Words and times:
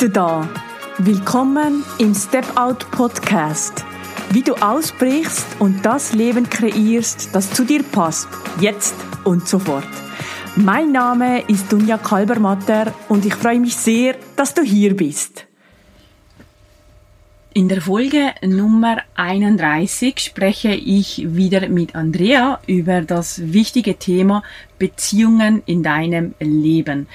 du 0.00 0.08
da. 0.08 0.48
Willkommen 0.96 1.84
im 1.98 2.14
Step 2.14 2.56
Out 2.56 2.90
Podcast. 2.90 3.84
Wie 4.30 4.40
du 4.40 4.54
ausbrichst 4.54 5.46
und 5.58 5.84
das 5.84 6.14
Leben 6.14 6.48
kreierst, 6.48 7.34
das 7.34 7.52
zu 7.52 7.66
dir 7.66 7.82
passt, 7.82 8.26
jetzt 8.60 8.94
und 9.24 9.46
sofort. 9.46 9.86
Mein 10.56 10.92
Name 10.92 11.42
ist 11.48 11.70
Dunja 11.70 11.98
Kalbermatter 11.98 12.94
und 13.10 13.26
ich 13.26 13.34
freue 13.34 13.60
mich 13.60 13.76
sehr, 13.76 14.16
dass 14.36 14.54
du 14.54 14.62
hier 14.62 14.96
bist. 14.96 15.46
In 17.52 17.68
der 17.68 17.82
Folge 17.82 18.32
Nummer 18.40 19.02
31 19.16 20.18
spreche 20.18 20.72
ich 20.72 21.24
wieder 21.36 21.68
mit 21.68 21.94
Andrea 21.94 22.58
über 22.66 23.02
das 23.02 23.52
wichtige 23.52 23.96
Thema 23.96 24.44
Beziehungen 24.78 25.62
in 25.66 25.82
deinem 25.82 26.34
Leben. 26.38 27.06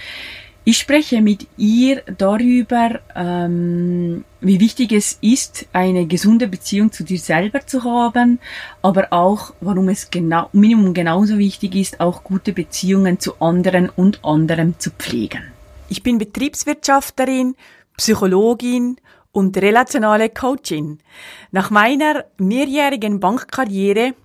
Ich 0.67 0.79
spreche 0.79 1.21
mit 1.21 1.45
ihr 1.57 2.01
darüber, 2.17 2.99
ähm, 3.15 4.25
wie 4.41 4.59
wichtig 4.59 4.93
es 4.93 5.19
ist, 5.21 5.67
eine 5.73 6.07
gesunde 6.07 6.47
Beziehung 6.47 6.91
zu 6.91 7.03
dir 7.03 7.19
selber 7.19 7.67
zu 7.67 7.83
haben, 7.83 8.39
aber 8.81 9.13
auch, 9.13 9.53
warum 9.61 9.89
es 9.89 10.09
genau, 10.09 10.49
Minimum 10.53 10.95
genauso 10.95 11.37
wichtig 11.37 11.75
ist, 11.75 11.99
auch 11.99 12.23
gute 12.23 12.51
Beziehungen 12.51 13.19
zu 13.19 13.39
anderen 13.39 13.89
und 13.89 14.25
anderem 14.25 14.79
zu 14.79 14.89
pflegen. 14.89 15.43
Ich 15.87 16.01
bin 16.01 16.17
Betriebswirtschafterin, 16.17 17.55
Psychologin 17.95 18.97
und 19.31 19.55
relationale 19.57 20.29
Coachin. 20.29 20.97
Nach 21.51 21.69
meiner 21.69 22.25
mehrjährigen 22.39 23.19
Bankkarriere 23.19 24.15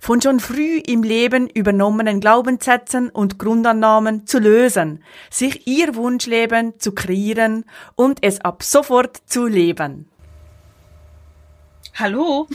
von 0.00 0.20
schon 0.20 0.40
früh 0.40 0.78
im 0.78 1.02
Leben 1.02 1.48
übernommenen 1.48 2.20
Glaubenssätzen 2.20 3.08
und 3.08 3.38
Grundannahmen 3.38 4.26
zu 4.26 4.38
lösen, 4.38 5.02
sich 5.30 5.66
ihr 5.66 5.94
Wunschleben 5.94 6.78
zu 6.78 6.92
kreieren 6.92 7.64
und 7.94 8.18
es 8.22 8.40
ab 8.40 8.62
sofort 8.62 9.18
zu 9.26 9.46
leben. 9.46 10.08
Hallo. 11.94 12.48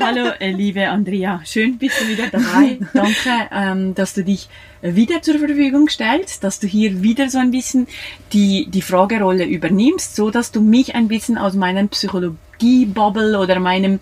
Hallo, 0.00 0.30
äh, 0.40 0.50
liebe 0.50 0.88
Andrea. 0.88 1.40
Schön 1.44 1.78
bist 1.78 2.00
du 2.00 2.08
wieder 2.08 2.26
dabei. 2.26 2.78
Danke, 2.92 3.48
ähm, 3.52 3.94
dass 3.94 4.14
du 4.14 4.24
dich 4.24 4.48
wieder 4.80 5.22
zur 5.22 5.38
Verfügung 5.38 5.88
stellst, 5.88 6.42
dass 6.42 6.58
du 6.58 6.66
hier 6.66 7.02
wieder 7.02 7.30
so 7.30 7.38
ein 7.38 7.52
bisschen 7.52 7.86
die, 8.32 8.66
die 8.68 8.82
Fragerolle 8.82 9.44
übernimmst, 9.44 10.16
so 10.16 10.30
dass 10.30 10.50
du 10.50 10.60
mich 10.60 10.96
ein 10.96 11.06
bisschen 11.06 11.38
aus 11.38 11.54
meinem 11.54 11.88
Psychologie 11.88 12.36
Energiebubble 12.62 13.38
oder 13.38 13.58
meinem 13.58 13.98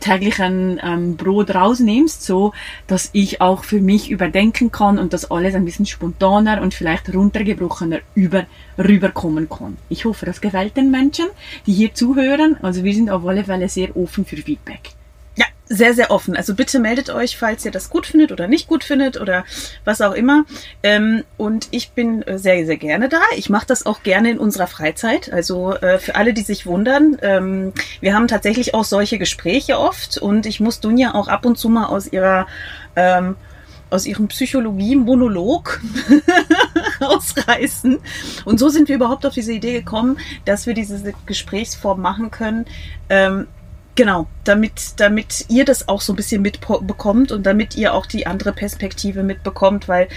täglichen 0.00 0.80
ähm, 0.82 1.16
Brot 1.16 1.54
rausnimmst, 1.54 2.22
so 2.24 2.52
dass 2.86 3.10
ich 3.12 3.40
auch 3.40 3.64
für 3.64 3.80
mich 3.80 4.10
überdenken 4.10 4.72
kann 4.72 4.98
und 4.98 5.12
das 5.12 5.30
alles 5.30 5.54
ein 5.54 5.64
bisschen 5.64 5.86
spontaner 5.86 6.62
und 6.62 6.74
vielleicht 6.74 7.14
runtergebrochener 7.14 8.00
über, 8.14 8.46
rüberkommen 8.78 9.48
kann. 9.48 9.76
Ich 9.88 10.04
hoffe, 10.04 10.26
das 10.26 10.40
gefällt 10.40 10.76
den 10.76 10.90
Menschen, 10.90 11.26
die 11.66 11.72
hier 11.72 11.94
zuhören. 11.94 12.56
Also 12.62 12.84
wir 12.84 12.94
sind 12.94 13.10
auf 13.10 13.26
alle 13.26 13.44
Fälle 13.44 13.68
sehr 13.68 13.96
offen 13.96 14.24
für 14.24 14.36
Feedback 14.36 14.94
sehr, 15.72 15.94
sehr 15.94 16.10
offen. 16.10 16.36
Also 16.36 16.54
bitte 16.54 16.78
meldet 16.78 17.08
euch, 17.10 17.36
falls 17.38 17.64
ihr 17.64 17.70
das 17.70 17.88
gut 17.88 18.06
findet 18.06 18.30
oder 18.30 18.46
nicht 18.46 18.68
gut 18.68 18.84
findet 18.84 19.18
oder 19.18 19.44
was 19.84 20.02
auch 20.02 20.12
immer. 20.12 20.44
Ähm, 20.82 21.24
und 21.38 21.68
ich 21.70 21.92
bin 21.92 22.22
äh, 22.22 22.38
sehr, 22.38 22.66
sehr 22.66 22.76
gerne 22.76 23.08
da. 23.08 23.20
Ich 23.36 23.48
mache 23.48 23.66
das 23.66 23.86
auch 23.86 24.02
gerne 24.02 24.30
in 24.30 24.38
unserer 24.38 24.66
Freizeit. 24.66 25.32
Also 25.32 25.74
äh, 25.74 25.98
für 25.98 26.14
alle, 26.14 26.34
die 26.34 26.42
sich 26.42 26.66
wundern, 26.66 27.16
ähm, 27.22 27.72
wir 28.00 28.14
haben 28.14 28.28
tatsächlich 28.28 28.74
auch 28.74 28.84
solche 28.84 29.18
Gespräche 29.18 29.78
oft 29.78 30.18
und 30.18 30.44
ich 30.44 30.60
muss 30.60 30.80
Dunja 30.80 31.14
auch 31.14 31.28
ab 31.28 31.46
und 31.46 31.56
zu 31.56 31.70
mal 31.70 31.86
aus 31.86 32.12
ihrer 32.12 32.46
ähm, 32.94 33.36
aus 33.88 34.06
ihrem 34.06 34.28
Psychologie-Monolog 34.28 35.82
rausreißen. 37.00 37.98
Und 38.46 38.58
so 38.58 38.70
sind 38.70 38.88
wir 38.88 38.96
überhaupt 38.96 39.26
auf 39.26 39.34
diese 39.34 39.52
Idee 39.52 39.74
gekommen, 39.74 40.18
dass 40.46 40.66
wir 40.66 40.72
diese 40.72 41.12
Gesprächsform 41.26 42.00
machen 42.00 42.30
können. 42.30 42.64
Genau, 43.94 44.26
damit, 44.44 44.94
damit 44.96 45.44
ihr 45.48 45.64
das 45.66 45.88
auch 45.88 46.00
so 46.00 46.14
ein 46.14 46.16
bisschen 46.16 46.40
mitbekommt 46.40 47.30
und 47.30 47.44
damit 47.44 47.76
ihr 47.76 47.92
auch 47.92 48.06
die 48.06 48.26
andere 48.26 48.52
Perspektive 48.52 49.22
mitbekommt, 49.22 49.86
weil 49.86 50.08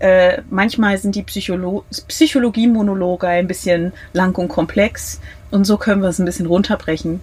äh, 0.00 0.42
manchmal 0.50 0.98
sind 0.98 1.14
die 1.14 1.22
Psycholo 1.22 1.84
Psychologie-Monologe 2.08 3.28
ein 3.28 3.46
bisschen 3.46 3.92
lang 4.12 4.36
und 4.36 4.48
komplex 4.48 5.20
und 5.50 5.64
so 5.64 5.76
können 5.76 6.02
wir 6.02 6.08
es 6.08 6.18
ein 6.18 6.24
bisschen 6.24 6.46
runterbrechen. 6.46 7.20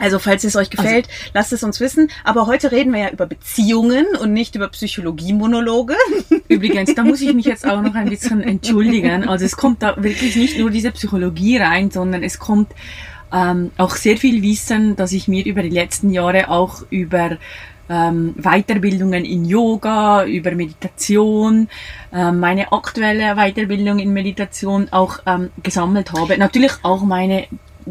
Also 0.00 0.18
falls 0.18 0.44
es 0.44 0.56
euch 0.56 0.70
gefällt, 0.70 1.06
also, 1.06 1.30
lasst 1.34 1.52
es 1.52 1.62
uns 1.62 1.80
wissen. 1.80 2.10
Aber 2.24 2.46
heute 2.46 2.72
reden 2.72 2.92
wir 2.92 3.00
ja 3.00 3.10
über 3.10 3.26
Beziehungen 3.26 4.06
und 4.20 4.32
nicht 4.32 4.54
über 4.54 4.68
Psychologie-Monologe. 4.68 5.94
Übrigens, 6.48 6.94
da 6.94 7.04
muss 7.04 7.20
ich 7.20 7.32
mich 7.34 7.46
jetzt 7.46 7.66
auch 7.66 7.80
noch 7.80 7.94
ein 7.94 8.08
bisschen 8.08 8.42
entschuldigen. 8.42 9.28
Also 9.28 9.44
es 9.44 9.56
kommt 9.56 9.82
da 9.82 10.02
wirklich 10.02 10.36
nicht 10.36 10.58
nur 10.58 10.70
diese 10.70 10.90
Psychologie 10.90 11.58
rein, 11.58 11.90
sondern 11.90 12.22
es 12.22 12.38
kommt 12.38 12.72
ähm, 13.32 13.70
auch 13.76 13.96
sehr 13.96 14.16
viel 14.16 14.42
Wissen, 14.42 14.96
das 14.96 15.12
ich 15.12 15.28
mir 15.28 15.44
über 15.44 15.62
die 15.62 15.70
letzten 15.70 16.10
Jahre 16.10 16.48
auch 16.48 16.82
über 16.90 17.38
ähm, 17.88 18.34
Weiterbildungen 18.36 19.24
in 19.24 19.44
Yoga, 19.44 20.24
über 20.24 20.52
Meditation, 20.52 21.68
ähm, 22.12 22.38
meine 22.38 22.72
aktuelle 22.72 23.34
Weiterbildung 23.34 23.98
in 23.98 24.12
Meditation 24.12 24.88
auch 24.92 25.18
ähm, 25.26 25.50
gesammelt 25.62 26.12
habe. 26.12 26.38
Natürlich 26.38 26.72
auch 26.82 27.02
meine 27.02 27.46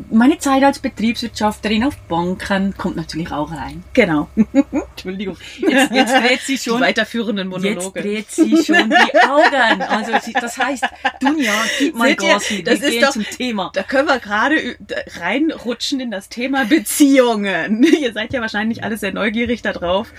meine 0.09 0.37
Zeit 0.37 0.63
als 0.63 0.79
Betriebswirtschafterin 0.79 1.83
auf 1.83 1.97
Banken 2.07 2.75
kommt 2.77 2.95
natürlich 2.95 3.31
auch 3.31 3.51
rein. 3.51 3.83
Genau. 3.93 4.29
Entschuldigung. 4.71 5.37
Jetzt, 5.57 5.91
jetzt 5.91 6.13
dreht 6.13 6.41
sie 6.41 6.57
schon. 6.57 6.77
Die 6.77 6.83
weiterführenden 6.83 7.47
Monologe. 7.47 7.99
Jetzt 7.99 8.05
dreht 8.05 8.31
sie 8.31 8.63
schon 8.63 8.89
die 8.89 9.19
Augen. 9.19 9.81
Also 9.81 10.11
das 10.11 10.57
heißt, 10.57 10.85
Dunja, 11.19 11.53
gib 11.79 11.95
mal 11.95 12.15
Gas 12.15 12.51
ihr, 12.51 12.63
Das 12.63 12.81
wir 12.81 12.89
ist 12.89 13.03
doch, 13.03 13.11
zum 13.11 13.23
Thema. 13.23 13.71
Da 13.73 13.83
können 13.83 14.07
wir 14.07 14.19
gerade 14.19 14.77
reinrutschen 15.19 15.99
in 15.99 16.11
das 16.11 16.29
Thema 16.29 16.65
Beziehungen. 16.65 17.83
ihr 18.01 18.13
seid 18.13 18.33
ja 18.33 18.41
wahrscheinlich 18.41 18.83
alle 18.83 18.97
sehr 18.97 19.13
neugierig 19.13 19.61
darauf, 19.61 20.11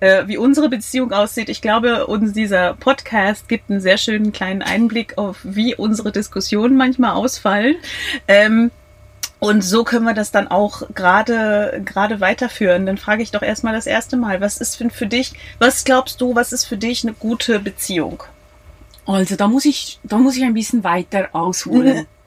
äh, 0.00 0.26
wie 0.26 0.36
unsere 0.36 0.68
Beziehung 0.68 1.12
aussieht. 1.12 1.48
Ich 1.48 1.62
glaube, 1.62 2.06
uns 2.06 2.32
dieser 2.32 2.74
Podcast 2.74 3.48
gibt 3.48 3.70
einen 3.70 3.80
sehr 3.80 3.98
schönen 3.98 4.32
kleinen 4.32 4.62
Einblick 4.62 5.18
auf, 5.18 5.38
wie 5.42 5.74
unsere 5.74 6.12
Diskussionen 6.12 6.76
manchmal 6.76 7.12
ausfallen. 7.12 7.76
Ähm, 8.28 8.70
und 9.38 9.62
so 9.62 9.84
können 9.84 10.04
wir 10.04 10.14
das 10.14 10.30
dann 10.30 10.48
auch 10.48 10.82
gerade 10.94 11.82
gerade 11.84 12.20
weiterführen. 12.20 12.86
Dann 12.86 12.96
frage 12.96 13.22
ich 13.22 13.30
doch 13.30 13.42
erstmal 13.42 13.74
das 13.74 13.86
erste 13.86 14.16
Mal, 14.16 14.40
was 14.40 14.58
ist 14.58 14.80
denn 14.80 14.90
für 14.90 15.06
dich, 15.06 15.32
was 15.58 15.84
glaubst 15.84 16.20
du, 16.20 16.34
was 16.34 16.52
ist 16.52 16.64
für 16.64 16.78
dich 16.78 17.04
eine 17.04 17.12
gute 17.12 17.58
Beziehung? 17.58 18.22
Also 19.06 19.36
da 19.36 19.46
muss 19.46 19.64
ich, 19.64 20.00
da 20.02 20.18
muss 20.18 20.36
ich 20.36 20.42
ein 20.42 20.54
bisschen 20.54 20.82
weiter 20.84 21.28
ausholen. 21.32 22.06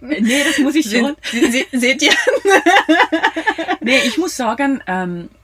nee, 0.00 0.44
das 0.44 0.58
muss 0.58 0.74
ich 0.74 0.90
schon. 0.90 1.14
Se, 1.30 1.64
seht 1.72 2.02
ihr? 2.02 2.12
nee, 3.80 3.98
ich 4.06 4.16
muss 4.16 4.36
sagen, 4.36 4.82
ähm, 4.86 5.28
äh, 5.28 5.41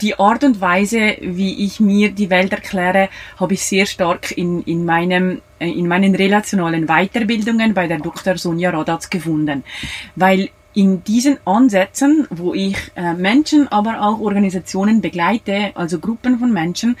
die 0.00 0.18
Art 0.18 0.44
und 0.44 0.60
Weise, 0.60 1.16
wie 1.20 1.64
ich 1.64 1.80
mir 1.80 2.10
die 2.10 2.30
Welt 2.30 2.52
erkläre, 2.52 3.08
habe 3.38 3.54
ich 3.54 3.64
sehr 3.64 3.86
stark 3.86 4.36
in, 4.36 4.62
in, 4.62 4.84
meinem, 4.84 5.42
äh, 5.58 5.70
in 5.70 5.88
meinen 5.88 6.14
relationalen 6.14 6.86
Weiterbildungen 6.86 7.74
bei 7.74 7.86
der 7.86 7.98
Dr. 7.98 8.36
Sonja 8.36 8.70
Radatz 8.70 9.10
gefunden. 9.10 9.64
Weil 10.16 10.50
in 10.72 11.02
diesen 11.02 11.38
Ansätzen, 11.44 12.26
wo 12.30 12.54
ich 12.54 12.76
äh, 12.94 13.14
Menschen, 13.14 13.68
aber 13.68 14.02
auch 14.02 14.20
Organisationen 14.20 15.00
begleite, 15.00 15.72
also 15.74 15.98
Gruppen 15.98 16.38
von 16.38 16.52
Menschen, 16.52 16.96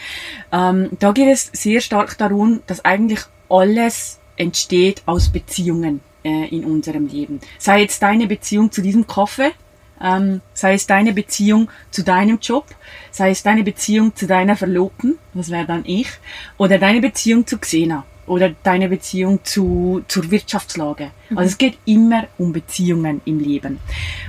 ähm, 0.52 0.90
da 0.98 1.12
geht 1.12 1.28
es 1.28 1.50
sehr 1.52 1.80
stark 1.80 2.18
darum, 2.18 2.60
dass 2.66 2.84
eigentlich 2.84 3.20
alles 3.48 4.18
entsteht 4.36 5.02
aus 5.06 5.28
Beziehungen 5.28 6.00
äh, 6.24 6.48
in 6.48 6.64
unserem 6.64 7.06
Leben. 7.06 7.40
Sei 7.58 7.82
jetzt 7.82 8.02
deine 8.02 8.26
Beziehung 8.26 8.72
zu 8.72 8.82
diesem 8.82 9.06
Kaffee, 9.06 9.52
ähm, 10.02 10.40
sei 10.54 10.74
es 10.74 10.86
deine 10.86 11.12
Beziehung 11.12 11.70
zu 11.90 12.02
deinem 12.02 12.38
Job, 12.40 12.66
sei 13.10 13.30
es 13.30 13.42
deine 13.42 13.62
Beziehung 13.62 14.14
zu 14.14 14.26
deiner 14.26 14.56
Verlobten, 14.56 15.18
das 15.34 15.50
wäre 15.50 15.66
dann 15.66 15.84
ich, 15.84 16.08
oder 16.56 16.78
deine 16.78 17.00
Beziehung 17.00 17.46
zu 17.46 17.58
Xena 17.58 18.04
oder 18.26 18.50
deine 18.62 18.88
Beziehung 18.88 19.40
zu, 19.44 20.04
zur 20.06 20.30
Wirtschaftslage. 20.30 21.10
Mhm. 21.30 21.38
Also 21.38 21.50
es 21.50 21.58
geht 21.58 21.78
immer 21.84 22.24
um 22.38 22.52
Beziehungen 22.52 23.20
im 23.24 23.40
Leben. 23.40 23.80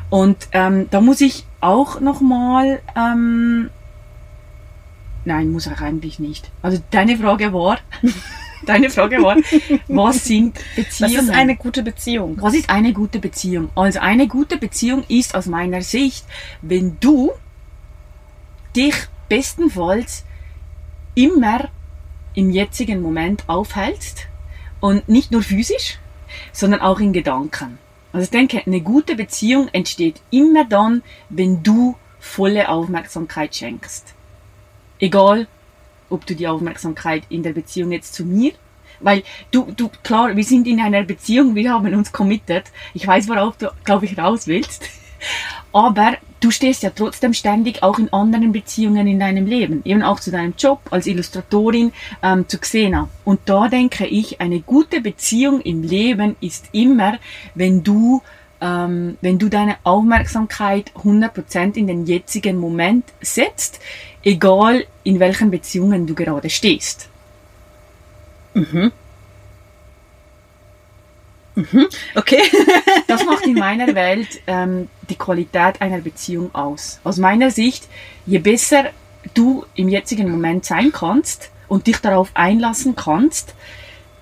Und 0.09 0.47
ähm, 0.53 0.88
da 0.89 1.01
muss 1.01 1.21
ich 1.21 1.45
auch 1.62 2.00
nochmal, 2.00 2.81
ähm, 2.95 3.69
nein, 5.23 5.51
muss 5.51 5.68
ich 5.68 5.79
eigentlich 5.79 6.18
nicht. 6.18 6.50
Also 6.63 6.79
deine 6.89 7.15
Frage 7.15 7.53
war, 7.53 7.77
deine 8.66 8.90
Frage 8.90 9.22
war, 9.22 9.38
was 9.88 10.25
sind 10.25 10.60
Beziehungen? 10.75 11.13
Was 11.18 11.24
ist 11.24 11.30
eine 11.30 11.56
gute 11.56 11.84
Beziehung? 11.84 12.38
Was 12.40 12.54
ist 12.54 12.69
eine 12.69 12.94
gute 12.94 13.19
Beziehung? 13.19 13.69
Also 13.75 14.00
eine 14.00 14.28
gute 14.28 14.58
Beziehung 14.58 15.04
ist 15.08 15.36
aus 15.36 15.46
meiner 15.46 15.81
Sicht, 15.81 16.25
wenn 16.62 16.98
du 17.00 17.31
dich 18.75 18.96
bestenfalls 19.30 20.25
immer 21.16 21.69
im 22.34 22.50
jetzigen 22.50 23.02
Moment 23.02 23.44
aufhältst 23.48 24.28
und 24.80 25.10
nicht 25.10 25.31
nur 25.31 25.44
physisch, 25.44 26.00
sondern 26.52 26.81
auch 26.81 27.00
in 27.00 27.14
Gedanken. 27.14 27.78
Also 28.14 28.25
ich 28.25 28.30
denke, 28.30 28.62
eine 28.66 28.81
gute 28.81 29.16
Beziehung 29.16 29.69
entsteht 29.69 30.22
immer 30.31 30.66
dann, 30.66 31.04
wenn 31.30 31.64
du 31.64 31.96
volle 32.19 32.69
Aufmerksamkeit 32.69 33.56
schenkst. 33.56 34.14
Egal, 35.00 35.48
ob 36.12 36.25
du 36.25 36.36
die 36.36 36.48
Aufmerksamkeit 36.48 37.24
in 37.30 37.44
der 37.44 37.54
Beziehung 37.54 37.92
jetzt 37.92 38.13
zu 38.13 38.25
mir, 38.25 38.52
weil 39.00 39.24
du, 39.52 39.72
du, 39.75 39.90
klar, 40.04 40.36
wir 40.36 40.44
sind 40.44 40.68
in 40.68 40.80
einer 40.80 41.04
Beziehung, 41.04 41.56
wir 41.56 41.74
haben 41.74 41.94
uns 41.94 42.12
committed. 42.12 42.66
Ich 42.94 43.06
weiß, 43.06 43.28
worauf 43.28 43.58
du, 43.58 43.72
glaube 43.84 44.06
ich, 44.06 44.18
raus 44.18 44.48
willst. 44.48 44.90
Aber 45.74 46.18
du 46.40 46.52
stehst 46.52 46.84
ja 46.84 46.90
trotzdem 46.90 47.34
ständig 47.34 47.84
auch 47.84 47.98
in 48.00 48.12
anderen 48.12 48.52
Beziehungen 48.52 49.08
in 49.08 49.19
deinem 49.19 49.46
Leben, 49.46 49.81
eben 49.86 50.02
auch 50.02 50.19
zu 50.19 50.31
deinem 50.31 50.54
Job 50.58 50.81
als 50.90 51.08
Illustratorin 51.08 51.94
ähm, 52.22 52.48
zu 52.48 52.57
Xena. 52.57 53.07
Und 53.24 53.42
da 53.46 53.68
denke 53.68 54.06
ich, 54.06 54.42
eine 54.42 54.60
gute 54.60 55.02
Beziehung 55.02 55.62
im 55.62 55.84
Leben 55.84 56.36
ist 56.42 56.69
immer, 56.74 57.19
wenn 57.56 57.84
du 57.84 58.22
ähm, 58.62 59.18
wenn 59.22 59.40
du 59.40 59.50
deine 59.50 59.78
Aufmerksamkeit 59.84 60.92
100% 61.04 61.75
in 61.75 61.88
den 61.88 62.06
jetzigen 62.06 62.58
Moment 62.58 63.06
setzt, 63.19 63.80
egal 64.24 64.86
in 65.04 65.19
welchen 65.19 65.52
Beziehungen 65.52 66.06
du 66.06 66.13
gerade 66.13 66.50
stehst. 66.50 67.10
Mhm. 68.54 68.92
Mhm. 71.56 71.88
Okay. 72.16 72.42
das 73.08 73.25
macht 73.25 73.46
in 73.46 73.56
meiner 73.56 73.94
Welt 73.94 74.42
ähm, 74.48 74.88
die 75.10 75.18
Qualität 75.18 75.81
einer 75.81 76.00
Beziehung 76.00 76.54
aus. 76.54 77.00
Aus 77.04 77.18
meiner 77.18 77.52
Sicht, 77.52 77.88
je 78.25 78.40
besser 78.40 78.86
du 79.34 79.66
im 79.75 79.90
jetzigen 79.90 80.30
Moment 80.31 80.66
sein 80.66 80.92
kannst 80.92 81.52
und 81.68 81.88
dich 81.88 81.98
darauf 81.98 82.30
einlassen 82.34 82.96
kannst, 82.96 83.54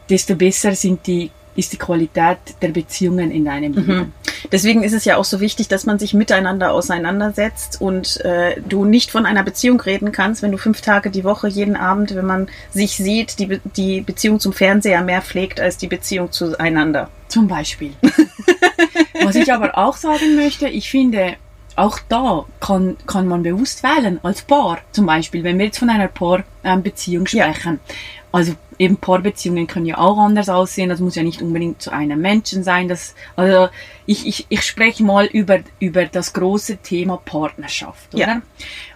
desto 0.09 0.35
besser 0.35 0.75
sind 0.75 1.05
die 1.07 1.31
ist 1.59 1.73
die 1.73 1.77
Qualität 1.77 2.37
der 2.61 2.69
Beziehungen 2.69 3.31
in 3.31 3.45
deinem 3.45 3.73
Leben. 3.73 3.95
Mhm. 3.95 4.13
Deswegen 4.51 4.83
ist 4.83 4.93
es 4.93 5.05
ja 5.05 5.17
auch 5.17 5.25
so 5.25 5.39
wichtig, 5.39 5.67
dass 5.67 5.85
man 5.85 5.99
sich 5.99 6.13
miteinander 6.13 6.71
auseinandersetzt 6.71 7.81
und 7.81 8.23
äh, 8.25 8.59
du 8.67 8.85
nicht 8.85 9.11
von 9.11 9.25
einer 9.25 9.43
Beziehung 9.43 9.79
reden 9.81 10.11
kannst, 10.11 10.41
wenn 10.41 10.51
du 10.51 10.57
fünf 10.57 10.81
Tage 10.81 11.11
die 11.11 11.23
Woche, 11.23 11.47
jeden 11.47 11.75
Abend, 11.75 12.15
wenn 12.15 12.25
man 12.25 12.47
sich 12.71 12.95
sieht, 12.95 13.39
die, 13.39 13.45
Be 13.47 13.61
die 13.75 14.01
Beziehung 14.01 14.39
zum 14.39 14.53
Fernseher 14.53 15.03
mehr 15.03 15.21
pflegt 15.21 15.59
als 15.59 15.77
die 15.77 15.87
Beziehung 15.87 16.31
zueinander. 16.31 17.09
Zum 17.27 17.47
Beispiel. 17.47 17.93
Was 19.23 19.35
ich 19.35 19.51
aber 19.51 19.77
auch 19.77 19.97
sagen 19.97 20.35
möchte, 20.35 20.67
ich 20.67 20.89
finde, 20.89 21.35
auch 21.75 21.99
da 22.09 22.45
kann, 22.59 22.97
kann 23.05 23.27
man 23.27 23.43
bewusst 23.43 23.83
wählen, 23.83 24.19
als 24.23 24.41
Paar 24.41 24.79
zum 24.91 25.05
Beispiel, 25.05 25.43
wenn 25.43 25.57
wir 25.57 25.65
jetzt 25.65 25.79
von 25.79 25.89
einer 25.89 26.07
Paarbeziehung 26.07 27.27
sprechen. 27.27 27.79
Ja. 27.87 27.95
Also 28.31 28.55
eben 28.79 28.97
Paarbeziehungen 28.97 29.67
können 29.67 29.85
ja 29.85 29.97
auch 29.97 30.17
anders 30.17 30.49
aussehen, 30.49 30.89
das 30.89 31.01
muss 31.01 31.15
ja 31.15 31.23
nicht 31.23 31.41
unbedingt 31.41 31.81
zu 31.81 31.91
einem 31.91 32.19
Menschen 32.21 32.63
sein. 32.63 32.87
Das, 32.87 33.13
also 33.35 33.67
ich, 34.05 34.25
ich, 34.25 34.45
ich 34.49 34.63
spreche 34.63 35.03
mal 35.03 35.25
über, 35.25 35.59
über 35.79 36.05
das 36.05 36.33
große 36.33 36.77
Thema 36.77 37.17
Partnerschaft, 37.17 38.15
oder? 38.15 38.25
Ja. 38.25 38.41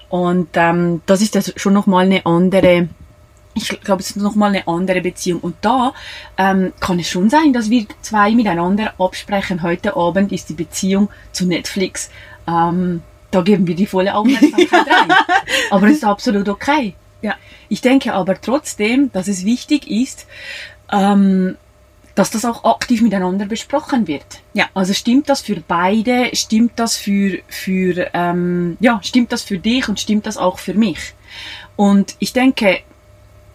Und 0.10 0.50
ähm, 0.54 1.02
das 1.06 1.22
ist 1.22 1.36
ja 1.36 1.42
schon 1.56 1.74
nochmal 1.74 2.06
eine 2.06 2.26
andere 2.26 2.88
ich 3.56 3.68
glaube, 3.82 4.02
es 4.02 4.10
ist 4.10 4.16
nochmal 4.16 4.50
eine 4.50 4.68
andere 4.68 5.02
Beziehung. 5.02 5.40
Und 5.42 5.56
da 5.62 5.94
ähm, 6.38 6.74
kann 6.80 7.00
es 7.00 7.08
schon 7.08 7.30
sein, 7.30 7.54
dass 7.54 7.70
wir 7.70 7.86
zwei 8.02 8.32
miteinander 8.32 8.94
absprechen, 8.98 9.62
heute 9.62 9.96
Abend 9.96 10.32
ist 10.32 10.50
die 10.50 10.56
Beziehung 10.56 11.10
zu 11.32 11.46
Netflix. 11.46 12.10
Ähm, 12.48 13.04
da 13.30 13.42
geben 13.42 13.68
wir 13.68 13.76
die 13.76 13.86
volle 13.86 14.16
Aufmerksamkeit 14.16 14.88
rein. 14.88 15.16
Aber 15.70 15.88
es 15.88 15.98
ist 15.98 16.04
absolut 16.04 16.50
okay. 16.50 16.96
Ja. 17.24 17.36
Ich 17.70 17.82
denke 17.82 18.14
aber 18.14 18.40
trotzdem, 18.40 19.12
dass 19.12 19.28
es 19.28 19.46
wichtig 19.46 19.90
ist, 19.90 20.28
ähm, 20.92 21.58
dass 22.16 22.30
das 22.30 22.46
auch 22.46 22.64
aktiv 22.64 23.02
miteinander 23.02 23.48
besprochen 23.48 24.08
wird. 24.08 24.26
Ja. 24.54 24.68
Also 24.76 24.94
stimmt 24.94 25.30
das 25.30 25.42
für 25.42 25.60
beide, 25.68 26.30
stimmt 26.34 26.74
das 26.76 26.96
für, 26.96 27.40
für 27.48 28.12
ähm, 28.14 28.78
ja, 28.80 29.00
stimmt 29.02 29.32
das 29.32 29.42
für 29.42 29.58
dich 29.58 29.90
und 29.90 30.00
stimmt 30.00 30.28
das 30.28 30.38
auch 30.38 30.60
für 30.60 30.76
mich? 30.76 31.16
Und 31.76 32.16
ich 32.20 32.34
denke, 32.34 32.82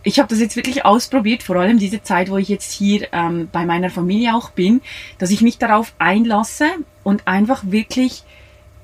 ich 0.03 0.19
habe 0.19 0.29
das 0.29 0.41
jetzt 0.41 0.57
wirklich 0.57 0.85
ausprobiert, 0.85 1.43
vor 1.43 1.57
allem 1.57 1.79
diese 1.79 2.03
Zeit, 2.03 2.31
wo 2.31 2.39
ich 2.39 2.49
jetzt 2.49 2.73
hier 2.73 3.09
ähm, 3.13 3.49
bei 3.53 3.67
meiner 3.67 3.91
Familie 3.91 4.35
auch 4.35 4.51
bin, 4.51 4.81
dass 5.19 5.31
ich 5.31 5.43
mich 5.43 5.59
darauf 5.59 5.93
einlasse 5.99 6.67
und 7.05 7.29
einfach 7.29 7.63
wirklich 7.67 8.25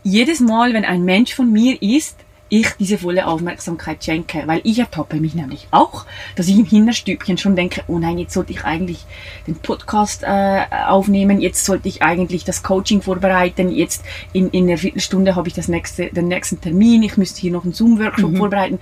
jedes 0.02 0.40
Mal, 0.40 0.74
wenn 0.74 0.84
ein 0.84 1.04
Mensch 1.04 1.34
von 1.34 1.50
mir 1.50 1.80
ist, 1.80 2.18
ich 2.48 2.68
diese 2.78 2.98
volle 2.98 3.26
Aufmerksamkeit 3.26 4.04
schenke, 4.04 4.42
weil 4.46 4.60
ich 4.64 4.78
ertappe 4.78 5.16
mich 5.16 5.34
nämlich 5.34 5.66
auch, 5.70 6.04
dass 6.36 6.48
ich 6.48 6.58
im 6.58 6.66
Hinterstübchen 6.66 7.38
schon 7.38 7.56
denke, 7.56 7.82
oh 7.88 7.98
nein, 7.98 8.18
jetzt 8.18 8.34
sollte 8.34 8.52
ich 8.52 8.64
eigentlich 8.64 9.04
den 9.46 9.56
Podcast 9.56 10.22
äh, 10.22 10.62
aufnehmen, 10.86 11.40
jetzt 11.40 11.64
sollte 11.64 11.88
ich 11.88 12.02
eigentlich 12.02 12.44
das 12.44 12.62
Coaching 12.62 13.02
vorbereiten, 13.02 13.70
jetzt 13.70 14.04
in, 14.32 14.50
in 14.50 14.68
einer 14.68 14.78
Viertelstunde 14.78 15.34
habe 15.34 15.48
ich 15.48 15.54
das 15.54 15.68
nächste, 15.68 16.06
den 16.06 16.28
nächsten 16.28 16.60
Termin, 16.60 17.02
ich 17.02 17.16
müsste 17.16 17.40
hier 17.40 17.52
noch 17.52 17.64
einen 17.64 17.72
Zoom-Workshop 17.72 18.30
mhm. 18.30 18.36
vorbereiten. 18.36 18.78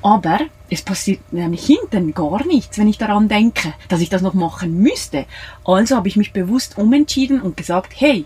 Aber 0.00 0.38
es 0.70 0.82
passiert 0.82 1.32
nämlich 1.32 1.66
hinten 1.66 2.14
gar 2.14 2.46
nichts, 2.46 2.78
wenn 2.78 2.88
ich 2.88 2.98
daran 2.98 3.28
denke, 3.28 3.74
dass 3.88 4.00
ich 4.00 4.08
das 4.08 4.22
noch 4.22 4.34
machen 4.34 4.80
müsste. 4.80 5.26
Also 5.64 5.96
habe 5.96 6.08
ich 6.08 6.16
mich 6.16 6.32
bewusst 6.32 6.78
umentschieden 6.78 7.40
und 7.40 7.56
gesagt, 7.56 7.92
hey, 7.96 8.24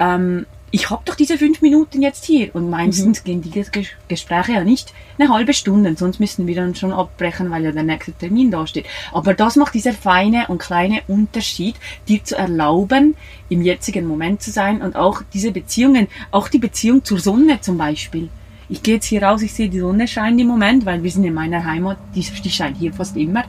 ähm, 0.00 0.46
ich 0.74 0.90
habe 0.90 1.02
doch 1.04 1.14
diese 1.14 1.38
fünf 1.38 1.62
Minuten 1.62 2.02
jetzt 2.02 2.24
hier 2.24 2.52
und 2.52 2.68
meistens 2.68 3.20
mhm. 3.20 3.24
gehen 3.24 3.42
die 3.42 3.64
Gespräche 4.08 4.52
ja 4.54 4.64
nicht 4.64 4.92
eine 5.16 5.32
halbe 5.32 5.54
Stunde, 5.54 5.94
sonst 5.96 6.18
müssen 6.18 6.48
wir 6.48 6.56
dann 6.56 6.74
schon 6.74 6.92
abbrechen, 6.92 7.48
weil 7.52 7.62
ja 7.62 7.70
der 7.70 7.84
nächste 7.84 8.12
Termin 8.12 8.50
da 8.50 8.66
steht. 8.66 8.86
Aber 9.12 9.34
das 9.34 9.54
macht 9.54 9.74
dieser 9.74 9.92
feine 9.92 10.48
und 10.48 10.58
kleine 10.58 11.02
Unterschied, 11.06 11.76
dir 12.08 12.24
zu 12.24 12.36
erlauben, 12.36 13.14
im 13.48 13.62
jetzigen 13.62 14.04
Moment 14.04 14.42
zu 14.42 14.50
sein 14.50 14.82
und 14.82 14.96
auch 14.96 15.22
diese 15.32 15.52
Beziehungen, 15.52 16.08
auch 16.32 16.48
die 16.48 16.58
Beziehung 16.58 17.04
zur 17.04 17.20
Sonne 17.20 17.60
zum 17.60 17.78
Beispiel. 17.78 18.28
Ich 18.68 18.82
gehe 18.82 18.94
jetzt 18.94 19.06
hier 19.06 19.22
raus, 19.22 19.42
ich 19.42 19.54
sehe 19.54 19.68
die 19.68 19.78
Sonne 19.78 20.08
scheint 20.08 20.40
im 20.40 20.48
Moment, 20.48 20.86
weil 20.86 21.04
wir 21.04 21.10
sind 21.12 21.22
in 21.22 21.34
meiner 21.34 21.64
Heimat, 21.64 21.98
die, 22.16 22.22
die 22.22 22.50
scheint 22.50 22.78
hier 22.78 22.92
fast 22.92 23.16
immer. 23.16 23.44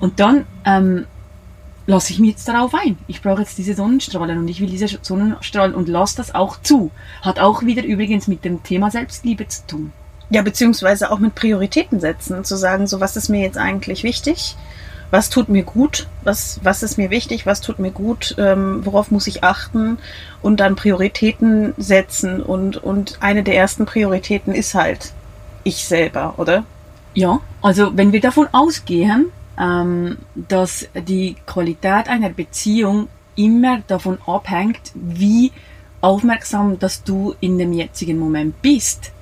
Und 0.00 0.20
dann 0.20 0.46
ähm, 0.64 1.04
lasse 1.86 2.12
ich 2.12 2.18
mich 2.18 2.30
jetzt 2.30 2.48
darauf 2.48 2.74
ein. 2.74 2.96
Ich 3.06 3.22
brauche 3.22 3.40
jetzt 3.42 3.58
diese 3.58 3.74
Sonnenstrahlen 3.74 4.38
und 4.38 4.48
ich 4.48 4.60
will 4.60 4.68
diese 4.68 4.98
Sonnenstrahlen 5.00 5.74
und 5.74 5.88
lasse 5.88 6.16
das 6.16 6.34
auch 6.34 6.60
zu. 6.60 6.90
Hat 7.22 7.38
auch 7.38 7.62
wieder 7.62 7.84
übrigens 7.84 8.28
mit 8.28 8.44
dem 8.44 8.62
Thema 8.62 8.90
Selbstliebe 8.90 9.48
zu 9.48 9.66
tun. 9.66 9.92
Ja, 10.30 10.42
beziehungsweise 10.42 11.10
auch 11.10 11.18
mit 11.18 11.34
Prioritäten 11.34 12.00
setzen, 12.00 12.44
zu 12.44 12.56
sagen, 12.56 12.86
so 12.86 13.00
was 13.00 13.16
ist 13.16 13.28
mir 13.28 13.40
jetzt 13.40 13.58
eigentlich 13.58 14.02
wichtig, 14.02 14.56
was 15.10 15.28
tut 15.28 15.50
mir 15.50 15.62
gut, 15.62 16.06
was, 16.24 16.58
was 16.62 16.82
ist 16.82 16.96
mir 16.96 17.10
wichtig, 17.10 17.44
was 17.44 17.60
tut 17.60 17.78
mir 17.78 17.90
gut, 17.90 18.34
ähm, 18.38 18.80
worauf 18.86 19.10
muss 19.10 19.26
ich 19.26 19.44
achten 19.44 19.98
und 20.40 20.58
dann 20.58 20.74
Prioritäten 20.74 21.74
setzen 21.76 22.42
und, 22.42 22.78
und 22.78 23.18
eine 23.20 23.42
der 23.42 23.56
ersten 23.56 23.84
Prioritäten 23.84 24.54
ist 24.54 24.74
halt 24.74 25.12
ich 25.64 25.84
selber, 25.84 26.34
oder? 26.38 26.64
Ja, 27.12 27.40
also 27.60 27.94
wenn 27.94 28.12
wir 28.12 28.22
davon 28.22 28.48
ausgehen, 28.52 29.26
ähm, 29.62 30.18
dass 30.34 30.88
die 31.06 31.36
Qualität 31.46 32.08
einer 32.08 32.30
Beziehung 32.30 33.08
immer 33.36 33.80
davon 33.86 34.18
abhängt, 34.26 34.90
wie 34.94 35.52
aufmerksam, 36.00 36.78
dass 36.78 37.04
du 37.04 37.34
in 37.40 37.58
dem 37.58 37.72
jetzigen 37.72 38.18
Moment 38.18 38.60
bist. 38.60 39.12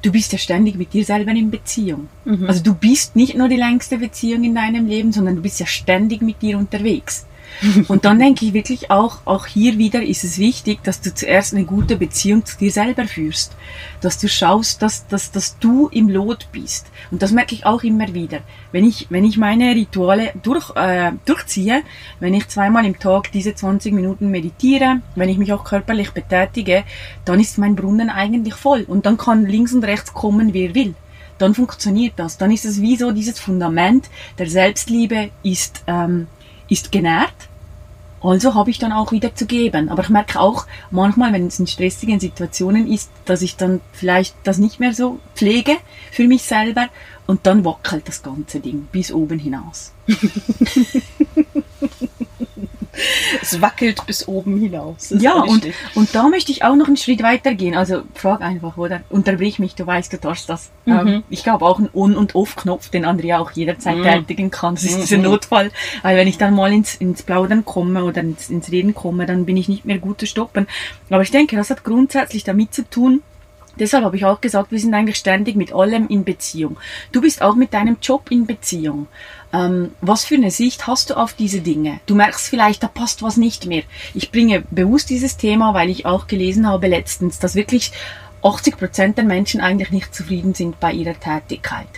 Du 0.00 0.10
bist 0.10 0.32
ja 0.32 0.38
ständig 0.38 0.76
mit 0.76 0.92
dir 0.94 1.04
selber 1.04 1.32
in 1.32 1.50
Beziehung. 1.50 2.08
Mhm. 2.24 2.46
Also 2.46 2.62
du 2.62 2.74
bist 2.74 3.14
nicht 3.14 3.36
nur 3.36 3.48
die 3.48 3.56
längste 3.56 3.98
Beziehung 3.98 4.42
in 4.44 4.54
deinem 4.54 4.86
Leben, 4.86 5.12
sondern 5.12 5.36
du 5.36 5.42
bist 5.42 5.60
ja 5.60 5.66
ständig 5.66 6.22
mit 6.22 6.40
dir 6.40 6.56
unterwegs. 6.56 7.26
Und 7.88 8.04
dann 8.04 8.18
denke 8.18 8.46
ich 8.46 8.52
wirklich 8.52 8.90
auch, 8.90 9.18
auch 9.24 9.46
hier 9.46 9.78
wieder 9.78 10.02
ist 10.02 10.24
es 10.24 10.38
wichtig, 10.38 10.82
dass 10.84 11.00
du 11.00 11.14
zuerst 11.14 11.54
eine 11.54 11.64
gute 11.64 11.96
Beziehung 11.96 12.44
zu 12.44 12.56
dir 12.56 12.70
selber 12.70 13.06
führst. 13.06 13.56
Dass 14.00 14.18
du 14.18 14.28
schaust, 14.28 14.82
dass, 14.82 15.06
dass, 15.08 15.32
dass 15.32 15.58
du 15.58 15.88
im 15.88 16.08
Lot 16.08 16.48
bist. 16.52 16.86
Und 17.10 17.22
das 17.22 17.32
merke 17.32 17.54
ich 17.54 17.66
auch 17.66 17.82
immer 17.82 18.14
wieder. 18.14 18.40
Wenn 18.72 18.84
ich, 18.84 19.06
wenn 19.10 19.24
ich 19.24 19.38
meine 19.38 19.74
Rituale 19.74 20.32
durch, 20.42 20.74
äh, 20.76 21.12
durchziehe, 21.24 21.82
wenn 22.20 22.34
ich 22.34 22.48
zweimal 22.48 22.84
im 22.84 22.98
Tag 22.98 23.32
diese 23.32 23.54
20 23.54 23.92
Minuten 23.92 24.30
meditiere, 24.30 25.00
wenn 25.14 25.28
ich 25.28 25.38
mich 25.38 25.52
auch 25.52 25.64
körperlich 25.64 26.12
betätige, 26.12 26.84
dann 27.24 27.40
ist 27.40 27.58
mein 27.58 27.76
Brunnen 27.76 28.10
eigentlich 28.10 28.54
voll. 28.54 28.84
Und 28.86 29.06
dann 29.06 29.16
kann 29.16 29.46
links 29.46 29.72
und 29.72 29.84
rechts 29.84 30.12
kommen, 30.12 30.54
wer 30.54 30.74
will 30.74 30.94
dann 31.38 31.54
funktioniert 31.54 32.14
das. 32.16 32.36
Dann 32.36 32.50
ist 32.50 32.64
es 32.64 32.82
wie 32.82 32.96
so 32.96 33.12
dieses 33.12 33.38
Fundament 33.38 34.10
der 34.38 34.48
Selbstliebe 34.48 35.30
ist 35.42 35.82
ähm, 35.86 36.26
ist 36.68 36.92
genährt 36.92 37.48
Also 38.20 38.54
habe 38.54 38.70
ich 38.70 38.78
dann 38.78 38.92
auch 38.92 39.12
wieder 39.12 39.34
zu 39.34 39.46
geben. 39.46 39.88
Aber 39.88 40.02
ich 40.02 40.08
merke 40.08 40.40
auch 40.40 40.66
manchmal, 40.90 41.32
wenn 41.32 41.46
es 41.46 41.58
in 41.58 41.66
stressigen 41.66 42.20
Situationen 42.20 42.90
ist, 42.90 43.10
dass 43.24 43.42
ich 43.42 43.56
dann 43.56 43.80
vielleicht 43.92 44.34
das 44.44 44.58
nicht 44.58 44.80
mehr 44.80 44.94
so 44.94 45.20
pflege 45.34 45.76
für 46.10 46.26
mich 46.26 46.42
selber 46.42 46.88
und 47.26 47.46
dann 47.46 47.64
wackelt 47.64 48.08
das 48.08 48.22
ganze 48.22 48.60
Ding 48.60 48.88
bis 48.90 49.12
oben 49.12 49.38
hinaus. 49.38 49.92
es 53.42 53.60
wackelt 53.60 54.04
bis 54.06 54.26
oben 54.26 54.60
hinaus. 54.60 55.14
Ja, 55.18 55.40
und, 55.42 55.66
und 55.94 56.14
da 56.14 56.28
möchte 56.28 56.52
ich 56.52 56.64
auch 56.64 56.74
noch 56.74 56.86
einen 56.86 56.96
Schritt 56.96 57.22
weiter 57.22 57.54
gehen. 57.54 57.74
Also 57.74 58.02
frag 58.14 58.40
einfach, 58.40 58.76
oder? 58.76 59.02
Unterbrich 59.08 59.58
mich, 59.58 59.74
du 59.74 59.86
weißt, 59.86 60.12
du 60.12 60.18
darfst 60.18 60.48
das. 60.48 60.70
Mhm. 60.84 60.92
Ähm, 60.92 61.22
ich 61.30 61.46
habe 61.46 61.64
auch 61.64 61.78
einen 61.78 61.90
On- 61.92 62.16
und 62.16 62.34
Off-Knopf, 62.34 62.88
den 62.88 63.04
Andrea 63.04 63.38
auch 63.38 63.50
jederzeit 63.52 63.98
mhm. 63.98 64.04
tätigen 64.04 64.50
kann. 64.50 64.74
Das 64.74 64.84
ist 64.84 64.96
mhm. 64.96 65.00
dieser 65.00 65.18
Notfall. 65.18 65.70
Weil 66.02 66.16
wenn 66.16 66.28
ich 66.28 66.38
dann 66.38 66.54
mal 66.54 66.72
ins, 66.72 66.94
ins 66.96 67.22
Plaudern 67.22 67.64
komme 67.64 68.04
oder 68.04 68.20
ins, 68.20 68.50
ins 68.50 68.70
Reden 68.70 68.94
komme, 68.94 69.26
dann 69.26 69.46
bin 69.46 69.56
ich 69.56 69.68
nicht 69.68 69.84
mehr 69.84 69.98
gut 69.98 70.20
zu 70.20 70.26
stoppen. 70.26 70.66
Aber 71.10 71.22
ich 71.22 71.30
denke, 71.30 71.56
das 71.56 71.70
hat 71.70 71.84
grundsätzlich 71.84 72.44
damit 72.44 72.74
zu 72.74 72.88
tun, 72.88 73.22
Deshalb 73.78 74.04
habe 74.04 74.16
ich 74.16 74.24
auch 74.24 74.40
gesagt, 74.40 74.70
wir 74.72 74.78
sind 74.78 74.94
eigentlich 74.94 75.16
ständig 75.16 75.56
mit 75.56 75.72
allem 75.72 76.08
in 76.08 76.24
Beziehung. 76.24 76.78
Du 77.12 77.20
bist 77.20 77.42
auch 77.42 77.54
mit 77.54 77.72
deinem 77.74 77.98
Job 78.00 78.30
in 78.30 78.46
Beziehung. 78.46 79.06
Ähm, 79.52 79.92
was 80.00 80.24
für 80.24 80.34
eine 80.34 80.50
Sicht 80.50 80.86
hast 80.86 81.10
du 81.10 81.14
auf 81.14 81.32
diese 81.32 81.60
Dinge? 81.60 82.00
Du 82.06 82.14
merkst 82.14 82.48
vielleicht, 82.48 82.82
da 82.82 82.88
passt 82.88 83.22
was 83.22 83.36
nicht 83.36 83.66
mehr. 83.66 83.82
Ich 84.14 84.30
bringe 84.30 84.64
bewusst 84.70 85.10
dieses 85.10 85.36
Thema, 85.36 85.74
weil 85.74 85.88
ich 85.88 86.06
auch 86.06 86.26
gelesen 86.26 86.66
habe 86.66 86.88
letztens, 86.88 87.38
dass 87.38 87.54
wirklich 87.54 87.92
80 88.42 88.76
Prozent 88.76 89.18
der 89.18 89.24
Menschen 89.24 89.60
eigentlich 89.60 89.90
nicht 89.90 90.14
zufrieden 90.14 90.54
sind 90.54 90.78
bei 90.80 90.92
ihrer 90.92 91.18
Tätigkeit. 91.18 91.88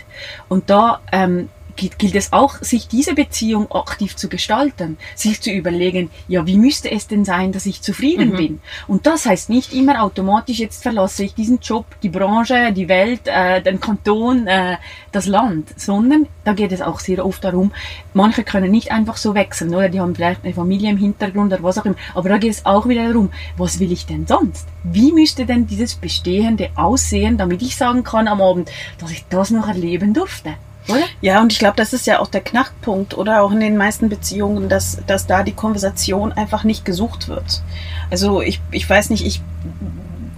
Und 0.47 0.69
da 0.69 1.01
ähm, 1.11 1.49
gilt 1.89 2.15
es 2.15 2.33
auch, 2.33 2.55
sich 2.61 2.87
diese 2.87 3.15
Beziehung 3.15 3.71
aktiv 3.71 4.15
zu 4.15 4.29
gestalten, 4.29 4.97
sich 5.15 5.41
zu 5.41 5.51
überlegen, 5.51 6.09
ja, 6.27 6.45
wie 6.45 6.57
müsste 6.57 6.91
es 6.91 7.07
denn 7.07 7.25
sein, 7.25 7.51
dass 7.51 7.65
ich 7.65 7.81
zufrieden 7.81 8.31
mhm. 8.31 8.37
bin? 8.37 8.61
Und 8.87 9.07
das 9.07 9.25
heißt 9.25 9.49
nicht 9.49 9.73
immer 9.73 10.03
automatisch, 10.03 10.59
jetzt 10.59 10.83
verlasse 10.83 11.23
ich 11.23 11.33
diesen 11.33 11.59
Job, 11.59 11.85
die 12.03 12.09
Branche, 12.09 12.71
die 12.73 12.87
Welt, 12.87 13.21
äh, 13.25 13.61
den 13.61 13.79
Kanton, 13.79 14.47
äh, 14.47 14.77
das 15.11 15.25
Land, 15.25 15.73
sondern 15.77 16.27
da 16.43 16.53
geht 16.53 16.71
es 16.71 16.81
auch 16.81 16.99
sehr 16.99 17.25
oft 17.25 17.43
darum, 17.43 17.71
manche 18.13 18.43
können 18.43 18.71
nicht 18.71 18.91
einfach 18.91 19.17
so 19.17 19.35
wechseln, 19.35 19.73
oder 19.73 19.89
die 19.89 19.99
haben 19.99 20.15
vielleicht 20.15 20.43
eine 20.43 20.53
Familie 20.53 20.89
im 20.89 20.97
Hintergrund 20.97 21.53
oder 21.53 21.63
was 21.63 21.77
auch 21.77 21.85
immer, 21.85 21.95
aber 22.15 22.29
da 22.29 22.37
geht 22.37 22.51
es 22.51 22.65
auch 22.65 22.87
wieder 22.87 23.07
darum, 23.07 23.29
was 23.57 23.79
will 23.79 23.91
ich 23.91 24.05
denn 24.05 24.27
sonst? 24.27 24.67
Wie 24.83 25.11
müsste 25.11 25.45
denn 25.45 25.67
dieses 25.67 25.95
Bestehende 25.95 26.69
aussehen, 26.75 27.37
damit 27.37 27.61
ich 27.61 27.75
sagen 27.75 28.03
kann 28.03 28.27
am 28.27 28.41
Abend, 28.41 28.71
dass 28.99 29.11
ich 29.11 29.25
das 29.29 29.51
noch 29.51 29.67
erleben 29.67 30.13
durfte? 30.13 30.55
Oder? 30.87 31.03
Ja, 31.21 31.41
und 31.41 31.51
ich 31.51 31.59
glaube, 31.59 31.75
das 31.77 31.93
ist 31.93 32.07
ja 32.07 32.19
auch 32.19 32.27
der 32.27 32.41
Knackpunkt 32.41 33.17
oder 33.17 33.43
auch 33.43 33.51
in 33.51 33.59
den 33.59 33.77
meisten 33.77 34.09
Beziehungen, 34.09 34.67
dass, 34.67 34.99
dass 35.05 35.27
da 35.27 35.43
die 35.43 35.53
Konversation 35.53 36.31
einfach 36.31 36.63
nicht 36.63 36.85
gesucht 36.85 37.27
wird. 37.27 37.61
Also 38.09 38.41
ich, 38.41 38.59
ich 38.71 38.89
weiß 38.89 39.09
nicht, 39.11 39.25
ich 39.25 39.41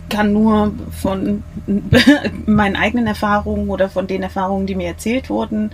kann 0.09 0.33
nur 0.33 0.73
von 1.01 1.43
meinen 2.45 2.75
eigenen 2.75 3.07
Erfahrungen 3.07 3.69
oder 3.69 3.89
von 3.89 4.05
den 4.05 4.21
Erfahrungen, 4.21 4.67
die 4.67 4.75
mir 4.75 4.87
erzählt 4.87 5.29
wurden, 5.29 5.71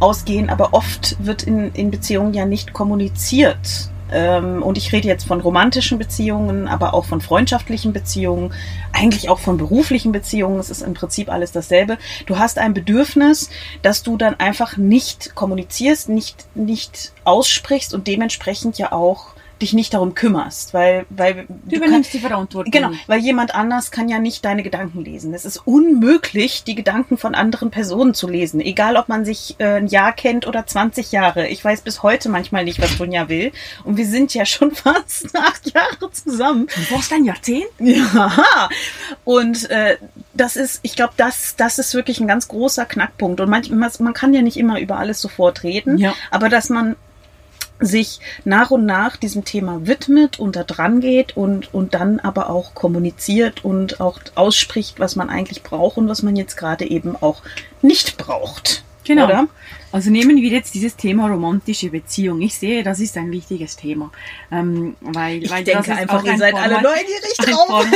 ausgehen, 0.00 0.50
aber 0.50 0.74
oft 0.74 1.16
wird 1.24 1.44
in, 1.44 1.72
in 1.72 1.90
Beziehungen 1.90 2.34
ja 2.34 2.44
nicht 2.44 2.72
kommuniziert, 2.72 3.90
und 4.10 4.78
ich 4.78 4.92
rede 4.92 5.08
jetzt 5.08 5.26
von 5.26 5.40
romantischen 5.40 5.98
Beziehungen, 5.98 6.66
aber 6.66 6.94
auch 6.94 7.04
von 7.04 7.20
freundschaftlichen 7.20 7.92
Beziehungen, 7.92 8.54
eigentlich 8.92 9.28
auch 9.28 9.38
von 9.38 9.58
beruflichen 9.58 10.12
Beziehungen. 10.12 10.58
Es 10.58 10.70
ist 10.70 10.82
im 10.82 10.94
Prinzip 10.94 11.30
alles 11.30 11.52
dasselbe. 11.52 11.98
Du 12.26 12.38
hast 12.38 12.58
ein 12.58 12.74
Bedürfnis, 12.74 13.50
dass 13.82 14.02
du 14.02 14.16
dann 14.16 14.34
einfach 14.40 14.76
nicht 14.76 15.34
kommunizierst, 15.34 16.08
nicht, 16.08 16.46
nicht 16.54 17.12
aussprichst 17.24 17.92
und 17.92 18.06
dementsprechend 18.06 18.78
ja 18.78 18.92
auch 18.92 19.34
dich 19.60 19.72
nicht 19.72 19.94
darum 19.94 20.14
kümmerst, 20.14 20.74
weil 20.74 21.06
weil 21.10 21.34
du, 21.34 21.46
du 21.66 21.76
übernimmst 21.76 22.10
kann, 22.10 22.20
die 22.20 22.26
Verantwortung. 22.26 22.70
Genau, 22.70 22.90
weil 23.06 23.20
jemand 23.20 23.54
anders 23.54 23.90
kann 23.90 24.08
ja 24.08 24.18
nicht 24.18 24.44
deine 24.44 24.62
Gedanken 24.62 25.04
lesen. 25.04 25.34
Es 25.34 25.44
ist 25.44 25.58
unmöglich, 25.66 26.64
die 26.64 26.74
Gedanken 26.74 27.18
von 27.18 27.34
anderen 27.34 27.70
Personen 27.70 28.14
zu 28.14 28.28
lesen, 28.28 28.60
egal 28.60 28.96
ob 28.96 29.08
man 29.08 29.24
sich 29.24 29.56
äh, 29.58 29.76
ein 29.76 29.86
Jahr 29.86 30.12
kennt 30.12 30.46
oder 30.46 30.66
20 30.66 31.12
Jahre. 31.12 31.48
Ich 31.48 31.64
weiß 31.64 31.82
bis 31.82 32.02
heute 32.02 32.28
manchmal 32.28 32.64
nicht, 32.64 32.80
was 32.80 32.96
Dunja 32.96 33.28
will 33.28 33.52
und 33.84 33.96
wir 33.96 34.06
sind 34.06 34.34
ja 34.34 34.44
schon 34.44 34.70
fast 34.74 35.36
acht 35.36 35.74
Jahre 35.74 36.10
zusammen. 36.12 36.66
Du 36.74 36.94
warst 36.94 37.12
ein 37.12 37.24
Jahrzehnt? 37.24 37.68
Ja. 37.78 38.68
Und 39.24 39.70
äh, 39.70 39.96
das 40.34 40.56
ist, 40.56 40.80
ich 40.82 40.96
glaube, 40.96 41.14
das 41.16 41.56
das 41.56 41.78
ist 41.78 41.94
wirklich 41.94 42.20
ein 42.20 42.28
ganz 42.28 42.48
großer 42.48 42.86
Knackpunkt 42.86 43.40
und 43.40 43.48
manchmal 43.48 43.90
man 43.98 44.12
kann 44.12 44.34
ja 44.34 44.42
nicht 44.42 44.56
immer 44.56 44.80
über 44.80 44.98
alles 44.98 45.20
sofort 45.20 45.62
reden, 45.62 45.98
ja. 45.98 46.14
aber 46.30 46.48
dass 46.48 46.68
man 46.68 46.96
sich 47.80 48.20
nach 48.44 48.70
und 48.70 48.86
nach 48.86 49.16
diesem 49.16 49.44
Thema 49.44 49.86
widmet 49.86 50.38
und 50.38 50.56
da 50.56 50.64
dran 50.64 51.00
geht 51.00 51.36
und, 51.36 51.72
und 51.72 51.94
dann 51.94 52.20
aber 52.20 52.50
auch 52.50 52.74
kommuniziert 52.74 53.64
und 53.64 54.00
auch 54.00 54.20
ausspricht, 54.34 54.98
was 54.98 55.16
man 55.16 55.30
eigentlich 55.30 55.62
braucht 55.62 55.96
und 55.96 56.08
was 56.08 56.22
man 56.22 56.36
jetzt 56.36 56.56
gerade 56.56 56.88
eben 56.88 57.16
auch 57.16 57.42
nicht 57.82 58.16
braucht. 58.16 58.82
Genau. 59.04 59.24
Oder? 59.24 59.48
Also 59.90 60.10
nehmen 60.10 60.36
wir 60.36 60.50
jetzt 60.50 60.74
dieses 60.74 60.96
Thema 60.96 61.28
romantische 61.28 61.88
Beziehung. 61.88 62.42
Ich 62.42 62.58
sehe, 62.58 62.82
das 62.82 63.00
ist 63.00 63.16
ein 63.16 63.30
wichtiges 63.30 63.74
Thema. 63.76 64.10
Ähm, 64.52 64.96
weil, 65.00 65.42
ich 65.42 65.50
weil 65.50 65.64
denke 65.64 65.94
einfach, 65.94 66.22
ihr 66.24 66.36
seid 66.36 66.54
alle 66.54 66.82
neugierig 66.82 67.36
drauf. 67.38 67.86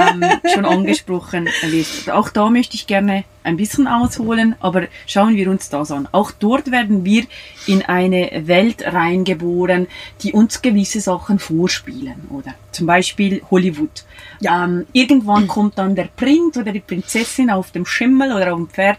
ähm, 0.00 0.24
schon 0.54 0.64
angesprochen 0.64 1.48
wird. 1.62 2.10
Auch 2.10 2.28
da 2.28 2.50
möchte 2.50 2.76
ich 2.76 2.86
gerne 2.86 3.24
ein 3.48 3.56
bisschen 3.56 3.88
ausholen, 3.88 4.54
aber 4.60 4.86
schauen 5.06 5.34
wir 5.36 5.50
uns 5.50 5.68
das 5.68 5.90
an. 5.90 6.08
Auch 6.12 6.30
dort 6.30 6.70
werden 6.70 7.04
wir 7.04 7.24
in 7.66 7.82
eine 7.82 8.42
Welt 8.44 8.84
reingeboren, 8.84 9.88
die 10.22 10.32
uns 10.32 10.62
gewisse 10.62 11.00
Sachen 11.00 11.38
vorspielen, 11.38 12.28
oder? 12.30 12.54
Zum 12.72 12.86
Beispiel 12.86 13.42
Hollywood. 13.50 14.04
Ja. 14.40 14.64
Ähm, 14.64 14.86
irgendwann 14.92 15.48
kommt 15.48 15.78
dann 15.78 15.94
der 15.94 16.08
Prinz 16.16 16.56
oder 16.56 16.72
die 16.72 16.80
Prinzessin 16.80 17.50
auf 17.50 17.72
dem 17.72 17.86
Schimmel 17.86 18.32
oder 18.32 18.52
auf 18.52 18.58
dem 18.58 18.68
Pferd 18.68 18.98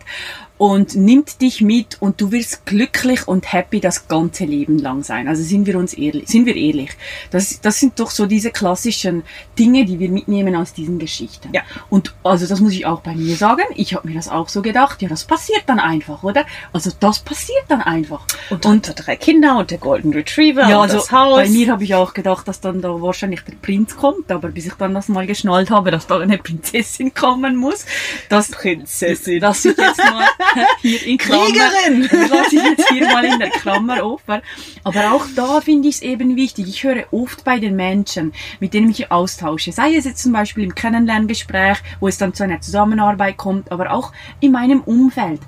und 0.60 0.96
nimmt 0.96 1.42
dich 1.42 1.62
mit 1.62 2.02
und 2.02 2.20
du 2.20 2.34
wirst 2.34 2.66
glücklich 2.66 3.28
und 3.30 3.54
happy 3.54 3.80
das 3.80 4.10
ganze 4.10 4.44
Leben 4.44 4.78
lang 4.78 5.04
sein. 5.04 5.30
Also 5.30 5.42
sind 5.42 5.66
wir 5.66 5.78
uns 5.80 5.94
ehrlich, 5.94 6.28
sind 6.28 6.46
wir 6.46 6.56
ehrlich. 6.56 6.92
Das, 7.32 7.62
das 7.62 7.80
sind 7.80 7.98
doch 7.98 8.12
so 8.12 8.26
diese 8.26 8.52
klassischen 8.52 9.24
Dinge, 9.58 9.86
die 9.86 10.00
wir 10.00 10.10
mitnehmen 10.10 10.58
aus 10.58 10.74
diesen 10.74 11.00
Geschichten. 11.00 11.50
Ja. 11.54 11.62
Und 11.90 12.14
also 12.24 12.46
das 12.46 12.60
muss 12.60 12.74
ich 12.74 12.86
auch 12.86 13.00
bei 13.00 13.16
mir 13.16 13.38
sagen. 13.38 13.64
Ich 13.76 13.94
habe 13.96 14.10
mir 14.10 14.16
das 14.16 14.28
auch 14.28 14.39
so 14.48 14.62
gedacht. 14.62 15.02
Ja, 15.02 15.10
das 15.10 15.26
passiert 15.26 15.64
dann 15.66 15.80
einfach, 15.80 16.24
oder? 16.24 16.46
Also 16.72 16.92
das 17.00 17.20
passiert 17.20 17.66
dann 17.68 17.82
einfach. 17.82 18.26
Und, 18.50 18.66
und 18.66 18.94
drei 18.96 19.18
Kinder 19.18 19.58
und 19.58 19.72
der 19.72 19.80
Golden 19.80 20.14
Retriever 20.14 20.70
ja, 20.70 20.78
und 20.78 20.84
also 20.84 20.98
das 20.98 21.12
Haus. 21.12 21.40
Bei 21.40 21.50
mir 21.50 21.72
habe 21.72 21.84
ich 21.84 21.96
auch 21.96 22.14
gedacht, 22.14 22.48
dass 22.48 22.62
dann 22.62 22.82
da 22.82 22.90
wahrscheinlich 23.02 23.42
der 23.42 23.56
Prinz 23.56 23.98
kommt, 23.98 24.32
aber 24.32 24.50
bis 24.50 24.68
ich 24.68 24.74
dann 24.76 24.94
das 24.94 25.10
mal 25.10 25.28
geschnallt 25.28 25.72
habe, 25.72 25.92
dass 25.92 26.08
da 26.08 26.20
eine 26.20 26.38
Prinzessin 26.38 27.14
kommen 27.14 27.56
muss, 27.56 27.86
das 28.30 28.52
Prinzessin, 28.52 29.42
dass 29.42 29.66
ich 29.66 29.78
jetzt 29.78 29.98
mal 29.98 30.28
hier 30.82 31.06
in 31.06 31.18
Klammer, 31.18 31.46
Kriegerin! 31.46 32.10
lasse 32.30 32.56
ich 32.56 32.64
jetzt 32.64 32.90
hier 32.90 33.08
mal 33.08 33.26
in 33.26 33.40
der 33.40 33.50
Klammer 33.50 34.06
offen. 34.06 34.42
Aber 34.84 35.14
auch 35.14 35.26
da 35.36 35.62
finde 35.62 35.88
ich 35.88 35.96
es 35.96 36.02
eben 36.02 36.36
wichtig. 36.36 36.68
Ich 36.68 36.84
höre 36.84 37.12
oft 37.12 37.44
bei 37.44 37.60
den 37.60 37.76
Menschen, 37.76 38.34
mit 38.60 38.74
denen 38.74 38.90
ich 38.92 39.12
austausche, 39.12 39.72
sei 39.72 39.96
es 39.96 40.06
jetzt 40.06 40.24
zum 40.24 40.34
Beispiel 40.34 40.64
im 40.64 40.76
Kennenlerngespräch, 40.76 41.78
wo 42.00 42.08
es 42.08 42.18
dann 42.18 42.34
zu 42.34 42.44
einer 42.44 42.62
Zusammenarbeit 42.62 43.38
kommt, 43.38 43.72
aber 43.72 43.92
auch 43.92 44.12
in 44.40 44.52
meinem 44.52 44.82
Umfeld 44.82 45.42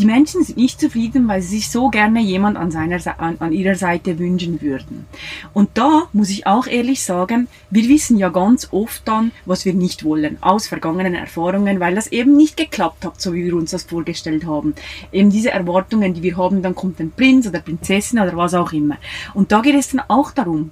die 0.00 0.06
Menschen 0.06 0.42
sind 0.42 0.56
nicht 0.56 0.80
zufrieden, 0.80 1.28
weil 1.28 1.42
sie 1.42 1.58
sich 1.58 1.70
so 1.70 1.90
gerne 1.90 2.20
jemand 2.20 2.56
an, 2.56 2.70
seiner, 2.70 2.98
an, 3.20 3.36
an 3.38 3.52
ihrer 3.52 3.74
Seite 3.74 4.18
wünschen 4.18 4.62
würden. 4.62 5.06
Und 5.52 5.70
da 5.74 6.04
muss 6.14 6.30
ich 6.30 6.46
auch 6.46 6.66
ehrlich 6.66 7.02
sagen, 7.02 7.48
wir 7.68 7.86
wissen 7.86 8.16
ja 8.16 8.30
ganz 8.30 8.68
oft 8.70 9.06
dann, 9.06 9.30
was 9.44 9.66
wir 9.66 9.74
nicht 9.74 10.02
wollen, 10.02 10.38
aus 10.40 10.68
vergangenen 10.68 11.14
Erfahrungen, 11.14 11.80
weil 11.80 11.94
das 11.94 12.06
eben 12.06 12.34
nicht 12.36 12.56
geklappt 12.56 13.04
hat, 13.04 13.20
so 13.20 13.34
wie 13.34 13.44
wir 13.44 13.54
uns 13.54 13.72
das 13.72 13.84
vorgestellt 13.84 14.46
haben. 14.46 14.74
Eben 15.12 15.28
diese 15.28 15.50
Erwartungen, 15.50 16.14
die 16.14 16.22
wir 16.22 16.38
haben, 16.38 16.62
dann 16.62 16.74
kommt 16.74 16.98
ein 16.98 17.10
Prinz 17.10 17.46
oder 17.46 17.60
Prinzessin 17.60 18.20
oder 18.20 18.36
was 18.36 18.54
auch 18.54 18.72
immer. 18.72 18.96
Und 19.34 19.52
da 19.52 19.60
geht 19.60 19.74
es 19.74 19.90
dann 19.90 20.02
auch 20.08 20.30
darum, 20.30 20.70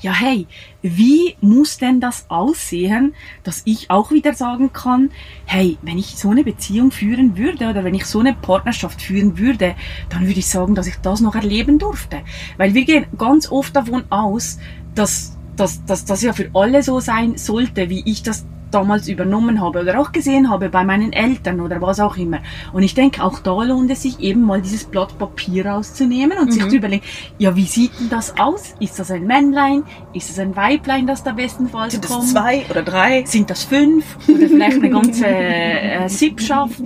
ja 0.00 0.12
hey, 0.12 0.46
wie 0.82 1.36
muss 1.40 1.78
denn 1.78 2.00
das 2.00 2.26
aussehen, 2.28 3.14
dass 3.42 3.62
ich 3.64 3.90
auch 3.90 4.10
wieder 4.10 4.34
sagen 4.34 4.72
kann, 4.72 5.10
hey, 5.44 5.78
wenn 5.82 5.98
ich 5.98 6.16
so 6.16 6.30
eine 6.30 6.44
Beziehung 6.44 6.90
führen 6.90 7.36
würde 7.36 7.68
oder 7.68 7.84
wenn 7.84 7.94
ich 7.94 8.06
so 8.06 8.20
eine 8.20 8.34
Partnerschaft 8.34 9.02
führen 9.02 9.38
würde, 9.38 9.74
dann 10.08 10.26
würde 10.26 10.38
ich 10.38 10.48
sagen, 10.48 10.74
dass 10.74 10.86
ich 10.86 10.96
das 10.96 11.20
noch 11.20 11.34
erleben 11.34 11.78
durfte. 11.78 12.22
Weil 12.56 12.74
wir 12.74 12.84
gehen 12.84 13.06
ganz 13.16 13.50
oft 13.50 13.74
davon 13.74 14.04
aus, 14.10 14.58
dass 14.94 15.38
dass, 15.58 15.84
dass 15.84 16.04
das 16.04 16.22
ja 16.22 16.32
für 16.32 16.50
alle 16.54 16.82
so 16.82 17.00
sein 17.00 17.36
sollte, 17.36 17.90
wie 17.90 18.02
ich 18.06 18.22
das 18.22 18.46
damals 18.70 19.08
übernommen 19.08 19.60
habe 19.60 19.80
oder 19.80 20.00
auch 20.00 20.12
gesehen 20.12 20.50
habe 20.50 20.68
bei 20.68 20.84
meinen 20.84 21.12
Eltern 21.12 21.60
oder 21.60 21.80
was 21.80 22.00
auch 22.00 22.16
immer. 22.16 22.38
Und 22.72 22.82
ich 22.82 22.94
denke, 22.94 23.22
auch 23.22 23.38
da 23.40 23.62
lohnt 23.62 23.90
es 23.90 24.02
sich 24.02 24.20
eben 24.20 24.42
mal 24.42 24.60
dieses 24.60 24.84
Blatt 24.84 25.18
Papier 25.18 25.66
rauszunehmen 25.66 26.38
und 26.38 26.46
mhm. 26.46 26.52
sich 26.52 26.68
zu 26.68 26.76
überlegen, 26.76 27.04
ja, 27.38 27.56
wie 27.56 27.64
sieht 27.64 27.98
denn 27.98 28.08
das 28.08 28.38
aus? 28.38 28.74
Ist 28.80 28.98
das 28.98 29.10
ein 29.10 29.26
Männlein? 29.26 29.84
Ist 30.12 30.30
das 30.30 30.38
ein 30.38 30.56
Weiblein, 30.56 31.06
das 31.06 31.22
da 31.22 31.32
bestenfalls 31.32 31.92
Sind 31.92 32.06
kommt? 32.06 32.24
Sind 32.24 32.34
das 32.34 32.42
zwei 32.44 32.64
oder 32.70 32.82
drei? 32.82 33.24
Sind 33.24 33.50
das 33.50 33.64
fünf? 33.64 34.16
Oder 34.28 34.48
vielleicht 34.48 34.78
eine 34.78 34.90
ganze 34.90 35.26
äh, 35.26 36.08
Sippschaft? 36.08 36.82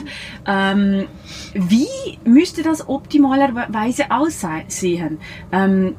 Ähm, 0.47 1.07
wie 1.55 2.19
müsste 2.25 2.63
das 2.63 2.89
optimalerweise 2.89 4.11
aussehen? 4.11 5.19
Ähm, 5.51 5.97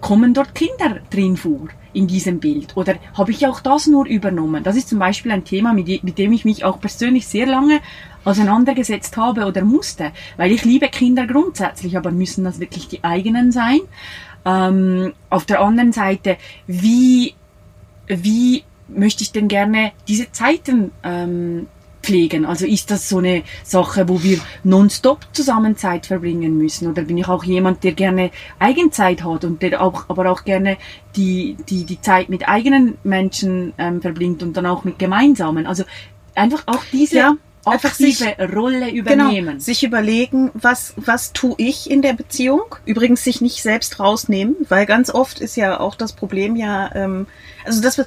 kommen 0.00 0.34
dort 0.34 0.54
Kinder 0.54 1.00
drin 1.10 1.36
vor 1.36 1.68
in 1.94 2.06
diesem 2.06 2.40
Bild? 2.40 2.76
Oder 2.76 2.96
habe 3.14 3.30
ich 3.30 3.46
auch 3.46 3.60
das 3.60 3.86
nur 3.86 4.06
übernommen? 4.06 4.62
Das 4.62 4.76
ist 4.76 4.88
zum 4.88 4.98
Beispiel 4.98 5.32
ein 5.32 5.44
Thema, 5.44 5.72
mit, 5.72 6.04
mit 6.04 6.18
dem 6.18 6.32
ich 6.32 6.44
mich 6.44 6.64
auch 6.64 6.80
persönlich 6.80 7.26
sehr 7.26 7.46
lange 7.46 7.80
auseinandergesetzt 8.24 9.16
habe 9.16 9.46
oder 9.46 9.64
musste, 9.64 10.12
weil 10.36 10.52
ich 10.52 10.64
liebe 10.64 10.88
Kinder 10.88 11.26
grundsätzlich, 11.26 11.96
aber 11.96 12.10
müssen 12.10 12.44
das 12.44 12.60
wirklich 12.60 12.88
die 12.88 13.04
eigenen 13.04 13.52
sein? 13.52 13.80
Ähm, 14.44 15.12
auf 15.30 15.46
der 15.46 15.60
anderen 15.60 15.92
Seite, 15.92 16.36
wie, 16.66 17.34
wie 18.06 18.64
möchte 18.88 19.22
ich 19.22 19.32
denn 19.32 19.48
gerne 19.48 19.92
diese 20.08 20.30
Zeiten 20.32 20.90
ähm, 21.02 21.66
pflegen? 22.04 22.44
Also 22.44 22.66
ist 22.66 22.90
das 22.90 23.08
so 23.08 23.18
eine 23.18 23.42
Sache, 23.62 24.08
wo 24.08 24.22
wir 24.22 24.38
nonstop 24.62 25.26
zusammen 25.32 25.76
Zeit 25.76 26.06
verbringen 26.06 26.56
müssen? 26.56 26.88
Oder 26.88 27.02
bin 27.02 27.18
ich 27.18 27.28
auch 27.28 27.44
jemand, 27.44 27.82
der 27.82 27.92
gerne 27.92 28.30
Eigenzeit 28.58 29.24
hat 29.24 29.44
und 29.44 29.62
der 29.62 29.82
auch, 29.82 30.04
aber 30.08 30.30
auch 30.30 30.44
gerne 30.44 30.76
die, 31.16 31.56
die, 31.68 31.84
die 31.84 32.00
Zeit 32.00 32.28
mit 32.28 32.48
eigenen 32.48 32.98
Menschen 33.04 33.72
ähm, 33.78 34.00
verbringt 34.00 34.42
und 34.42 34.56
dann 34.56 34.66
auch 34.66 34.84
mit 34.84 34.98
gemeinsamen? 34.98 35.66
Also 35.66 35.84
einfach 36.34 36.62
auch 36.66 36.84
diese 36.92 37.16
ja 37.16 37.36
einfach 37.66 37.94
sich, 37.94 38.22
Rolle 38.38 38.90
übernehmen. 38.90 39.46
Genau, 39.46 39.58
sich 39.58 39.84
überlegen, 39.84 40.50
was, 40.54 40.94
was 40.96 41.32
tue 41.32 41.54
ich 41.58 41.90
in 41.90 42.02
der 42.02 42.12
Beziehung? 42.12 42.76
Übrigens 42.84 43.24
sich 43.24 43.40
nicht 43.40 43.62
selbst 43.62 44.00
rausnehmen, 44.00 44.56
weil 44.68 44.86
ganz 44.86 45.10
oft 45.10 45.40
ist 45.40 45.56
ja 45.56 45.80
auch 45.80 45.94
das 45.94 46.12
Problem 46.12 46.56
ja, 46.56 46.94
ähm, 46.94 47.26
also 47.64 47.80
das 47.80 48.00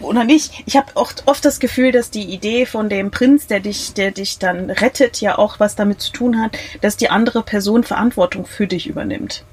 oder 0.00 0.24
nicht, 0.24 0.62
ich 0.66 0.76
habe 0.76 0.88
oft, 0.94 1.24
oft 1.26 1.44
das 1.44 1.60
Gefühl, 1.60 1.92
dass 1.92 2.10
die 2.10 2.24
Idee 2.24 2.66
von 2.66 2.88
dem 2.88 3.10
Prinz, 3.10 3.46
der 3.46 3.60
dich, 3.60 3.94
der 3.94 4.10
dich 4.10 4.38
dann 4.38 4.70
rettet, 4.70 5.20
ja 5.20 5.38
auch 5.38 5.60
was 5.60 5.76
damit 5.76 6.00
zu 6.00 6.12
tun 6.12 6.40
hat, 6.40 6.56
dass 6.80 6.96
die 6.96 7.10
andere 7.10 7.42
Person 7.42 7.84
Verantwortung 7.84 8.46
für 8.46 8.66
dich 8.66 8.86
übernimmt. 8.86 9.44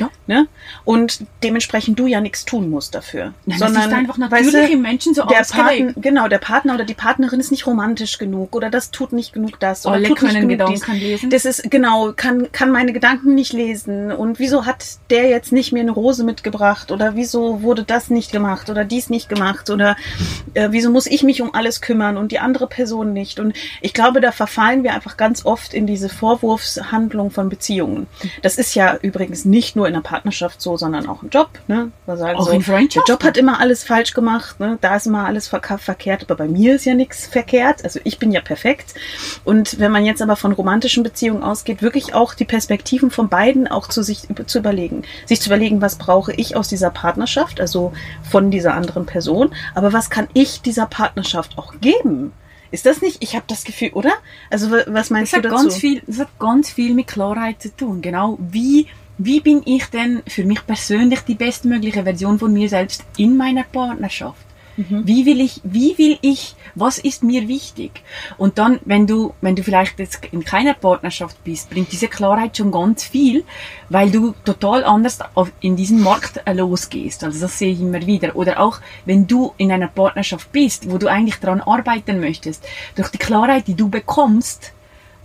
Ja. 0.00 0.10
Ne? 0.26 0.48
Und 0.84 1.24
dementsprechend 1.42 1.98
du 1.98 2.06
ja 2.06 2.20
nichts 2.20 2.44
tun 2.44 2.70
musst 2.70 2.94
dafür. 2.94 3.34
Nein, 3.46 3.58
sondern 3.58 3.74
das 3.74 3.86
ist 3.86 3.92
einfach 3.92 4.18
natürlich 4.18 4.46
weißt 4.54 4.68
du, 4.68 4.72
im 4.72 4.82
Menschen 4.82 5.14
so 5.14 5.24
der 5.26 5.44
Partner, 5.44 5.92
Genau, 5.96 6.28
der 6.28 6.38
Partner 6.38 6.74
oder 6.74 6.84
die 6.84 6.94
Partnerin 6.94 7.38
ist 7.40 7.50
nicht 7.50 7.66
romantisch 7.66 8.18
genug 8.18 8.56
oder 8.56 8.70
das 8.70 8.90
tut 8.90 9.12
nicht 9.12 9.32
genug 9.32 9.60
das 9.60 9.86
oder 9.86 9.96
Alle 9.96 10.08
tut 10.08 10.22
nicht 10.22 10.40
genug 10.40 10.66
dies. 10.70 10.86
lesen. 10.88 11.30
Das 11.30 11.44
ist 11.44 11.70
genau, 11.70 12.12
kann, 12.14 12.50
kann 12.52 12.70
meine 12.70 12.92
Gedanken 12.92 13.34
nicht 13.34 13.52
lesen. 13.52 14.10
Und 14.10 14.38
wieso 14.38 14.66
hat 14.66 14.84
der 15.10 15.28
jetzt 15.28 15.52
nicht 15.52 15.72
mir 15.72 15.80
eine 15.80 15.90
Rose 15.90 16.24
mitgebracht? 16.24 16.90
Oder 16.90 17.14
wieso 17.14 17.62
wurde 17.62 17.84
das 17.84 18.10
nicht 18.10 18.32
gemacht 18.32 18.70
oder 18.70 18.84
dies 18.84 19.10
nicht 19.10 19.28
gemacht? 19.28 19.70
Oder 19.70 19.96
äh, 20.54 20.68
wieso 20.70 20.90
muss 20.90 21.06
ich 21.06 21.22
mich 21.22 21.42
um 21.42 21.54
alles 21.54 21.80
kümmern 21.80 22.16
und 22.16 22.32
die 22.32 22.38
andere 22.38 22.66
Person 22.66 23.12
nicht? 23.12 23.38
Und 23.38 23.54
ich 23.80 23.92
glaube, 23.92 24.20
da 24.20 24.32
verfallen 24.32 24.82
wir 24.82 24.94
einfach 24.94 25.16
ganz 25.16 25.44
oft 25.44 25.74
in 25.74 25.86
diese 25.86 26.08
Vorwurfshandlung 26.08 27.30
von 27.30 27.48
Beziehungen. 27.48 28.06
Das 28.42 28.56
ist 28.56 28.74
ja 28.74 28.96
übrigens 29.02 29.44
nicht 29.44 29.76
nur 29.76 29.86
in 29.90 29.94
der 29.94 30.00
Partnerschaft 30.00 30.60
so, 30.60 30.76
sondern 30.76 31.08
auch 31.08 31.22
im 31.22 31.28
Job. 31.28 31.50
Ne? 31.68 31.92
Sagen 32.06 32.38
auch 32.38 32.46
so, 32.46 32.52
in 32.52 32.62
Freundschaft. 32.62 33.08
Der 33.08 33.14
Job 33.14 33.24
hat 33.24 33.36
immer 33.36 33.60
alles 33.60 33.84
falsch 33.84 34.14
gemacht, 34.14 34.58
ne? 34.60 34.78
da 34.80 34.96
ist 34.96 35.06
immer 35.06 35.26
alles 35.26 35.48
ver 35.48 35.60
verkehrt, 35.60 36.22
aber 36.22 36.36
bei 36.36 36.48
mir 36.48 36.76
ist 36.76 36.84
ja 36.86 36.94
nichts 36.94 37.26
verkehrt. 37.26 37.84
Also 37.84 38.00
ich 38.04 38.18
bin 38.18 38.32
ja 38.32 38.40
perfekt. 38.40 38.94
Und 39.44 39.78
wenn 39.78 39.92
man 39.92 40.04
jetzt 40.04 40.22
aber 40.22 40.36
von 40.36 40.52
romantischen 40.52 41.02
Beziehungen 41.02 41.42
ausgeht, 41.42 41.82
wirklich 41.82 42.14
auch 42.14 42.34
die 42.34 42.44
Perspektiven 42.44 43.10
von 43.10 43.28
beiden 43.28 43.68
auch 43.68 43.88
zu 43.88 44.02
sich 44.02 44.22
zu 44.46 44.58
überlegen. 44.58 45.02
Sich 45.26 45.40
zu 45.40 45.48
überlegen, 45.50 45.82
was 45.82 45.96
brauche 45.96 46.32
ich 46.32 46.56
aus 46.56 46.68
dieser 46.68 46.90
Partnerschaft, 46.90 47.60
also 47.60 47.92
von 48.28 48.50
dieser 48.50 48.74
anderen 48.74 49.06
Person, 49.06 49.54
aber 49.74 49.92
was 49.92 50.10
kann 50.10 50.28
ich 50.32 50.62
dieser 50.62 50.86
Partnerschaft 50.86 51.58
auch 51.58 51.74
geben? 51.80 52.32
Ist 52.70 52.86
das 52.86 53.02
nicht? 53.02 53.22
Ich 53.22 53.34
habe 53.34 53.44
das 53.48 53.64
Gefühl, 53.64 53.90
oder? 53.94 54.12
Also 54.48 54.70
was 54.70 55.10
meinst 55.10 55.32
das 55.32 55.42
du 55.42 55.48
dazu? 55.48 55.62
Ganz 55.62 55.76
viel, 55.76 56.02
das 56.06 56.20
hat 56.20 56.38
ganz 56.38 56.70
viel 56.70 56.94
mit 56.94 57.08
Klarheit 57.08 57.60
zu 57.60 57.74
tun. 57.74 58.00
Genau 58.00 58.38
wie 58.40 58.86
wie 59.22 59.40
bin 59.40 59.62
ich 59.66 59.84
denn 59.86 60.22
für 60.26 60.44
mich 60.44 60.66
persönlich 60.66 61.20
die 61.20 61.34
bestmögliche 61.34 62.04
Version 62.04 62.38
von 62.38 62.52
mir 62.52 62.70
selbst 62.70 63.04
in 63.18 63.36
meiner 63.36 63.64
Partnerschaft? 63.64 64.46
Mhm. 64.78 65.06
Wie 65.06 65.26
will 65.26 65.40
ich, 65.42 65.60
wie 65.62 65.98
will 65.98 66.18
ich, 66.22 66.54
was 66.74 66.96
ist 66.96 67.22
mir 67.22 67.46
wichtig? 67.46 68.02
Und 68.38 68.56
dann, 68.56 68.78
wenn 68.86 69.06
du, 69.06 69.34
wenn 69.42 69.56
du 69.56 69.62
vielleicht 69.62 69.98
jetzt 69.98 70.24
in 70.32 70.42
keiner 70.42 70.72
Partnerschaft 70.72 71.42
bist, 71.44 71.68
bringt 71.68 71.92
diese 71.92 72.08
Klarheit 72.08 72.56
schon 72.56 72.70
ganz 72.70 73.04
viel, 73.04 73.44
weil 73.90 74.10
du 74.10 74.34
total 74.46 74.84
anders 74.84 75.18
auf, 75.34 75.52
in 75.60 75.76
diesen 75.76 76.02
Markt 76.02 76.40
äh, 76.46 76.54
losgehst. 76.54 77.22
Also 77.22 77.40
das 77.40 77.58
sehe 77.58 77.72
ich 77.72 77.80
immer 77.80 78.06
wieder. 78.06 78.36
Oder 78.36 78.58
auch, 78.58 78.80
wenn 79.04 79.26
du 79.26 79.52
in 79.58 79.70
einer 79.70 79.88
Partnerschaft 79.88 80.50
bist, 80.50 80.90
wo 80.90 80.96
du 80.96 81.08
eigentlich 81.08 81.36
daran 81.40 81.60
arbeiten 81.60 82.20
möchtest, 82.20 82.66
durch 82.94 83.10
die 83.10 83.18
Klarheit, 83.18 83.66
die 83.66 83.74
du 83.74 83.90
bekommst, 83.90 84.72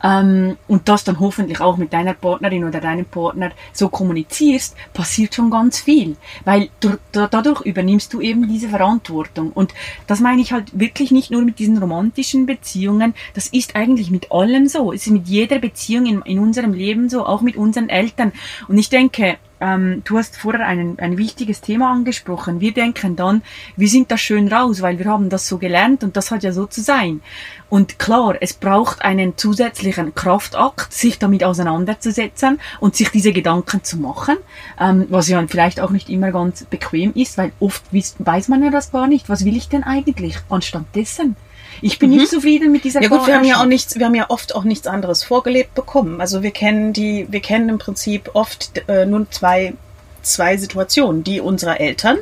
ähm, 0.03 0.57
und 0.67 0.87
das 0.89 1.03
dann 1.03 1.19
hoffentlich 1.19 1.61
auch 1.61 1.77
mit 1.77 1.93
deiner 1.93 2.13
Partnerin 2.13 2.63
oder 2.63 2.81
deinem 2.81 3.05
Partner 3.05 3.51
so 3.73 3.89
kommunizierst, 3.89 4.75
passiert 4.93 5.35
schon 5.35 5.49
ganz 5.49 5.79
viel. 5.79 6.15
Weil 6.43 6.69
du, 6.79 6.97
dadurch 7.11 7.61
übernimmst 7.61 8.13
du 8.13 8.21
eben 8.21 8.47
diese 8.47 8.69
Verantwortung. 8.69 9.51
Und 9.51 9.73
das 10.07 10.19
meine 10.19 10.41
ich 10.41 10.51
halt 10.51 10.77
wirklich 10.79 11.11
nicht 11.11 11.31
nur 11.31 11.41
mit 11.41 11.59
diesen 11.59 11.77
romantischen 11.77 12.45
Beziehungen, 12.45 13.13
das 13.33 13.47
ist 13.47 13.75
eigentlich 13.75 14.11
mit 14.11 14.31
allem 14.31 14.67
so. 14.67 14.91
Es 14.91 15.07
ist 15.07 15.13
mit 15.13 15.27
jeder 15.27 15.59
Beziehung 15.59 16.05
in, 16.05 16.21
in 16.21 16.39
unserem 16.39 16.73
Leben 16.73 17.09
so, 17.09 17.25
auch 17.25 17.41
mit 17.41 17.55
unseren 17.55 17.89
Eltern. 17.89 18.31
Und 18.67 18.77
ich 18.77 18.89
denke, 18.89 19.37
ähm, 19.65 20.01
du 20.05 20.17
hast 20.17 20.37
vorher 20.37 20.67
ein, 20.67 20.99
ein 20.99 21.17
wichtiges 21.17 21.61
Thema 21.61 21.91
angesprochen. 21.91 22.59
Wir 22.59 22.73
denken 22.73 23.15
dann, 23.15 23.41
wir 23.75 23.87
sind 23.87 24.11
da 24.11 24.17
schön 24.17 24.47
raus, 24.47 24.81
weil 24.81 24.99
wir 24.99 25.05
haben 25.07 25.29
das 25.29 25.47
so 25.47 25.57
gelernt 25.57 26.03
und 26.03 26.15
das 26.15 26.29
hat 26.29 26.43
ja 26.43 26.51
so 26.51 26.67
zu 26.67 26.81
sein. 26.81 27.21
Und 27.69 27.97
klar, 27.97 28.35
es 28.41 28.53
braucht 28.53 29.01
einen 29.01 29.37
zusätzlichen 29.37 30.13
Kraftakt, 30.13 30.93
sich 30.93 31.17
damit 31.17 31.43
auseinanderzusetzen 31.43 32.59
und 32.79 32.95
sich 32.95 33.09
diese 33.09 33.33
Gedanken 33.33 33.83
zu 33.83 33.97
machen, 33.97 34.37
ähm, 34.79 35.07
was 35.09 35.27
ja 35.27 35.43
vielleicht 35.47 35.79
auch 35.79 35.89
nicht 35.89 36.09
immer 36.09 36.31
ganz 36.31 36.63
bequem 36.65 37.13
ist, 37.15 37.37
weil 37.37 37.51
oft 37.59 37.83
weiß 37.91 38.47
man 38.49 38.63
ja 38.63 38.69
das 38.69 38.91
gar 38.91 39.07
nicht. 39.07 39.29
Was 39.29 39.45
will 39.45 39.57
ich 39.57 39.67
denn 39.67 39.83
eigentlich 39.83 40.37
anstatt 40.49 40.85
dessen? 40.93 41.35
Ich 41.81 41.99
bin 41.99 42.11
mhm. 42.11 42.17
nicht 42.17 42.29
zufrieden 42.29 42.71
mit 42.71 42.83
dieser 42.83 43.01
Ja 43.01 43.09
gut, 43.09 43.27
wir 43.27 43.35
haben 43.35 43.43
ja 43.43 43.61
auch 43.61 43.65
nichts, 43.65 43.97
wir 43.97 44.05
haben 44.05 44.15
ja 44.15 44.29
oft 44.29 44.55
auch 44.55 44.63
nichts 44.63 44.87
anderes 44.87 45.23
vorgelebt 45.23 45.73
bekommen. 45.75 46.21
Also 46.21 46.43
wir 46.43 46.51
kennen 46.51 46.93
die, 46.93 47.27
wir 47.29 47.41
kennen 47.41 47.69
im 47.69 47.77
Prinzip 47.77 48.31
oft 48.33 48.83
äh, 48.87 49.05
nur 49.05 49.29
zwei, 49.31 49.73
zwei 50.21 50.57
Situationen, 50.57 51.23
die 51.23 51.41
unserer 51.41 51.79
Eltern, 51.79 52.17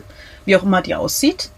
wie 0.46 0.56
auch 0.56 0.64
immer 0.64 0.82
die 0.82 0.96
aussieht, 0.96 1.50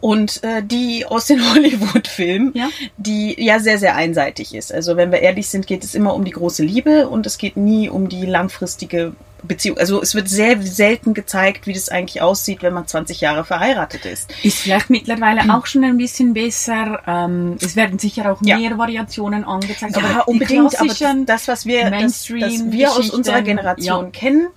und 0.00 0.42
äh, 0.42 0.62
die 0.62 1.04
aus 1.06 1.26
den 1.26 1.48
Hollywood-Filmen, 1.54 2.52
ja? 2.54 2.68
die 2.96 3.42
ja 3.42 3.60
sehr, 3.60 3.78
sehr 3.78 3.96
einseitig 3.96 4.54
ist. 4.54 4.72
Also 4.72 4.96
wenn 4.96 5.12
wir 5.12 5.20
ehrlich 5.20 5.48
sind, 5.48 5.66
geht 5.66 5.84
es 5.84 5.94
immer 5.94 6.14
um 6.14 6.24
die 6.24 6.30
große 6.32 6.62
Liebe 6.62 7.08
und 7.08 7.26
es 7.26 7.38
geht 7.38 7.56
nie 7.56 7.88
um 7.88 8.08
die 8.08 8.26
langfristige 8.26 9.12
Beziehung. 9.42 9.78
Also 9.78 10.02
es 10.02 10.14
wird 10.14 10.28
sehr 10.28 10.60
selten 10.62 11.14
gezeigt, 11.14 11.66
wie 11.66 11.72
das 11.72 11.88
eigentlich 11.88 12.22
aussieht, 12.22 12.62
wenn 12.62 12.72
man 12.72 12.86
20 12.86 13.20
Jahre 13.20 13.44
verheiratet 13.44 14.06
ist. 14.06 14.32
Ist 14.42 14.58
vielleicht 14.58 14.90
mittlerweile 14.90 15.42
hm. 15.42 15.50
auch 15.50 15.66
schon 15.66 15.84
ein 15.84 15.96
bisschen 15.96 16.34
besser. 16.34 17.02
Ähm, 17.06 17.56
es 17.60 17.76
werden 17.76 17.98
sicher 17.98 18.30
auch 18.32 18.40
mehr 18.40 18.58
ja. 18.58 18.78
Variationen 18.78 19.44
angezeigt. 19.44 19.96
Ja, 19.96 20.02
aber 20.02 20.28
unbedingt. 20.28 20.78
Aber 20.78 20.88
das, 21.26 21.48
was 21.48 21.66
wir, 21.66 21.90
das, 21.90 22.28
das 22.28 22.72
wir 22.72 22.90
aus 22.92 23.10
unserer 23.10 23.42
Generation 23.42 24.06
ja. 24.06 24.10
kennen, 24.10 24.48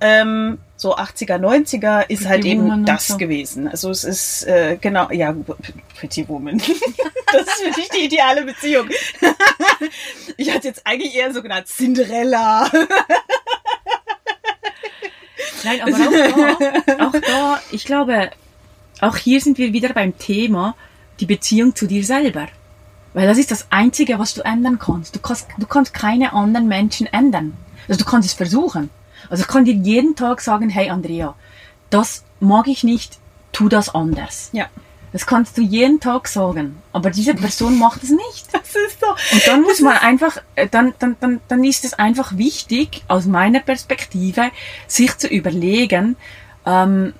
ähm, 0.00 0.58
so 0.76 0.96
80er, 0.96 1.38
90er 1.38 2.08
ist 2.08 2.22
Pretty 2.22 2.24
halt 2.24 2.44
eben 2.46 2.86
das 2.86 3.08
so. 3.08 3.16
gewesen. 3.18 3.68
Also 3.68 3.90
es 3.90 4.04
ist 4.04 4.44
äh, 4.44 4.78
genau, 4.80 5.10
ja, 5.10 5.34
Pretty 5.98 6.26
Woman. 6.26 6.56
das 7.32 7.42
ist 7.42 7.62
für 7.62 7.70
dich 7.72 7.88
die 7.90 8.06
ideale 8.06 8.44
Beziehung. 8.44 8.88
ich 10.38 10.50
hatte 10.52 10.68
jetzt 10.68 10.86
eigentlich 10.86 11.14
eher 11.14 11.32
so 11.34 11.42
genannt 11.42 11.66
Cinderella. 11.66 12.70
Nein, 15.64 15.80
aber 15.82 15.94
auch 15.94 16.82
da, 16.86 17.06
auch 17.06 17.12
da, 17.12 17.60
ich 17.70 17.84
glaube, 17.84 18.30
auch 19.00 19.16
hier 19.16 19.40
sind 19.40 19.58
wir 19.58 19.72
wieder 19.72 19.92
beim 19.92 20.16
Thema 20.18 20.74
die 21.20 21.26
Beziehung 21.26 21.74
zu 21.74 21.86
dir 21.86 22.04
selber. 22.04 22.48
Weil 23.12 23.26
das 23.26 23.38
ist 23.38 23.50
das 23.50 23.66
Einzige, 23.70 24.18
was 24.18 24.34
du 24.34 24.42
ändern 24.42 24.78
kannst. 24.78 25.16
Du 25.16 25.20
kannst, 25.20 25.48
du 25.58 25.66
kannst 25.66 25.94
keine 25.94 26.32
anderen 26.32 26.68
Menschen 26.68 27.06
ändern. 27.06 27.56
Also 27.88 28.04
du 28.04 28.10
kannst 28.10 28.28
es 28.28 28.34
versuchen. 28.34 28.90
Also 29.28 29.42
ich 29.42 29.48
kann 29.48 29.64
dir 29.64 29.74
jeden 29.74 30.16
Tag 30.16 30.40
sagen, 30.40 30.68
hey 30.68 30.90
Andrea, 30.90 31.34
das 31.90 32.24
mag 32.38 32.68
ich 32.68 32.84
nicht, 32.84 33.18
tu 33.52 33.68
das 33.68 33.94
anders. 33.94 34.50
Ja. 34.52 34.66
Das 35.12 35.26
kannst 35.26 35.58
du 35.58 35.62
jeden 35.62 35.98
Tag 35.98 36.28
sagen. 36.28 36.80
Aber 36.92 37.10
diese 37.10 37.34
Person 37.34 37.78
macht 37.78 38.02
es 38.02 38.10
nicht. 38.10 38.48
Das 38.52 38.76
ist 38.76 39.00
so. 39.00 39.08
Und 39.08 39.46
dann 39.48 39.62
muss 39.62 39.80
man 39.80 39.96
einfach, 39.96 40.36
äh, 40.54 40.68
dann, 40.68 40.94
dann, 41.00 41.16
dann, 41.18 41.40
dann 41.48 41.64
ist 41.64 41.84
es 41.84 41.94
einfach 41.94 42.36
wichtig, 42.36 43.02
aus 43.08 43.26
meiner 43.26 43.58
Perspektive, 43.58 44.50
sich 44.86 45.18
zu 45.18 45.26
überlegen, 45.26 46.16
ähm, 46.64 47.12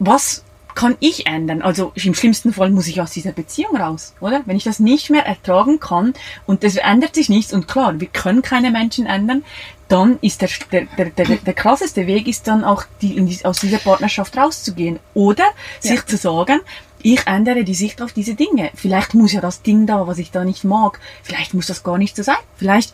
was 0.00 0.42
kann 0.74 0.96
ich 1.00 1.26
ändern? 1.26 1.62
Also 1.62 1.92
im 1.94 2.14
schlimmsten 2.14 2.52
Fall 2.52 2.70
muss 2.70 2.86
ich 2.86 3.00
aus 3.00 3.10
dieser 3.10 3.32
Beziehung 3.32 3.76
raus, 3.76 4.14
oder? 4.20 4.42
Wenn 4.46 4.56
ich 4.56 4.64
das 4.64 4.78
nicht 4.78 5.10
mehr 5.10 5.26
ertragen 5.26 5.80
kann 5.80 6.14
und 6.46 6.62
es 6.62 6.76
ändert 6.76 7.14
sich 7.14 7.28
nichts 7.28 7.52
und 7.52 7.66
klar, 7.68 7.98
wir 8.00 8.06
können 8.06 8.42
keine 8.42 8.70
Menschen 8.70 9.06
ändern, 9.06 9.44
dann 9.88 10.18
ist 10.20 10.42
der, 10.42 10.50
der, 10.70 10.86
der, 10.96 11.10
der, 11.10 11.36
der 11.36 11.54
krasseste 11.54 12.06
Weg 12.06 12.28
ist 12.28 12.46
dann 12.46 12.62
auch 12.62 12.84
die, 13.00 13.24
die, 13.24 13.44
aus 13.44 13.60
dieser 13.60 13.78
Partnerschaft 13.78 14.36
rauszugehen. 14.36 14.98
Oder 15.14 15.44
sich 15.80 15.96
ja. 15.96 16.06
zu 16.06 16.16
sagen, 16.16 16.60
ich 17.02 17.26
ändere 17.26 17.64
die 17.64 17.74
Sicht 17.74 18.02
auf 18.02 18.12
diese 18.12 18.34
Dinge. 18.34 18.70
Vielleicht 18.74 19.14
muss 19.14 19.32
ja 19.32 19.40
das 19.40 19.62
Ding 19.62 19.86
da, 19.86 20.06
was 20.06 20.18
ich 20.18 20.30
da 20.30 20.44
nicht 20.44 20.64
mag, 20.64 21.00
vielleicht 21.22 21.54
muss 21.54 21.66
das 21.66 21.82
gar 21.82 21.96
nicht 21.96 22.16
so 22.16 22.22
sein. 22.22 22.36
Vielleicht 22.56 22.92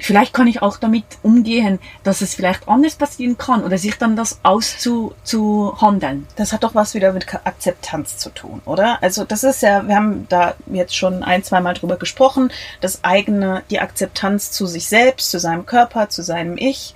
vielleicht 0.00 0.34
kann 0.34 0.46
ich 0.46 0.62
auch 0.62 0.76
damit 0.76 1.04
umgehen, 1.22 1.78
dass 2.02 2.20
es 2.20 2.34
vielleicht 2.34 2.68
anders 2.68 2.96
passieren 2.96 3.38
kann 3.38 3.64
oder 3.64 3.78
sich 3.78 3.96
dann 3.98 4.16
das 4.16 4.40
auszuhandeln. 4.42 6.26
Das 6.36 6.52
hat 6.52 6.64
doch 6.64 6.74
was 6.74 6.94
wieder 6.94 7.12
mit 7.12 7.32
Akzeptanz 7.32 8.18
zu 8.18 8.30
tun, 8.30 8.62
oder? 8.64 9.02
Also 9.02 9.24
das 9.24 9.44
ist 9.44 9.62
ja, 9.62 9.86
wir 9.86 9.96
haben 9.96 10.26
da 10.28 10.54
jetzt 10.66 10.96
schon 10.96 11.22
ein, 11.22 11.44
zwei 11.44 11.60
Mal 11.60 11.74
drüber 11.74 11.96
gesprochen, 11.96 12.50
das 12.80 13.04
eigene, 13.04 13.62
die 13.70 13.80
Akzeptanz 13.80 14.50
zu 14.50 14.66
sich 14.66 14.88
selbst, 14.88 15.30
zu 15.30 15.38
seinem 15.38 15.66
Körper, 15.66 16.08
zu 16.08 16.22
seinem 16.22 16.56
Ich, 16.56 16.94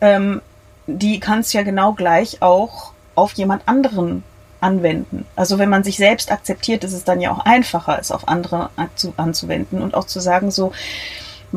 ähm, 0.00 0.40
die 0.86 1.20
kann 1.20 1.40
es 1.40 1.52
ja 1.52 1.62
genau 1.62 1.92
gleich 1.92 2.42
auch 2.42 2.92
auf 3.14 3.32
jemand 3.32 3.66
anderen 3.66 4.22
anwenden. 4.60 5.26
Also 5.36 5.58
wenn 5.58 5.68
man 5.68 5.84
sich 5.84 5.96
selbst 5.96 6.32
akzeptiert, 6.32 6.84
ist 6.84 6.92
es 6.92 7.04
dann 7.04 7.20
ja 7.20 7.32
auch 7.32 7.44
einfacher, 7.44 7.98
es 8.00 8.10
auf 8.10 8.28
andere 8.28 8.70
anzuwenden 9.16 9.82
und 9.82 9.94
auch 9.94 10.06
zu 10.06 10.20
sagen 10.20 10.50
so, 10.50 10.72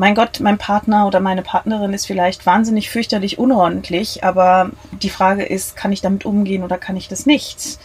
mein 0.00 0.14
Gott, 0.14 0.40
mein 0.40 0.56
Partner 0.56 1.06
oder 1.06 1.20
meine 1.20 1.42
Partnerin 1.42 1.92
ist 1.92 2.06
vielleicht 2.06 2.46
wahnsinnig 2.46 2.88
fürchterlich 2.88 3.38
unordentlich, 3.38 4.24
aber 4.24 4.70
die 5.02 5.10
Frage 5.10 5.44
ist, 5.44 5.76
kann 5.76 5.92
ich 5.92 6.00
damit 6.00 6.24
umgehen 6.24 6.62
oder 6.62 6.78
kann 6.78 6.96
ich 6.96 7.08
das 7.08 7.26
nicht? 7.26 7.78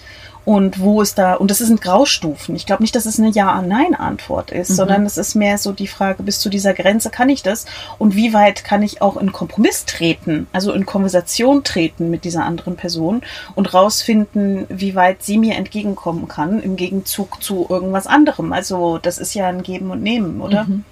Und 0.46 0.80
wo 0.80 1.02
ist 1.02 1.18
da, 1.18 1.34
und 1.34 1.52
das 1.52 1.58
sind 1.58 1.82
Graustufen. 1.82 2.56
Ich 2.56 2.66
glaube 2.66 2.84
nicht, 2.84 2.96
dass 2.96 3.06
es 3.06 3.20
eine 3.20 3.32
Ja-Nein-Antwort 3.32 4.52
ist, 4.52 4.70
mhm. 4.70 4.76
sondern 4.76 5.06
es 5.06 5.18
ist 5.18 5.36
mehr 5.36 5.58
so 5.58 5.74
die 5.74 5.88
Frage, 5.88 6.24
bis 6.24 6.40
zu 6.40 6.48
dieser 6.48 6.74
Grenze 6.74 7.10
kann 7.10 7.28
ich 7.28 7.44
das? 7.44 7.66
Und 7.98 8.16
wie 8.16 8.32
weit 8.32 8.64
kann 8.64 8.82
ich 8.82 9.02
auch 9.02 9.18
in 9.18 9.34
Kompromiss 9.34 9.84
treten, 9.84 10.48
also 10.54 10.72
in 10.72 10.86
Konversation 10.86 11.66
treten 11.66 12.10
mit 12.12 12.24
dieser 12.24 12.46
anderen 12.46 12.78
Person 12.78 13.24
und 13.56 13.74
rausfinden, 13.74 14.68
wie 14.70 14.96
weit 14.96 15.22
sie 15.22 15.38
mir 15.38 15.56
entgegenkommen 15.56 16.30
kann 16.30 16.62
im 16.62 16.78
Gegenzug 16.78 17.44
zu 17.44 17.66
irgendwas 17.68 18.08
anderem. 18.08 18.54
Also 18.54 19.00
das 19.00 19.18
ist 19.18 19.34
ja 19.34 19.50
ein 19.50 19.64
Geben 19.64 19.92
und 19.92 20.02
Nehmen, 20.02 20.40
oder? 20.40 20.64
Mhm. 20.64 20.86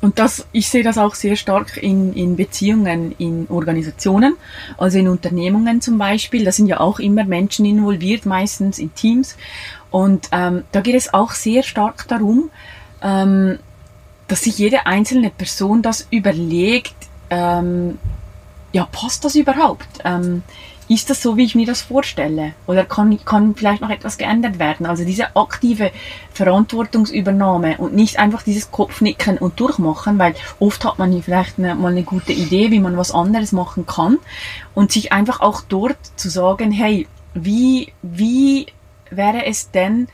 Und 0.00 0.18
das, 0.20 0.46
ich 0.52 0.68
sehe 0.68 0.84
das 0.84 0.96
auch 0.96 1.14
sehr 1.14 1.34
stark 1.34 1.76
in, 1.76 2.12
in 2.12 2.36
Beziehungen, 2.36 3.14
in 3.18 3.48
Organisationen, 3.48 4.36
also 4.76 4.98
in 4.98 5.08
Unternehmungen 5.08 5.80
zum 5.80 5.98
Beispiel. 5.98 6.44
Da 6.44 6.52
sind 6.52 6.66
ja 6.66 6.78
auch 6.78 7.00
immer 7.00 7.24
Menschen 7.24 7.64
involviert, 7.64 8.24
meistens 8.24 8.78
in 8.78 8.94
Teams. 8.94 9.36
Und 9.90 10.28
ähm, 10.30 10.64
da 10.70 10.82
geht 10.82 10.94
es 10.94 11.12
auch 11.12 11.32
sehr 11.32 11.64
stark 11.64 12.06
darum, 12.06 12.50
ähm, 13.02 13.58
dass 14.28 14.42
sich 14.42 14.58
jede 14.58 14.86
einzelne 14.86 15.30
Person 15.30 15.82
das 15.82 16.06
überlegt, 16.10 16.94
ähm, 17.30 17.98
ja, 18.72 18.86
passt 18.92 19.24
das 19.24 19.34
überhaupt? 19.34 19.88
Ähm, 20.04 20.42
ist 20.88 21.10
das 21.10 21.22
so, 21.22 21.36
wie 21.36 21.44
ich 21.44 21.54
mir 21.54 21.66
das 21.66 21.82
vorstelle? 21.82 22.54
Oder 22.66 22.84
kann, 22.84 23.18
kann 23.24 23.54
vielleicht 23.54 23.82
noch 23.82 23.90
etwas 23.90 24.16
geändert 24.16 24.58
werden? 24.58 24.86
Also 24.86 25.04
diese 25.04 25.36
aktive 25.36 25.90
Verantwortungsübernahme 26.32 27.76
und 27.78 27.94
nicht 27.94 28.18
einfach 28.18 28.42
dieses 28.42 28.70
Kopfnicken 28.70 29.38
und 29.38 29.60
durchmachen, 29.60 30.18
weil 30.18 30.34
oft 30.58 30.84
hat 30.84 30.98
man 30.98 31.22
vielleicht 31.22 31.58
eine, 31.58 31.74
mal 31.74 31.92
eine 31.92 32.04
gute 32.04 32.32
Idee, 32.32 32.70
wie 32.70 32.80
man 32.80 32.96
was 32.96 33.12
anderes 33.12 33.52
machen 33.52 33.86
kann 33.86 34.18
und 34.74 34.90
sich 34.90 35.12
einfach 35.12 35.40
auch 35.40 35.60
dort 35.60 35.98
zu 36.16 36.30
sagen, 36.30 36.70
hey, 36.72 37.06
wie, 37.34 37.92
wie 38.02 38.66
wäre 39.10 39.46
es 39.46 39.70
denn, 39.70 40.08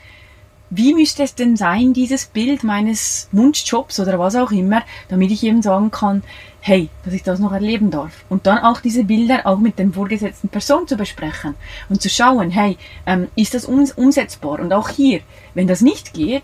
wie 0.69 0.93
müsste 0.93 1.23
es 1.23 1.35
denn 1.35 1.55
sein, 1.55 1.93
dieses 1.93 2.25
Bild 2.25 2.63
meines 2.63 3.27
Wunschjobs 3.31 3.99
oder 3.99 4.17
was 4.19 4.35
auch 4.35 4.51
immer, 4.51 4.81
damit 5.09 5.31
ich 5.31 5.43
eben 5.43 5.61
sagen 5.61 5.91
kann, 5.91 6.23
hey, 6.61 6.89
dass 7.03 7.13
ich 7.13 7.23
das 7.23 7.39
noch 7.39 7.51
erleben 7.51 7.91
darf. 7.91 8.25
Und 8.27 8.47
dann 8.47 8.57
auch 8.57 8.81
diese 8.81 9.03
Bilder 9.03 9.45
auch 9.45 9.59
mit 9.59 9.77
den 9.77 9.93
vorgesetzten 9.93 10.49
Personen 10.49 10.87
zu 10.87 10.97
besprechen 10.97 11.53
und 11.89 12.01
zu 12.01 12.09
schauen, 12.09 12.49
hey, 12.49 12.77
ähm, 13.05 13.27
ist 13.35 13.53
das 13.53 13.65
uns 13.65 13.91
umsetzbar? 13.91 14.59
Und 14.59 14.73
auch 14.73 14.89
hier, 14.89 15.19
wenn 15.53 15.67
das 15.67 15.81
nicht 15.81 16.13
geht, 16.13 16.43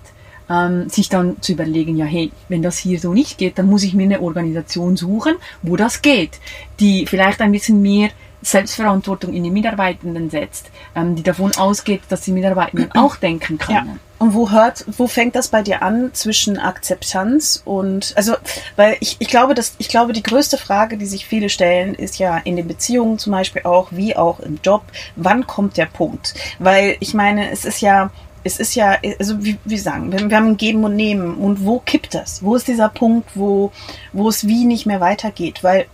ähm, 0.49 0.89
sich 0.89 1.09
dann 1.09 1.41
zu 1.41 1.53
überlegen, 1.53 1.97
ja, 1.97 2.05
hey, 2.05 2.31
wenn 2.49 2.61
das 2.61 2.77
hier 2.77 2.99
so 2.99 3.13
nicht 3.13 3.37
geht, 3.37 3.57
dann 3.57 3.67
muss 3.67 3.83
ich 3.83 3.93
mir 3.93 4.03
eine 4.03 4.21
Organisation 4.21 4.97
suchen, 4.97 5.35
wo 5.63 5.75
das 5.75 6.01
geht, 6.01 6.39
die 6.79 7.07
vielleicht 7.07 7.41
ein 7.41 7.51
bisschen 7.51 7.81
mehr 7.81 8.09
Selbstverantwortung 8.41 9.33
in 9.33 9.43
die 9.43 9.51
Mitarbeitenden 9.51 10.29
setzt, 10.29 10.71
ähm, 10.95 11.15
die 11.15 11.23
davon 11.23 11.55
ausgeht, 11.55 12.01
dass 12.09 12.21
die 12.21 12.31
Mitarbeitenden 12.31 12.91
auch 12.95 13.15
denken 13.15 13.57
können. 13.57 13.87
Ja. 13.87 13.95
Und 14.19 14.35
wo 14.35 14.51
hört, 14.51 14.85
wo 14.97 15.07
fängt 15.07 15.35
das 15.35 15.47
bei 15.47 15.63
dir 15.63 15.81
an 15.81 16.11
zwischen 16.13 16.59
Akzeptanz 16.59 17.61
und, 17.65 18.13
also, 18.15 18.35
weil 18.75 18.97
ich, 18.99 19.15
ich 19.17 19.27
glaube, 19.27 19.55
dass, 19.55 19.73
ich 19.79 19.89
glaube, 19.89 20.13
die 20.13 20.21
größte 20.21 20.59
Frage, 20.59 20.97
die 20.97 21.07
sich 21.07 21.25
viele 21.25 21.49
stellen, 21.49 21.95
ist 21.95 22.19
ja 22.19 22.37
in 22.37 22.55
den 22.55 22.67
Beziehungen 22.67 23.17
zum 23.17 23.31
Beispiel 23.31 23.63
auch, 23.63 23.87
wie 23.91 24.15
auch 24.15 24.39
im 24.39 24.59
Job, 24.63 24.83
wann 25.15 25.47
kommt 25.47 25.77
der 25.77 25.87
Punkt? 25.87 26.35
Weil 26.59 26.97
ich 26.99 27.15
meine, 27.15 27.49
es 27.49 27.65
ist 27.65 27.81
ja, 27.81 28.11
es 28.43 28.59
ist 28.59 28.75
ja, 28.75 28.97
also 29.19 29.43
wie, 29.43 29.57
wie 29.65 29.77
sagen, 29.77 30.11
wir 30.11 30.19
haben 30.19 30.47
ein 30.49 30.57
Geben 30.57 30.83
und 30.83 30.95
Nehmen 30.95 31.35
und 31.35 31.65
wo 31.65 31.79
kippt 31.79 32.13
das? 32.13 32.43
Wo 32.43 32.55
ist 32.55 32.67
dieser 32.67 32.89
Punkt, 32.89 33.31
wo, 33.33 33.71
wo 34.13 34.29
es 34.29 34.45
wie 34.45 34.65
nicht 34.65 34.85
mehr 34.85 34.99
weitergeht? 34.99 35.63
Weil 35.63 35.87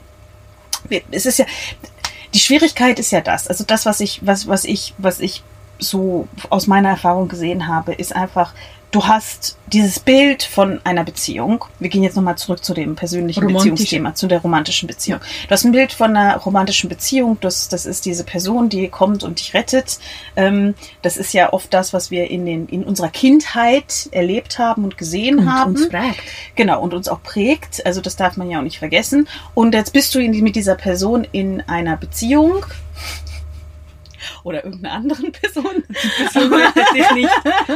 es 1.12 1.26
ist 1.26 1.40
ja, 1.40 1.46
die 2.38 2.44
Schwierigkeit 2.44 3.00
ist 3.00 3.10
ja 3.10 3.22
das, 3.22 3.48
also 3.48 3.64
das, 3.64 3.88
was 3.88 4.00
ich, 4.00 4.24
was, 4.24 4.48
was 4.48 4.64
ich, 4.64 4.94
was 5.00 5.20
ich 5.20 5.42
so 5.80 6.28
aus 6.52 6.68
meiner 6.68 6.90
Erfahrung 6.90 7.30
gesehen 7.30 7.66
habe, 7.68 7.94
ist 7.94 8.16
einfach, 8.16 8.54
du 8.98 9.06
hast 9.06 9.58
dieses 9.68 10.00
Bild 10.00 10.42
von 10.42 10.82
einer 10.84 11.04
Beziehung. 11.04 11.66
Wir 11.78 11.90
gehen 11.90 12.02
jetzt 12.02 12.16
nochmal 12.16 12.36
zurück 12.36 12.64
zu 12.64 12.74
dem 12.74 12.96
persönlichen 12.96 13.44
Romantisch. 13.44 13.70
Beziehungsthema, 13.70 14.16
zu 14.16 14.26
der 14.26 14.40
romantischen 14.40 14.88
Beziehung. 14.88 15.20
Du 15.20 15.52
hast 15.52 15.66
ein 15.66 15.72
Bild 15.72 15.94
von 15.94 16.18
einer 16.18 16.38
romantischen 16.38 16.90
Beziehung. 16.90 17.38
Das, 17.40 17.70
das 17.70 17.86
ist 17.86 18.06
diese 18.06 18.24
Person, 18.24 18.70
die 18.70 18.88
kommt 18.88 19.24
und 19.24 19.40
dich 19.40 19.54
rettet. 19.54 20.00
Ähm, 20.36 20.74
das 21.04 21.18
ist 21.18 21.32
ja 21.34 21.54
oft 21.54 21.72
das, 21.76 21.94
was 21.94 22.10
wir 22.10 22.32
in, 22.32 22.48
den, 22.48 22.66
in 22.68 22.84
unserer 22.84 23.10
Kindheit 23.10 24.10
erlebt 24.10 24.58
haben 24.58 24.84
und 24.84 24.98
gesehen 24.98 25.40
und 25.40 25.54
haben. 25.54 25.76
Uns 25.76 25.90
prägt. 25.90 26.24
Genau, 26.56 26.82
und 26.82 26.96
uns 26.96 27.08
auch 27.08 27.22
prägt. 27.22 27.86
Also 27.86 28.02
das 28.02 28.16
darf 28.16 28.36
man 28.36 28.50
ja 28.50 28.58
auch 28.58 28.64
nicht 28.64 28.80
vergessen. 28.80 29.28
Und 29.54 29.76
jetzt 29.76 29.94
bist 29.94 30.16
du 30.16 30.20
in, 30.20 30.32
mit 30.44 30.56
dieser 30.56 30.76
Person 30.76 31.28
in 31.32 31.62
einer 31.68 31.98
Beziehung 31.98 32.66
oder 34.48 34.64
irgendeiner 34.64 34.96
anderen 34.96 35.32
Person. 35.32 35.84
Die 35.90 36.24
Person 36.24 36.54
rettet 36.54 36.94
dich 36.94 37.12
nicht. 37.12 37.30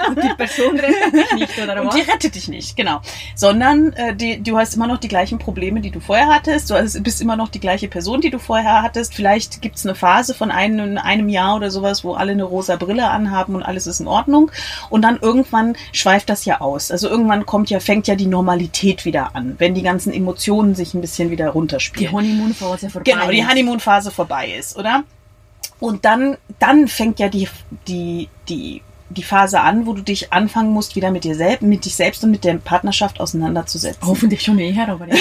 Und 0.08 0.24
die 0.24 0.34
Person 0.36 0.80
rettet 0.80 1.14
dich 1.14 1.34
nicht, 1.34 1.60
oder 1.62 1.86
was? 1.86 1.96
Die 1.96 2.02
rettet 2.02 2.36
dich 2.36 2.48
nicht, 2.48 2.78
genau. 2.78 3.02
Sondern 3.36 3.92
äh, 3.94 4.16
die, 4.16 4.42
du 4.42 4.58
hast 4.58 4.76
immer 4.76 4.88
noch 4.88 4.98
die 4.98 5.10
gleichen 5.10 5.38
Probleme, 5.38 5.82
die 5.82 5.92
du 5.92 6.00
vorher 6.00 6.28
hattest. 6.28 6.70
Du 6.70 6.76
hast, 6.76 7.04
bist 7.04 7.22
immer 7.22 7.36
noch 7.36 7.50
die 7.50 7.60
gleiche 7.60 7.90
Person, 7.90 8.22
die 8.22 8.30
du 8.30 8.40
vorher 8.40 8.82
hattest. 8.82 9.14
Vielleicht 9.14 9.62
gibt 9.62 9.76
es 9.76 9.86
eine 9.86 9.96
Phase 9.96 10.34
von 10.34 10.50
einem, 10.50 10.98
einem 10.98 11.28
Jahr 11.28 11.58
oder 11.58 11.70
sowas, 11.72 12.04
wo 12.06 12.14
alle 12.14 12.32
eine 12.32 12.44
rosa 12.44 12.78
Brille 12.78 13.10
anhaben 13.10 13.56
und 13.56 13.64
alles 13.64 13.86
ist 13.86 14.00
in 14.00 14.08
Ordnung. 14.08 14.50
Und 14.90 15.02
dann 15.02 15.20
irgendwann 15.22 15.76
schweift 15.92 16.30
das 16.30 16.46
ja 16.46 16.62
aus. 16.62 16.90
Also 16.90 17.10
irgendwann 17.10 17.46
kommt 17.46 17.70
ja, 17.70 17.82
fängt 17.82 18.08
ja 18.08 18.16
die 18.16 18.28
Normalität 18.28 19.04
wieder 19.04 19.36
an, 19.36 19.56
wenn 19.58 19.76
die 19.76 19.84
ganzen 19.84 20.14
Emotionen 20.14 20.74
sich 20.74 20.94
ein 20.94 21.02
bisschen 21.02 21.32
wieder 21.32 21.50
runterspielen. 21.50 22.10
Die 22.10 22.16
Honeymoon-Phase 22.16 22.90
vorbei 22.90 23.12
Genau, 23.12 23.30
die 23.30 23.46
Honeymoon-Phase 23.46 24.12
vorbei 24.12 24.54
ist, 24.58 24.78
oder? 24.78 25.04
Und 25.82 26.06
dann, 26.06 26.38
dann 26.60 26.88
fängt 26.88 27.20
ja 27.20 27.28
die, 27.28 27.50
die, 27.88 28.30
die, 28.48 28.84
die 29.10 29.24
Phase 29.24 29.62
an, 29.62 29.88
wo 29.88 29.94
du 29.94 30.04
dich 30.04 30.32
anfangen 30.32 30.72
musst, 30.72 30.96
wieder 30.96 31.10
mit 31.10 31.24
dir 31.24 31.34
selbst, 31.34 31.63
mit 31.63 31.86
dich 31.86 31.96
selbst 31.96 32.24
und 32.24 32.30
mit 32.30 32.44
der 32.44 32.54
Partnerschaft 32.54 33.20
auseinanderzusetzen. 33.20 34.08
Hoffentlich 34.08 34.44
schon 34.44 34.60
eher, 34.60 34.88
aber 34.88 35.08
ja. 35.10 35.15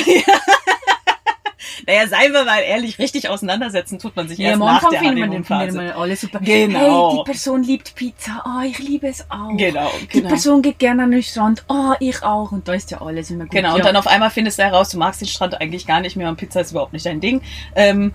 Naja, 1.87 2.07
seien 2.09 2.35
wir 2.35 2.45
mal 2.45 2.59
ehrlich, 2.59 2.99
richtig 2.99 3.31
auseinandersetzen 3.31 3.99
tut 3.99 4.15
man 4.15 4.29
sich 4.29 4.39
ja, 4.39 4.51
erst 4.51 4.61
nach 4.61 4.87
der 4.91 5.01
Honeymoon-Phase. 5.01 5.79
Man 5.79 5.93
alles 5.93 6.21
super. 6.21 6.41
Genau. 6.41 7.11
Hey, 7.11 7.19
die 7.19 7.25
Person 7.25 7.63
liebt 7.63 7.95
Pizza. 7.95 8.45
Oh, 8.45 8.63
ich 8.63 8.79
liebe 8.79 9.09
es 9.09 9.25
auch. 9.31 9.57
Genau, 9.57 9.57
genau. 9.57 9.91
Die 10.13 10.21
Person 10.21 10.61
geht 10.61 10.79
gerne 10.79 11.05
an 11.05 11.11
den 11.11 11.23
Strand. 11.23 11.65
Oh, 11.69 11.95
ich 12.01 12.23
auch. 12.23 12.53
Und 12.53 12.69
da 12.69 12.75
ist 12.75 12.91
ja 12.91 13.01
alles 13.01 13.31
immer 13.31 13.45
gut. 13.45 13.53
Genau, 13.53 13.73
und 13.73 13.79
ja. 13.79 13.85
dann 13.85 13.97
auf 13.97 14.07
einmal 14.07 14.29
findest 14.29 14.59
du 14.59 14.65
heraus, 14.65 14.91
du 14.91 14.99
magst 14.99 15.23
den 15.23 15.29
Strand 15.29 15.59
eigentlich 15.59 15.87
gar 15.87 16.01
nicht 16.01 16.17
mehr 16.17 16.29
und 16.29 16.37
Pizza 16.37 16.61
ist 16.61 16.73
überhaupt 16.73 16.93
nicht 16.93 17.07
dein 17.07 17.21
Ding. 17.21 17.41
Ähm, 17.75 18.13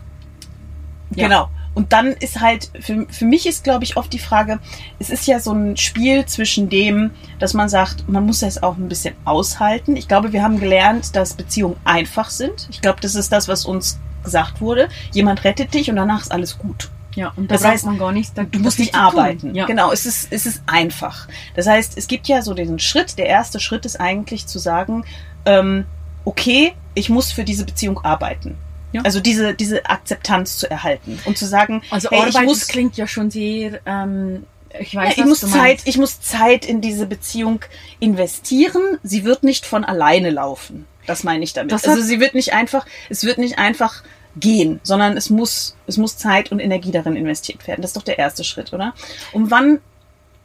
ja. 1.15 1.27
Genau. 1.27 1.49
Und 1.75 1.91
dann 1.91 2.07
ist 2.07 2.39
halt, 2.39 2.71
für, 2.79 3.05
für 3.09 3.25
mich 3.25 3.45
ist, 3.45 3.63
glaube 3.63 3.83
ich, 3.83 3.97
oft 3.97 4.11
die 4.11 4.19
Frage, 4.19 4.59
es 4.97 5.09
ist 5.09 5.27
ja 5.27 5.39
so 5.39 5.51
ein 5.51 5.77
Spiel 5.77 6.25
zwischen 6.25 6.69
dem, 6.69 7.11
dass 7.38 7.53
man 7.53 7.69
sagt, 7.69 8.07
man 8.09 8.25
muss 8.25 8.39
das 8.39 8.63
auch 8.63 8.77
ein 8.77 8.88
bisschen 8.88 9.13
aushalten. 9.25 9.97
Ich 9.97 10.07
glaube, 10.07 10.31
wir 10.33 10.41
haben 10.41 10.59
gelernt, 10.59 11.15
dass 11.15 11.33
Beziehungen 11.33 11.75
einfach 11.83 12.29
sind. 12.29 12.67
Ich 12.71 12.81
glaube, 12.81 13.01
das 13.01 13.13
ist 13.13 13.31
das, 13.31 13.47
was 13.49 13.65
uns 13.65 13.99
gesagt 14.23 14.61
wurde. 14.61 14.88
Jemand 15.11 15.43
rettet 15.43 15.73
dich 15.73 15.89
und 15.89 15.97
danach 15.97 16.21
ist 16.21 16.31
alles 16.31 16.57
gut. 16.57 16.89
Ja, 17.15 17.31
und 17.35 17.49
das 17.49 17.63
heißt, 17.63 17.85
man 17.85 17.97
gar 17.97 18.11
nichts, 18.11 18.33
du 18.33 18.59
musst 18.59 18.79
nicht 18.79 18.93
arbeiten. 18.93 19.55
Ja. 19.55 19.65
Genau, 19.65 19.91
es 19.91 20.05
ist, 20.05 20.27
es 20.31 20.45
ist 20.45 20.61
einfach. 20.65 21.27
Das 21.55 21.65
heißt, 21.65 21.97
es 21.97 22.07
gibt 22.07 22.27
ja 22.27 22.41
so 22.41 22.53
diesen 22.53 22.79
Schritt. 22.79 23.17
Der 23.17 23.27
erste 23.27 23.59
Schritt 23.59 23.85
ist 23.85 23.99
eigentlich 23.99 24.47
zu 24.47 24.59
sagen, 24.59 25.05
ähm, 25.45 25.85
okay, 26.25 26.73
ich 26.93 27.09
muss 27.09 27.31
für 27.31 27.43
diese 27.45 27.65
Beziehung 27.65 28.03
arbeiten. 28.03 28.57
Ja. 28.95 29.01
Also 29.03 29.19
diese, 29.19 29.53
diese 29.53 29.86
Akzeptanz 29.86 30.58
zu 30.58 30.69
erhalten 30.69 31.19
und 31.25 31.38
zu 31.38 31.45
sagen, 31.45 31.81
also 31.89 32.10
hey, 32.10 32.19
Arbeit 32.19 32.36
ich 32.36 32.41
muss, 32.41 32.67
klingt 32.67 32.97
ja 32.97 33.08
schon 33.08 33.29
sehr, 33.29 33.81
ähm, 33.86 34.45
ich 34.79 34.95
weiß, 34.95 35.15
ja, 35.15 35.23
ich 35.23 35.29
muss 35.29 35.41
Zeit, 35.41 35.81
ich 35.86 35.97
muss 35.97 36.21
Zeit 36.21 36.65
in 36.65 36.81
diese 36.81 37.05
Beziehung 37.05 37.60
investieren. 37.99 38.97
Sie 39.03 39.25
wird 39.25 39.43
nicht 39.43 39.65
von 39.65 39.84
alleine 39.84 40.29
laufen. 40.29 40.86
Das 41.08 41.23
meine 41.23 41.43
ich 41.43 41.53
damit. 41.53 41.71
Das 41.71 41.86
also 41.86 42.01
sie 42.01 42.19
wird 42.19 42.36
nicht 42.36 42.53
einfach, 42.53 42.86
es 43.10 43.23
wird 43.25 43.38
nicht 43.38 43.60
einfach 43.60 44.03
gehen, 44.38 44.79
sondern 44.84 45.17
es 45.17 45.29
muss, 45.29 45.75
es 45.88 45.97
muss 45.97 46.17
Zeit 46.17 46.51
und 46.51 46.60
Energie 46.60 46.91
darin 46.91 47.15
investiert 47.15 47.67
werden. 47.67 47.81
Das 47.81 47.89
ist 47.89 47.97
doch 47.97 48.03
der 48.03 48.17
erste 48.17 48.43
Schritt, 48.43 48.73
oder? 48.73 48.93
Und 49.34 49.51
wann 49.51 49.79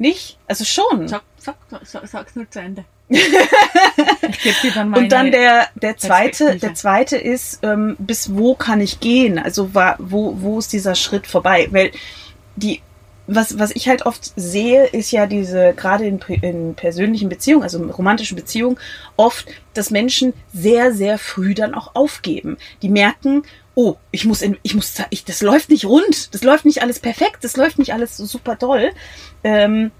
Nicht? 0.00 0.38
Also 0.48 0.64
schon. 0.64 1.08
Sag, 1.08 1.22
sag, 1.40 1.57
sag, 1.85 2.07
sag's 2.07 2.37
nur 2.37 2.50
zu 2.50 2.61
Ende. 2.61 2.85
ich 3.09 4.74
dann 4.74 4.90
meine 4.90 5.03
Und 5.03 5.12
dann 5.12 5.33
der, 5.33 5.68
der 5.74 5.96
zweite, 5.96 6.57
der 6.57 6.74
zweite 6.74 7.16
ist, 7.16 7.59
ähm, 7.62 7.96
bis 7.98 8.37
wo 8.37 8.55
kann 8.55 8.81
ich 8.81 9.00
gehen? 9.00 9.38
Also 9.38 9.74
wo, 9.74 10.35
wo 10.40 10.59
ist 10.59 10.72
dieser 10.72 10.94
Schritt 10.94 11.26
vorbei? 11.26 11.66
Weil 11.70 11.90
die, 12.55 12.81
was, 13.26 13.59
was 13.59 13.70
ich 13.72 13.88
halt 13.88 14.07
oft 14.07 14.33
sehe, 14.37 14.87
ist 14.87 15.11
ja 15.11 15.26
diese, 15.26 15.72
gerade 15.74 16.07
in, 16.07 16.20
in 16.42 16.74
persönlichen 16.74 17.29
Beziehungen, 17.29 17.62
also 17.62 17.83
in 17.83 17.90
romantischen 17.90 18.37
Beziehungen, 18.37 18.79
oft, 19.16 19.48
dass 19.74 19.90
Menschen 19.90 20.33
sehr, 20.53 20.92
sehr 20.92 21.18
früh 21.18 21.55
dann 21.55 21.74
auch 21.74 21.94
aufgeben. 21.94 22.59
Die 22.83 22.88
merken, 22.88 23.42
oh, 23.74 23.96
ich 24.11 24.24
muss 24.24 24.42
in, 24.42 24.57
ich 24.62 24.74
muss, 24.74 24.94
ich, 25.11 25.24
das 25.24 25.42
läuft 25.42 25.70
nicht 25.70 25.85
rund, 25.85 26.35
das 26.35 26.42
läuft 26.42 26.64
nicht 26.64 26.83
alles 26.83 26.98
perfekt, 26.98 27.38
das 27.42 27.57
läuft 27.57 27.79
nicht 27.79 27.92
alles 27.92 28.16
so 28.16 28.26
super 28.26 28.59
toll. 28.59 28.90
Ähm, 29.42 29.90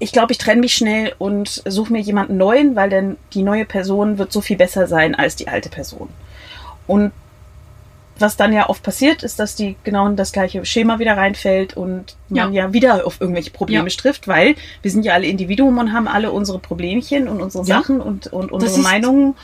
ich 0.00 0.12
glaube, 0.12 0.32
ich 0.32 0.38
trenne 0.38 0.60
mich 0.62 0.74
schnell 0.74 1.14
und 1.18 1.62
suche 1.66 1.92
mir 1.92 2.00
jemanden 2.00 2.36
neuen, 2.38 2.74
weil 2.74 2.90
dann 2.90 3.16
die 3.34 3.42
neue 3.42 3.66
Person 3.66 4.18
wird 4.18 4.32
so 4.32 4.40
viel 4.40 4.56
besser 4.56 4.86
sein 4.86 5.14
als 5.14 5.36
die 5.36 5.46
alte 5.46 5.68
Person. 5.68 6.08
Und 6.86 7.12
was 8.18 8.36
dann 8.36 8.52
ja 8.52 8.68
oft 8.68 8.82
passiert, 8.82 9.22
ist, 9.22 9.38
dass 9.38 9.54
die 9.54 9.76
genau 9.84 10.06
in 10.06 10.16
das 10.16 10.32
gleiche 10.32 10.64
Schema 10.66 10.98
wieder 10.98 11.16
reinfällt 11.16 11.76
und 11.76 12.16
man 12.28 12.52
ja, 12.52 12.72
wieder 12.72 13.06
auf 13.06 13.20
irgendwelche 13.20 13.50
Probleme 13.50 13.88
Ja. 13.88 13.96
trifft, 13.96 14.26
weil 14.26 14.56
wir 14.82 14.90
sind 14.90 15.04
ja 15.04 15.14
alle 15.14 15.26
Individuen 15.26 15.78
und 15.78 15.92
haben 15.92 16.08
alle 16.08 16.30
unsere 16.30 16.58
Problemchen 16.58 17.28
und 17.28 17.40
unsere 17.40 17.64
Ja. 17.64 17.78
Sachen 17.80 18.00
und, 18.00 18.26
und 18.26 18.52
unsere 18.52 18.78
Meinungen 18.80 19.34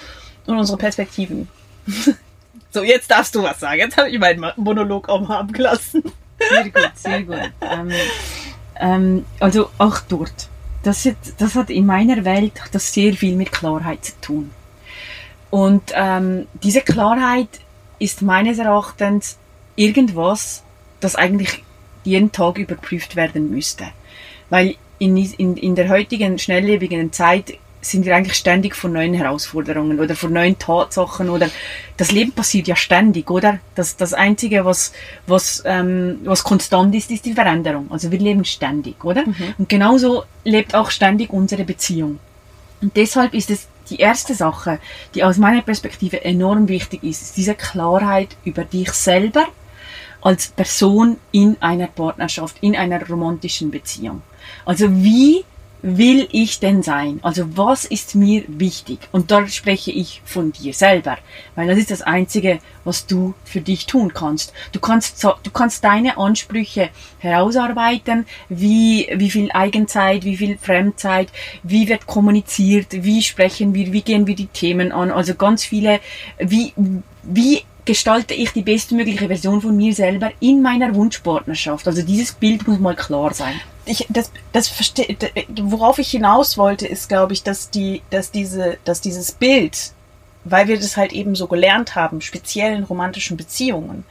und 0.47 0.59
unsere 0.59 0.77
Perspektiven. 0.79 1.49
so, 2.71 2.83
jetzt 2.83 3.11
darfst 3.11 3.35
du 3.35 3.43
was 3.43 3.61
sagen. 3.61 3.79
Jetzt 3.81 3.97
habe 3.97 4.11
ich 4.11 4.19
meinen 4.19 4.45
Monolog 4.57 5.09
auch 5.09 5.27
mal 5.27 5.39
abgelassen. 5.39 6.03
Sehr 6.51 6.65
gut, 6.65 6.91
sehr 6.97 7.23
gut. 7.23 7.41
Ähm, 7.63 7.91
ähm, 8.81 9.25
also 9.41 9.71
auch 9.79 10.01
dort. 10.01 10.49
Das, 10.83 11.05
hat- 11.05 11.17
das 11.39 11.55
hat 11.55 11.71
in 11.71 11.87
meiner 11.87 12.25
Welt 12.25 12.53
das 12.73 12.93
sehr 12.93 13.15
viel 13.15 13.37
mit 13.37 13.53
Klarheit 13.53 14.05
zu 14.05 14.13
tun. 14.21 14.51
Und 15.51 15.93
ähm, 15.95 16.47
diese 16.63 16.81
Klarheit 16.81 17.49
ist 17.99 18.23
meines 18.23 18.59
Erachtens 18.59 19.39
irgendwas, 19.75 20.63
das 21.01 21.17
eigentlich 21.17 21.65
jeden 22.05 22.33
Tag 22.33 22.59
überprüft 22.59 23.17
werden 23.17 23.51
müsste. 23.51 23.87
Weil 24.51 24.77
in, 24.99 25.17
in, 25.17 25.57
in 25.57 25.75
der 25.75 25.89
heutigen 25.89 26.39
schnelllebigen 26.39 27.13
Zeit 27.13 27.59
sind 27.91 28.05
wir 28.05 28.15
eigentlich 28.15 28.37
ständig 28.37 28.75
vor 28.75 28.91
neuen 28.91 29.15
Herausforderungen 29.15 30.01
oder 30.01 30.15
vor 30.15 30.31
neuen 30.31 30.59
Tatsachen 30.59 31.31
oder 31.31 31.49
das 31.97 32.13
Leben 32.13 32.33
passiert 32.33 32.69
ja 32.69 32.77
ständig, 32.77 33.31
oder? 33.31 33.59
Das, 33.75 33.97
das 33.97 34.13
Einzige, 34.15 34.65
was, 34.65 34.93
was, 35.27 35.63
ähm, 35.65 36.21
was 36.25 36.45
konstant 36.45 36.95
ist, 36.95 37.11
ist 37.11 37.25
die 37.25 37.33
Veränderung. 37.33 37.87
Also 37.91 38.11
wir 38.11 38.19
leben 38.19 38.45
ständig, 38.45 39.05
oder? 39.05 39.25
Und 39.59 39.69
genauso 39.69 40.25
lebt 40.45 40.75
auch 40.75 40.91
ständig 40.91 41.33
unsere 41.33 41.65
Beziehung. 41.65 42.19
Und 42.81 42.97
deshalb 42.97 43.35
ist 43.35 43.51
es 43.51 43.69
die 43.91 43.97
erste 43.97 44.35
Sache, 44.35 44.79
die 45.15 45.25
aus 45.25 45.39
meiner 45.39 45.63
Perspektive 45.63 46.25
enorm 46.25 46.69
wichtig 46.69 47.03
ist, 47.05 47.23
ist 47.23 47.37
diese 47.37 47.55
Klarheit 47.55 48.37
über 48.45 48.65
dich 48.65 48.91
selber 48.93 49.47
als 50.21 50.49
Person 50.49 51.19
in 51.31 51.57
einer 51.61 51.87
Partnerschaft, 51.87 52.57
in 52.61 52.75
einer 52.75 53.07
romantischen 53.07 53.71
Beziehung. 53.71 54.23
Also 54.65 54.91
wie 54.91 55.45
will 55.83 56.29
ich 56.33 56.61
denn 56.61 56.83
sein? 56.83 57.21
Also 57.23 57.57
was 57.57 57.85
ist 57.85 58.15
mir 58.15 58.45
wichtig? 58.49 58.99
Und 59.13 59.31
da 59.31 59.47
spreche 59.47 59.91
ich 59.91 60.23
von 60.25 60.53
dir 60.53 60.73
selber, 60.73 61.19
weil 61.55 61.69
das 61.69 61.79
ist 61.79 61.91
das 61.91 62.03
Einzige, 62.03 62.59
was 62.85 63.07
du 63.07 63.35
für 63.45 63.61
dich 63.61 63.87
tun 63.87 64.13
kannst. 64.15 64.53
Du 64.73 64.81
kannst, 64.81 65.23
du 65.23 65.51
kannst 65.53 65.85
deine 65.85 66.17
Ansprüche 66.17 66.91
herausarbeiten, 67.19 68.27
wie, 68.49 69.09
wie 69.15 69.31
viel 69.31 69.51
Eigenzeit, 69.53 70.25
wie 70.25 70.37
viel 70.37 70.59
Fremdzeit, 70.59 71.29
wie 71.63 71.89
wird 71.89 72.07
kommuniziert, 72.07 72.89
wie 72.91 73.23
sprechen 73.23 73.75
wir, 73.75 73.93
wie 73.93 74.03
gehen 74.03 74.27
wir 74.27 74.35
die 74.35 74.47
Themen 74.47 74.93
an, 74.93 75.11
also 75.11 75.35
ganz 75.35 75.65
viele, 75.65 76.01
wie, 76.39 76.73
wie 77.23 77.63
gestalte 77.87 78.35
ich 78.35 78.53
die 78.53 78.63
bestmögliche 78.63 79.29
Version 79.29 79.63
von 79.63 79.77
mir 79.77 79.95
selber 79.95 80.33
in 80.41 80.61
meiner 80.61 80.95
Wunschpartnerschaft. 80.95 81.87
Also 81.87 82.03
dieses 82.03 82.33
Bild 82.33 82.69
muss 82.69 82.79
mal 82.79 82.97
klar 82.97 83.33
sein. 83.33 83.55
ich, 83.87 84.07
das, 84.11 84.31
das 84.53 84.69
verstehe, 84.69 85.17
worauf 85.63 85.99
ich 85.99 86.11
hinaus 86.11 86.59
wollte, 86.59 86.87
ist, 86.87 87.09
glaube 87.09 87.33
ich, 87.33 87.43
dass 87.43 87.71
die, 87.71 88.03
dass 88.11 88.31
diese, 88.31 88.79
dass 88.85 89.01
dieses 89.01 89.33
Bild, 89.33 89.93
weil 90.45 90.69
wir 90.69 90.77
das 90.77 90.97
halt 90.97 91.13
eben 91.13 91.35
so 91.35 91.47
gelernt 91.47 91.95
haben, 91.95 92.21
speziell 92.21 92.77
in 92.77 92.85
romantischen 92.85 93.37
Beziehungen, 93.37 94.05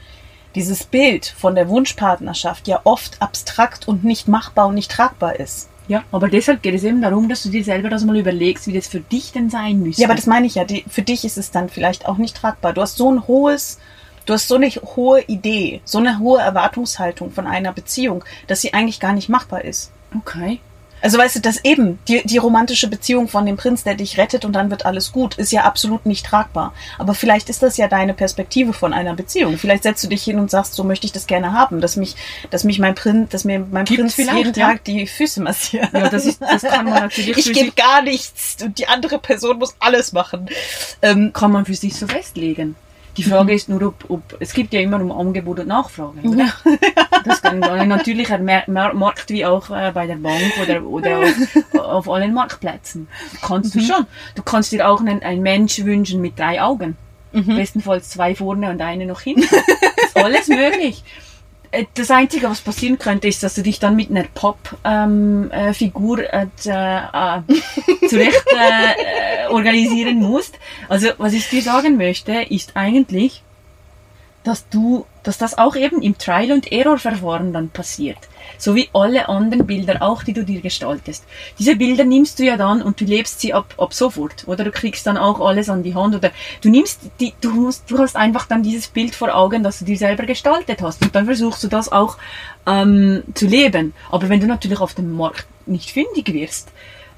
dieses 0.55 0.85
Bild 0.85 1.25
von 1.37 1.53
der 1.53 1.67
Wunschpartnerschaft 1.67 2.67
ja 2.67 2.79
oft 2.85 3.21
abstrakt 3.21 3.87
und 3.87 4.05
nicht 4.05 4.29
machbar 4.29 4.67
und 4.67 4.75
nicht 4.75 4.89
tragbar 4.89 5.37
ist. 5.37 5.67
Ja, 5.87 6.03
aber 6.11 6.29
deshalb 6.29 6.63
geht 6.63 6.73
es 6.73 6.83
eben 6.83 7.01
darum, 7.01 7.29
dass 7.29 7.43
du 7.43 7.49
dir 7.49 7.63
selber 7.63 7.89
das 7.89 8.03
mal 8.05 8.17
überlegst, 8.17 8.67
wie 8.67 8.73
das 8.73 8.87
für 8.87 8.99
dich 8.99 9.31
denn 9.31 9.49
sein 9.49 9.79
müsste. 9.79 10.01
Ja, 10.01 10.07
aber 10.07 10.15
das 10.15 10.25
meine 10.25 10.47
ich 10.47 10.55
ja. 10.55 10.65
Die, 10.65 10.83
für 10.89 11.03
dich 11.03 11.25
ist 11.25 11.37
es 11.37 11.51
dann 11.51 11.69
vielleicht 11.69 12.07
auch 12.07 12.17
nicht 12.17 12.35
tragbar. 12.35 12.73
Du 12.73 12.81
hast 12.81 12.97
so 12.97 13.11
ein 13.11 13.27
hohes, 13.27 13.79
du 14.25 14.33
hast 14.33 14.47
so 14.47 14.55
eine 14.55 14.69
hohe 14.69 15.21
Idee, 15.21 15.81
so 15.85 15.99
eine 15.99 16.19
hohe 16.19 16.41
Erwartungshaltung 16.41 17.31
von 17.31 17.45
einer 17.45 17.71
Beziehung, 17.71 18.23
dass 18.47 18.61
sie 18.61 18.73
eigentlich 18.73 18.99
gar 18.99 19.13
nicht 19.13 19.29
machbar 19.29 19.63
ist. 19.63 19.91
okay. 20.15 20.59
Also 21.05 21.19
weißt 21.19 21.35
du, 21.35 21.39
das 21.39 21.63
eben, 21.63 21.99
die, 22.07 22.23
die 22.25 22.39
romantische 22.39 22.87
Beziehung 22.87 23.27
von 23.27 23.45
dem 23.45 23.57
Prinz, 23.57 23.83
der 23.83 23.93
dich 23.93 24.17
rettet 24.17 24.43
und 24.43 24.53
dann 24.53 24.71
wird 24.71 24.87
alles 24.87 25.11
gut, 25.11 25.35
ist 25.35 25.51
ja 25.51 25.61
absolut 25.61 26.07
nicht 26.07 26.25
tragbar. 26.25 26.73
Aber 26.97 27.13
vielleicht 27.13 27.47
ist 27.47 27.61
das 27.61 27.77
ja 27.77 27.87
deine 27.87 28.15
Perspektive 28.15 28.73
von 28.73 28.91
einer 28.91 29.13
Beziehung. 29.13 29.59
Vielleicht 29.59 29.83
setzt 29.83 30.03
du 30.03 30.07
dich 30.07 30.23
hin 30.23 30.39
und 30.39 30.49
sagst, 30.49 30.73
so 30.73 30.83
möchte 30.83 31.05
ich 31.05 31.11
das 31.11 31.27
gerne 31.27 31.53
haben, 31.53 31.79
dass 31.79 31.95
mich, 31.95 32.15
dass 32.49 32.63
mich 32.63 32.79
mein 32.79 32.95
Prinz, 32.95 33.29
dass 33.29 33.43
mir 33.43 33.59
mein 33.59 33.85
Gibt 33.85 33.99
Prinz 33.99 34.17
jeden 34.17 34.53
ja. 34.55 34.69
Tag 34.69 34.83
die 34.85 35.05
Füße 35.05 35.43
massiert. 35.43 35.89
Ja, 35.93 36.09
das 36.09 36.25
ist, 36.25 36.41
das 36.41 36.63
kann 36.63 36.85
man 36.85 36.95
natürlich 36.95 37.37
ich 37.45 37.53
gebe 37.53 37.73
gar 37.73 38.01
nichts 38.01 38.57
und 38.63 38.79
die 38.79 38.87
andere 38.87 39.19
Person 39.19 39.59
muss 39.59 39.75
alles 39.79 40.11
machen. 40.11 40.49
Ähm, 41.03 41.33
kann 41.33 41.51
man 41.51 41.65
für 41.65 41.75
sich 41.75 41.95
so 41.95 42.07
festlegen. 42.07 42.75
Die 43.17 43.23
Frage 43.23 43.53
ist 43.53 43.69
nur, 43.69 43.81
ob, 43.81 44.09
ob, 44.09 44.21
es 44.39 44.53
gibt 44.53 44.73
ja 44.73 44.81
immer 44.81 44.99
um 45.01 45.11
Angebot 45.11 45.59
und 45.59 45.67
Nachfrage, 45.67 46.19
oder? 46.27 46.47
Das 47.23 47.41
kann 47.41 47.63
ein 47.63 47.87
natürlicher 47.87 48.37
Markt 48.67 49.31
wie 49.31 49.45
auch 49.45 49.71
äh, 49.71 49.91
bei 49.91 50.05
der 50.05 50.17
Bank 50.17 50.53
oder, 50.61 50.83
oder 50.83 51.19
auf, 51.19 51.79
auf 51.79 52.09
allen 52.09 52.35
Marktplätzen. 52.35 53.07
Kannst 53.41 53.73
du 53.73 53.79
schon. 53.79 54.05
Du 54.35 54.43
kannst 54.43 54.71
dir 54.71 54.87
auch 54.87 54.99
einen, 54.99 55.23
einen 55.23 55.41
Mensch 55.41 55.83
wünschen 55.83 56.21
mit 56.21 56.37
drei 56.37 56.61
Augen. 56.61 56.97
Bestenfalls 57.31 58.09
zwei 58.09 58.35
vorne 58.35 58.69
und 58.69 58.81
eine 58.81 59.05
noch 59.05 59.21
hinten. 59.21 59.43
ist 60.05 60.15
alles 60.15 60.47
möglich. 60.47 61.03
Äh, 61.71 61.85
Das 61.93 62.11
Einzige, 62.11 62.49
was 62.49 62.61
passieren 62.61 62.97
könnte, 62.99 63.27
ist, 63.27 63.41
dass 63.43 63.55
du 63.55 63.61
dich 63.61 63.79
dann 63.79 63.95
mit 63.95 64.09
einer 64.09 64.23
Pop-Figur 64.33 66.19
äh, 66.33 66.47
t- 66.61 66.69
äh, 66.69 68.07
zurecht 68.07 68.45
äh, 68.53 69.45
äh, 69.45 69.47
organisieren 69.49 70.19
musst. 70.19 70.59
Also, 70.89 71.09
was 71.17 71.33
ich 71.33 71.49
dir 71.49 71.61
sagen 71.61 71.97
möchte, 71.97 72.33
ist 72.49 72.71
eigentlich, 72.75 73.43
dass 74.45 74.69
du, 74.69 75.05
dass 75.23 75.37
das 75.37 75.57
auch 75.57 75.75
eben 75.75 76.01
im 76.01 76.17
Trial- 76.17 76.51
und 76.51 76.71
Error-Verfahren 76.71 77.51
dann 77.51 77.69
passiert. 77.69 78.17
So 78.59 78.75
wie 78.75 78.89
alle 78.93 79.27
anderen 79.27 79.65
Bilder 79.65 80.01
auch, 80.01 80.23
die 80.23 80.33
du 80.33 80.45
dir 80.45 80.61
gestaltest. 80.61 81.25
Diese 81.57 81.75
Bilder 81.75 82.05
nimmst 82.05 82.37
du 82.37 82.43
ja 82.43 82.55
dann 82.55 82.83
und 82.83 83.01
du 83.01 83.05
lebst 83.05 83.41
sie 83.41 83.53
ab, 83.53 83.73
ab 83.77 83.93
sofort. 83.93 84.47
Oder 84.47 84.63
du 84.63 84.71
kriegst 84.71 85.07
dann 85.07 85.17
auch 85.17 85.39
alles 85.41 85.67
an 85.67 85.81
die 85.81 85.95
Hand. 85.95 86.15
Oder 86.15 86.31
du 86.61 86.69
nimmst 86.69 87.01
die, 87.19 87.33
du 87.41 87.49
musst, 87.49 87.89
du 87.89 87.97
hast 87.97 88.15
einfach 88.15 88.45
dann 88.45 88.61
dieses 88.61 88.87
Bild 88.87 89.15
vor 89.15 89.33
Augen, 89.35 89.63
das 89.63 89.79
du 89.79 89.85
dir 89.85 89.97
selber 89.97 90.25
gestaltet 90.25 90.81
hast. 90.83 91.01
Und 91.01 91.15
dann 91.15 91.25
versuchst 91.25 91.63
du 91.63 91.67
das 91.67 91.91
auch 91.91 92.17
ähm, 92.67 93.23
zu 93.33 93.47
leben. 93.47 93.93
Aber 94.11 94.29
wenn 94.29 94.39
du 94.39 94.47
natürlich 94.47 94.79
auf 94.79 94.93
dem 94.93 95.11
Markt 95.11 95.47
nicht 95.65 95.89
fündig 95.89 96.31
wirst, 96.31 96.71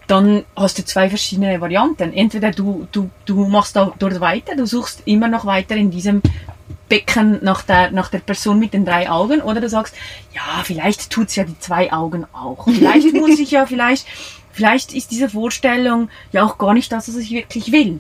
dann 0.07 0.45
hast 0.55 0.79
du 0.79 0.85
zwei 0.85 1.09
verschiedene 1.09 1.59
Varianten. 1.59 2.13
Entweder 2.13 2.51
du, 2.51 2.87
du, 2.93 3.09
du 3.25 3.45
machst 3.45 3.75
dort 3.75 4.19
weiter, 4.21 4.55
du 4.55 4.65
suchst 4.65 5.03
immer 5.05 5.27
noch 5.27 5.45
weiter 5.45 5.75
in 5.75 5.91
diesem 5.91 6.21
Becken 6.89 7.39
nach 7.41 7.63
der, 7.63 7.91
nach 7.91 8.09
der 8.09 8.19
Person 8.19 8.59
mit 8.59 8.73
den 8.73 8.85
drei 8.85 9.09
Augen 9.09 9.41
oder 9.41 9.61
du 9.61 9.69
sagst, 9.69 9.95
ja, 10.33 10.63
vielleicht 10.63 11.09
tut's 11.09 11.35
ja 11.35 11.43
die 11.43 11.59
zwei 11.59 11.91
Augen 11.91 12.25
auch. 12.33 12.65
Vielleicht 12.65 13.13
muss 13.15 13.39
ich 13.39 13.51
ja, 13.51 13.65
vielleicht, 13.65 14.07
vielleicht 14.51 14.93
ist 14.93 15.11
diese 15.11 15.29
Vorstellung 15.29 16.09
ja 16.31 16.45
auch 16.45 16.57
gar 16.57 16.73
nicht 16.73 16.91
das, 16.91 17.07
was 17.09 17.15
ich 17.17 17.31
wirklich 17.31 17.71
will. 17.71 17.99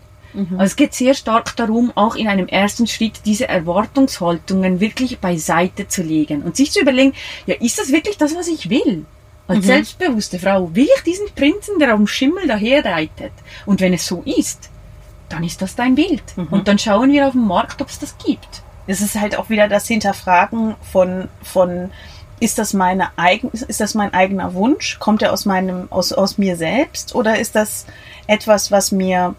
Also 0.51 0.63
es 0.65 0.75
geht 0.75 0.93
sehr 0.93 1.13
stark 1.15 1.55
darum, 1.55 1.91
auch 1.95 2.15
in 2.15 2.27
einem 2.27 2.47
ersten 2.47 2.85
Schritt 2.85 3.21
diese 3.25 3.47
Erwartungshaltungen 3.47 4.79
wirklich 4.79 5.19
beiseite 5.19 5.87
zu 5.87 6.03
legen 6.03 6.43
und 6.43 6.55
sich 6.55 6.71
zu 6.71 6.81
überlegen, 6.81 7.13
ja, 7.47 7.55
ist 7.55 7.79
das 7.79 7.91
wirklich 7.91 8.17
das, 8.17 8.35
was 8.35 8.47
ich 8.47 8.69
will? 8.69 9.05
Als 9.47 9.65
selbstbewusste 9.65 10.39
Frau, 10.39 10.75
will 10.75 10.87
ich 10.95 11.03
diesen 11.03 11.27
Prinzen, 11.33 11.79
der 11.79 11.93
am 11.93 12.05
Schimmel 12.05 12.47
daherreitet? 12.47 13.31
Und 13.65 13.79
wenn 13.79 13.93
es 13.93 14.05
so 14.05 14.21
ist, 14.25 14.69
dann 15.29 15.43
ist 15.43 15.61
das 15.61 15.75
dein 15.75 15.95
Bild. 15.95 16.21
Und 16.51 16.67
dann 16.67 16.77
schauen 16.77 17.11
wir 17.11 17.27
auf 17.27 17.31
dem 17.31 17.47
Markt, 17.47 17.81
ob 17.81 17.87
es 17.87 17.97
das 17.97 18.15
gibt. 18.17 18.61
Es 18.87 19.01
ist 19.01 19.19
halt 19.19 19.37
auch 19.37 19.49
wieder 19.49 19.67
das 19.67 19.87
Hinterfragen 19.87 20.75
von, 20.91 21.27
von 21.43 21.91
ist 22.39 22.57
das 22.59 22.73
meine 22.73 23.09
eigen, 23.17 23.49
ist 23.51 23.79
das 23.81 23.93
mein 23.95 24.13
eigener 24.13 24.53
Wunsch? 24.53 24.97
Kommt 24.99 25.21
er 25.21 25.33
aus 25.33 25.45
meinem, 25.45 25.87
aus, 25.91 26.13
aus 26.13 26.37
mir 26.37 26.55
selbst? 26.55 27.15
Oder 27.15 27.39
ist 27.39 27.55
das 27.55 27.85
etwas, 28.27 28.71
was 28.71 28.91
mir, 28.91 29.33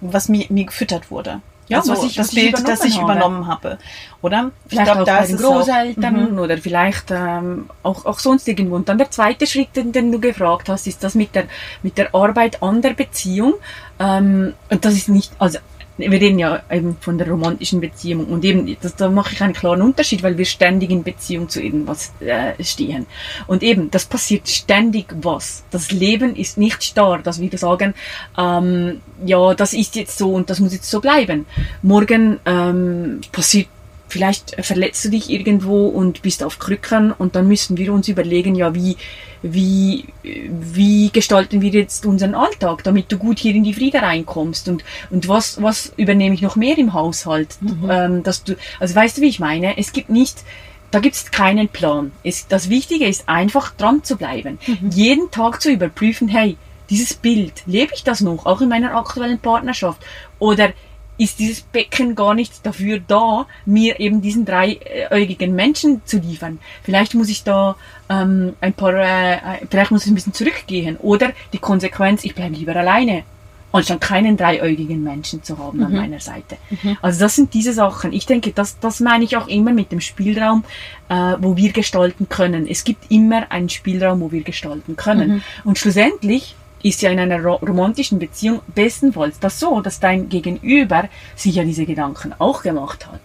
was 0.00 0.28
mir, 0.28 0.46
mir 0.48 0.64
gefüttert 0.64 1.10
wurde? 1.10 1.40
Ja, 1.68 1.78
also 1.78 1.92
was 1.92 2.02
ich- 2.04 2.16
das 2.16 2.26
was 2.28 2.34
ich 2.34 2.52
Bild, 2.52 2.68
das 2.68 2.84
ich 2.84 2.98
übernommen 3.00 3.46
habe. 3.46 3.70
habe, 3.70 3.78
oder? 4.20 4.50
Vielleicht 4.66 4.92
glaub, 4.92 4.98
auch 5.02 5.06
bei 5.06 5.24
den 5.26 5.36
es 5.36 5.44
auch- 5.44 5.52
Großeltern 5.54 6.32
Mhm. 6.32 6.38
oder 6.38 6.58
vielleicht 6.58 7.10
ähm, 7.12 7.70
auch, 7.84 8.04
auch 8.04 8.18
sonst 8.18 8.46
irgendwo. 8.48 8.74
Und 8.74 8.88
dann 8.88 8.98
der 8.98 9.10
zweite 9.10 9.46
Schritt, 9.46 9.74
den, 9.76 9.92
den 9.92 10.10
du 10.10 10.18
gefragt 10.20 10.68
hast, 10.68 10.86
ist 10.88 11.04
das 11.04 11.14
mit 11.14 11.34
der, 11.36 11.44
mit 11.84 11.96
der 11.96 12.14
Arbeit 12.14 12.62
an 12.62 12.82
der 12.82 12.92
Beziehung. 12.94 13.54
Ähm, 14.00 14.54
und 14.70 14.84
das 14.84 14.94
ist 14.94 15.08
nicht, 15.08 15.32
also 15.38 15.58
wir 15.98 16.10
reden 16.10 16.38
ja 16.38 16.62
eben 16.70 16.96
von 17.00 17.18
der 17.18 17.28
romantischen 17.28 17.80
Beziehung 17.80 18.26
und 18.26 18.44
eben, 18.44 18.76
das, 18.80 18.96
da 18.96 19.10
mache 19.10 19.34
ich 19.34 19.42
einen 19.42 19.52
klaren 19.52 19.82
Unterschied, 19.82 20.22
weil 20.22 20.38
wir 20.38 20.44
ständig 20.44 20.90
in 20.90 21.02
Beziehung 21.02 21.48
zu 21.48 21.62
irgendwas 21.62 22.12
äh, 22.20 22.62
stehen. 22.62 23.06
Und 23.46 23.62
eben, 23.62 23.90
das 23.90 24.06
passiert 24.06 24.48
ständig 24.48 25.06
was. 25.20 25.64
Das 25.70 25.92
Leben 25.92 26.34
ist 26.34 26.56
nicht 26.56 26.82
starr, 26.82 27.18
dass 27.18 27.40
wir 27.40 27.56
sagen, 27.58 27.94
ähm, 28.38 29.00
ja, 29.24 29.54
das 29.54 29.74
ist 29.74 29.96
jetzt 29.96 30.16
so 30.16 30.32
und 30.32 30.48
das 30.48 30.60
muss 30.60 30.72
jetzt 30.72 30.90
so 30.90 31.00
bleiben. 31.00 31.46
Morgen 31.82 32.40
ähm, 32.46 33.20
passiert 33.30 33.68
vielleicht 34.12 34.64
verletzt 34.64 35.04
du 35.04 35.08
dich 35.08 35.30
irgendwo 35.30 35.88
und 35.88 36.20
bist 36.22 36.44
auf 36.44 36.58
Krücken 36.58 37.12
und 37.12 37.34
dann 37.34 37.48
müssen 37.48 37.78
wir 37.78 37.92
uns 37.92 38.08
überlegen, 38.08 38.54
ja, 38.54 38.74
wie, 38.74 38.96
wie, 39.42 40.04
wie 40.22 41.10
gestalten 41.10 41.62
wir 41.62 41.70
jetzt 41.70 42.04
unseren 42.04 42.34
Alltag, 42.34 42.84
damit 42.84 43.10
du 43.10 43.16
gut 43.16 43.38
hier 43.38 43.54
in 43.54 43.64
die 43.64 43.72
Friede 43.72 44.02
reinkommst 44.02 44.68
und, 44.68 44.84
und 45.10 45.28
was, 45.28 45.62
was 45.62 45.92
übernehme 45.96 46.34
ich 46.34 46.42
noch 46.42 46.56
mehr 46.56 46.76
im 46.76 46.92
Haushalt, 46.92 47.56
ähm, 47.88 48.22
dass 48.22 48.44
du, 48.44 48.54
also 48.78 48.94
weißt 48.94 49.16
du, 49.16 49.22
wie 49.22 49.28
ich 49.28 49.40
meine? 49.40 49.78
Es 49.78 49.92
gibt 49.92 50.10
nicht, 50.10 50.44
da 50.90 51.00
gibt 51.00 51.14
es 51.14 51.30
keinen 51.30 51.68
Plan. 51.68 52.12
Es, 52.22 52.46
das 52.48 52.68
Wichtige 52.68 53.06
ist 53.06 53.28
einfach 53.30 53.74
dran 53.74 54.04
zu 54.04 54.16
bleiben. 54.16 54.58
Jeden 54.90 55.30
Tag 55.30 55.62
zu 55.62 55.70
überprüfen, 55.70 56.28
hey, 56.28 56.58
dieses 56.90 57.14
Bild, 57.14 57.62
lebe 57.64 57.92
ich 57.94 58.04
das 58.04 58.20
noch, 58.20 58.44
auch 58.44 58.60
in 58.60 58.68
meiner 58.68 58.94
aktuellen 58.94 59.38
Partnerschaft? 59.38 60.02
Oder 60.38 60.74
ist 61.22 61.38
dieses 61.38 61.60
Becken 61.60 62.14
gar 62.14 62.34
nicht 62.34 62.66
dafür 62.66 63.00
da, 63.06 63.46
mir 63.64 64.00
eben 64.00 64.20
diesen 64.20 64.44
dreiäugigen 64.44 65.54
Menschen 65.54 66.02
zu 66.04 66.18
liefern. 66.18 66.58
Vielleicht 66.82 67.14
muss 67.14 67.28
ich 67.28 67.44
da 67.44 67.76
ähm, 68.08 68.54
ein 68.60 68.72
paar, 68.72 68.94
äh, 68.94 69.38
vielleicht 69.70 69.90
muss 69.92 70.04
ich 70.04 70.10
ein 70.10 70.14
bisschen 70.14 70.34
zurückgehen. 70.34 70.96
Oder 70.96 71.32
die 71.52 71.58
Konsequenz, 71.58 72.24
ich 72.24 72.34
bleibe 72.34 72.56
lieber 72.56 72.74
alleine, 72.74 73.22
anstatt 73.70 74.00
keinen 74.00 74.36
dreiäugigen 74.36 75.02
Menschen 75.02 75.42
zu 75.42 75.58
haben 75.58 75.82
an 75.82 75.92
meiner 75.94 76.20
Seite. 76.20 76.58
Also 77.00 77.20
das 77.20 77.36
sind 77.36 77.54
diese 77.54 77.72
Sachen. 77.72 78.12
Ich 78.12 78.26
denke, 78.26 78.52
das, 78.52 78.78
das 78.80 79.00
meine 79.00 79.24
ich 79.24 79.36
auch 79.36 79.48
immer 79.48 79.72
mit 79.72 79.92
dem 79.92 80.00
Spielraum, 80.00 80.64
äh, 81.08 81.36
wo 81.38 81.56
wir 81.56 81.72
gestalten 81.72 82.28
können. 82.28 82.66
Es 82.66 82.84
gibt 82.84 83.10
immer 83.10 83.50
einen 83.50 83.68
Spielraum, 83.68 84.20
wo 84.20 84.30
wir 84.30 84.42
gestalten 84.42 84.96
können. 84.96 85.42
Und 85.64 85.78
schlussendlich 85.78 86.54
ist 86.82 87.02
ja 87.02 87.10
in 87.10 87.18
einer 87.18 87.42
ro 87.42 87.54
romantischen 87.56 88.18
Beziehung 88.18 88.60
bestenfalls 88.74 89.38
das 89.38 89.60
so, 89.60 89.80
dass 89.80 90.00
dein 90.00 90.28
Gegenüber 90.28 91.08
sich 91.36 91.54
ja 91.54 91.64
diese 91.64 91.86
Gedanken 91.86 92.34
auch 92.38 92.62
gemacht 92.62 93.06
hat. 93.06 93.20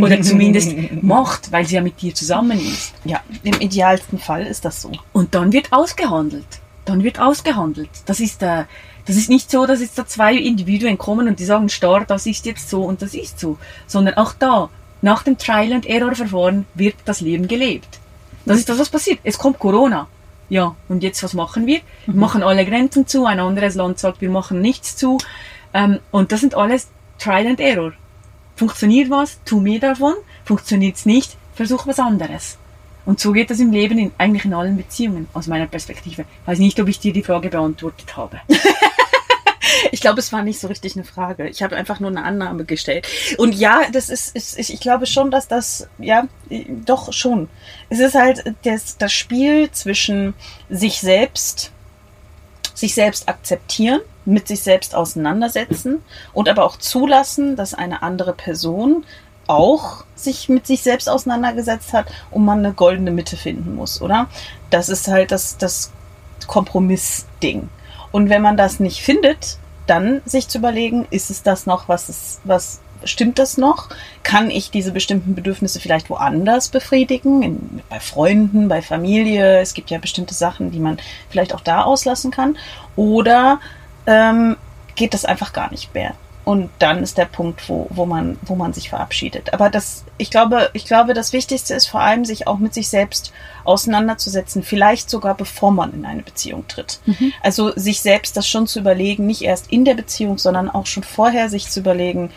Oder 0.00 0.20
zumindest 0.22 0.74
macht, 1.02 1.52
weil 1.52 1.66
sie 1.66 1.76
ja 1.76 1.82
mit 1.82 2.00
dir 2.00 2.14
zusammen 2.14 2.58
ist. 2.58 2.94
Ja, 3.04 3.20
im 3.42 3.60
idealsten 3.60 4.18
Fall 4.18 4.46
ist 4.46 4.64
das 4.64 4.82
so. 4.82 4.92
Und 5.12 5.34
dann 5.34 5.52
wird 5.52 5.72
ausgehandelt. 5.72 6.46
Dann 6.84 7.02
wird 7.02 7.18
ausgehandelt. 7.18 7.90
Das 8.06 8.20
ist, 8.20 8.42
äh, 8.42 8.64
das 9.06 9.16
ist 9.16 9.28
nicht 9.28 9.50
so, 9.50 9.66
dass 9.66 9.80
jetzt 9.80 9.98
da 9.98 10.06
zwei 10.06 10.34
Individuen 10.34 10.98
kommen 10.98 11.28
und 11.28 11.38
die 11.38 11.44
sagen 11.44 11.68
starr, 11.68 12.04
das 12.06 12.26
ist 12.26 12.46
jetzt 12.46 12.68
so 12.68 12.84
und 12.84 13.02
das 13.02 13.14
ist 13.14 13.38
so. 13.38 13.58
Sondern 13.86 14.14
auch 14.14 14.32
da, 14.38 14.70
nach 15.02 15.22
dem 15.22 15.36
Trial 15.36 15.72
and 15.72 15.86
Error 15.86 16.14
Verfahren 16.14 16.66
wird 16.74 16.94
das 17.04 17.20
Leben 17.20 17.48
gelebt. 17.48 17.98
Das 18.46 18.58
ist 18.58 18.68
das, 18.68 18.78
was 18.78 18.88
passiert. 18.88 19.20
Es 19.24 19.38
kommt 19.38 19.58
Corona. 19.58 20.06
Ja, 20.48 20.76
und 20.88 21.02
jetzt 21.02 21.22
was 21.22 21.34
machen 21.34 21.66
wir? 21.66 21.80
Wir 22.06 22.14
machen 22.14 22.42
alle 22.42 22.64
Grenzen 22.64 23.06
zu, 23.06 23.26
ein 23.26 23.40
anderes 23.40 23.74
Land 23.74 23.98
sagt, 23.98 24.20
wir 24.20 24.30
machen 24.30 24.60
nichts 24.60 24.96
zu. 24.96 25.18
Ähm, 25.72 26.00
und 26.10 26.32
das 26.32 26.40
sind 26.40 26.54
alles 26.54 26.88
Trial 27.18 27.46
and 27.46 27.60
Error. 27.60 27.92
Funktioniert 28.56 29.10
was, 29.10 29.40
tu 29.44 29.60
mehr 29.60 29.80
davon. 29.80 30.14
Funktioniert's 30.44 31.06
nicht, 31.06 31.36
versuch 31.54 31.86
was 31.86 31.98
anderes. 31.98 32.58
Und 33.06 33.20
so 33.20 33.32
geht 33.32 33.50
das 33.50 33.60
im 33.60 33.70
Leben 33.70 33.98
in, 33.98 34.12
eigentlich 34.16 34.44
in 34.44 34.54
allen 34.54 34.76
Beziehungen, 34.76 35.28
aus 35.34 35.46
meiner 35.46 35.66
Perspektive. 35.66 36.22
Ich 36.22 36.48
weiß 36.48 36.58
nicht, 36.58 36.80
ob 36.80 36.88
ich 36.88 37.00
dir 37.00 37.12
die 37.12 37.22
Frage 37.22 37.50
beantwortet 37.50 38.16
habe. 38.16 38.40
Ich 39.92 40.00
glaube, 40.00 40.20
es 40.20 40.32
war 40.32 40.42
nicht 40.42 40.60
so 40.60 40.68
richtig 40.68 40.96
eine 40.96 41.04
Frage. 41.04 41.48
Ich 41.48 41.62
habe 41.62 41.76
einfach 41.76 42.00
nur 42.00 42.10
eine 42.10 42.24
Annahme 42.24 42.64
gestellt. 42.64 43.06
Und 43.38 43.54
ja, 43.54 43.82
das 43.92 44.08
ist, 44.10 44.34
ist 44.34 44.58
ich, 44.58 44.72
ich 44.72 44.80
glaube 44.80 45.06
schon, 45.06 45.30
dass 45.30 45.48
das, 45.48 45.88
ja, 45.98 46.26
doch 46.68 47.12
schon. 47.12 47.48
Es 47.88 48.00
ist 48.00 48.14
halt 48.14 48.54
das, 48.64 48.98
das 48.98 49.12
Spiel 49.12 49.70
zwischen 49.70 50.34
sich 50.68 51.00
selbst, 51.00 51.72
sich 52.74 52.94
selbst 52.94 53.28
akzeptieren, 53.28 54.00
mit 54.24 54.48
sich 54.48 54.62
selbst 54.62 54.94
auseinandersetzen 54.94 56.02
und 56.32 56.48
aber 56.48 56.64
auch 56.64 56.78
zulassen, 56.78 57.56
dass 57.56 57.74
eine 57.74 58.02
andere 58.02 58.32
Person 58.32 59.04
auch 59.46 60.04
sich 60.14 60.48
mit 60.48 60.66
sich 60.66 60.82
selbst 60.82 61.08
auseinandergesetzt 61.08 61.92
hat 61.92 62.06
und 62.30 62.44
man 62.44 62.60
eine 62.60 62.72
goldene 62.72 63.10
Mitte 63.10 63.36
finden 63.36 63.74
muss, 63.74 64.00
oder? 64.00 64.28
Das 64.70 64.88
ist 64.88 65.08
halt 65.08 65.30
das, 65.30 65.58
das 65.58 65.92
Kompromissding. 66.46 67.68
Und 68.10 68.28
wenn 68.30 68.42
man 68.42 68.56
das 68.56 68.80
nicht 68.80 69.02
findet, 69.02 69.58
dann 69.86 70.22
sich 70.24 70.48
zu 70.48 70.58
überlegen, 70.58 71.06
ist 71.10 71.30
es 71.30 71.42
das 71.42 71.66
noch, 71.66 71.88
was 71.88 72.08
es, 72.08 72.40
was 72.44 72.80
stimmt 73.04 73.38
das 73.38 73.58
noch? 73.58 73.88
Kann 74.22 74.50
ich 74.50 74.70
diese 74.70 74.92
bestimmten 74.92 75.34
Bedürfnisse 75.34 75.80
vielleicht 75.80 76.10
woanders 76.10 76.68
befriedigen? 76.68 77.42
In, 77.42 77.80
bei 77.88 78.00
Freunden, 78.00 78.68
bei 78.68 78.82
Familie? 78.82 79.60
Es 79.60 79.74
gibt 79.74 79.90
ja 79.90 79.98
bestimmte 79.98 80.34
Sachen, 80.34 80.70
die 80.70 80.80
man 80.80 80.98
vielleicht 81.28 81.54
auch 81.54 81.60
da 81.60 81.82
auslassen 81.82 82.30
kann. 82.30 82.56
Oder 82.96 83.60
ähm, 84.06 84.56
geht 84.94 85.14
das 85.14 85.24
einfach 85.24 85.52
gar 85.52 85.70
nicht 85.70 85.94
mehr? 85.94 86.14
Und 86.44 86.70
dann 86.78 87.02
ist 87.02 87.16
der 87.16 87.24
Punkt, 87.24 87.68
wo, 87.68 87.86
wo 87.90 88.04
man, 88.04 88.38
wo 88.42 88.54
man 88.54 88.74
sich 88.74 88.90
verabschiedet. 88.90 89.54
Aber 89.54 89.70
das, 89.70 90.04
ich 90.18 90.30
glaube, 90.30 90.68
ich 90.74 90.84
glaube, 90.84 91.14
das 91.14 91.32
Wichtigste 91.32 91.72
ist 91.72 91.86
vor 91.86 92.00
allem, 92.00 92.26
sich 92.26 92.46
auch 92.46 92.58
mit 92.58 92.74
sich 92.74 92.88
selbst 92.88 93.32
auseinanderzusetzen, 93.64 94.62
vielleicht 94.62 95.08
sogar 95.08 95.34
bevor 95.34 95.72
man 95.72 95.94
in 95.94 96.04
eine 96.04 96.22
Beziehung 96.22 96.68
tritt. 96.68 97.00
Also 97.42 97.72
sich 97.76 98.02
selbst 98.02 98.36
das 98.36 98.46
schon 98.46 98.66
zu 98.66 98.80
überlegen, 98.80 99.26
nicht 99.26 99.42
erst 99.42 99.72
in 99.72 99.86
der 99.86 99.94
Beziehung, 99.94 100.36
sondern 100.36 100.68
auch 100.68 100.84
schon 100.84 101.02
vorher 101.02 101.48
sich 101.48 101.70
zu 101.70 101.80
überlegen, 101.80 102.30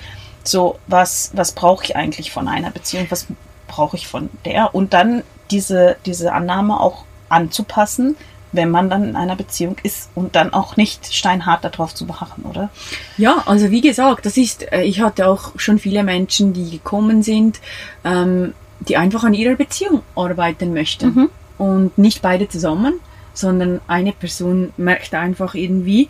so, 0.46 0.80
was, 0.88 1.32
was 1.34 1.52
brauche 1.52 1.84
ich 1.84 1.98
eigentlich 1.98 2.32
von 2.32 2.48
einer 2.48 2.72
Beziehung, 2.72 3.08
was 3.10 3.28
brauche 3.68 3.98
ich 3.98 4.08
von 4.08 4.30
der? 4.46 4.74
Und 4.74 4.94
dann 4.94 5.24
diese, 5.52 5.98
diese 6.06 6.32
Annahme 6.32 6.80
auch 6.80 7.04
anzupassen, 7.28 8.16
wenn 8.52 8.70
man 8.70 8.90
dann 8.90 9.04
in 9.04 9.16
einer 9.16 9.36
Beziehung 9.36 9.78
ist 9.84 10.10
und 10.16 10.36
dann 10.36 10.54
auch 10.54 10.78
nicht 10.78 11.14
steinhart 11.14 11.64
darauf 11.64 11.94
zu 11.94 12.06
beharren, 12.06 12.44
oder? 12.44 12.70
Ja, 13.18 13.44
also 13.46 13.72
wie 13.72 13.82
gesagt, 13.82 14.26
das 14.26 14.38
ist, 14.38 14.72
äh, 14.72 14.84
ich 14.84 15.02
hatte 15.02 15.28
auch 15.28 15.58
schon 15.58 15.80
viele 15.80 16.04
Menschen, 16.04 16.54
die 16.54 16.70
gekommen 16.70 17.24
sind, 17.24 17.60
ähm, 18.04 18.54
die 18.80 18.98
einfach 18.98 19.24
an 19.24 19.34
ihrer 19.34 19.56
Beziehung 19.56 20.02
arbeiten 20.16 20.74
möchten. 20.74 21.12
Und 21.58 21.98
nicht 21.98 22.22
beide 22.22 22.48
zusammen, 22.48 23.00
sondern 23.34 23.82
eine 23.88 24.12
Person 24.12 24.72
merkt 24.78 25.14
einfach 25.14 25.56
irgendwie. 25.56 26.08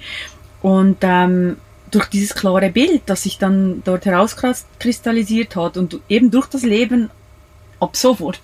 Und 0.62 0.98
ähm, 1.02 1.58
durch 1.90 2.08
dieses 2.08 2.36
klare 2.36 2.70
Bild, 2.70 3.04
das 3.06 3.24
sich 3.24 3.38
dann 3.38 3.82
dort 3.86 4.06
herauskristallisiert 4.06 5.56
hat 5.56 5.78
und 5.78 6.02
eben 6.10 6.32
durch 6.32 6.48
das 6.48 6.64
Leben 6.64 7.10
ab 7.80 7.96
sofort 7.96 8.42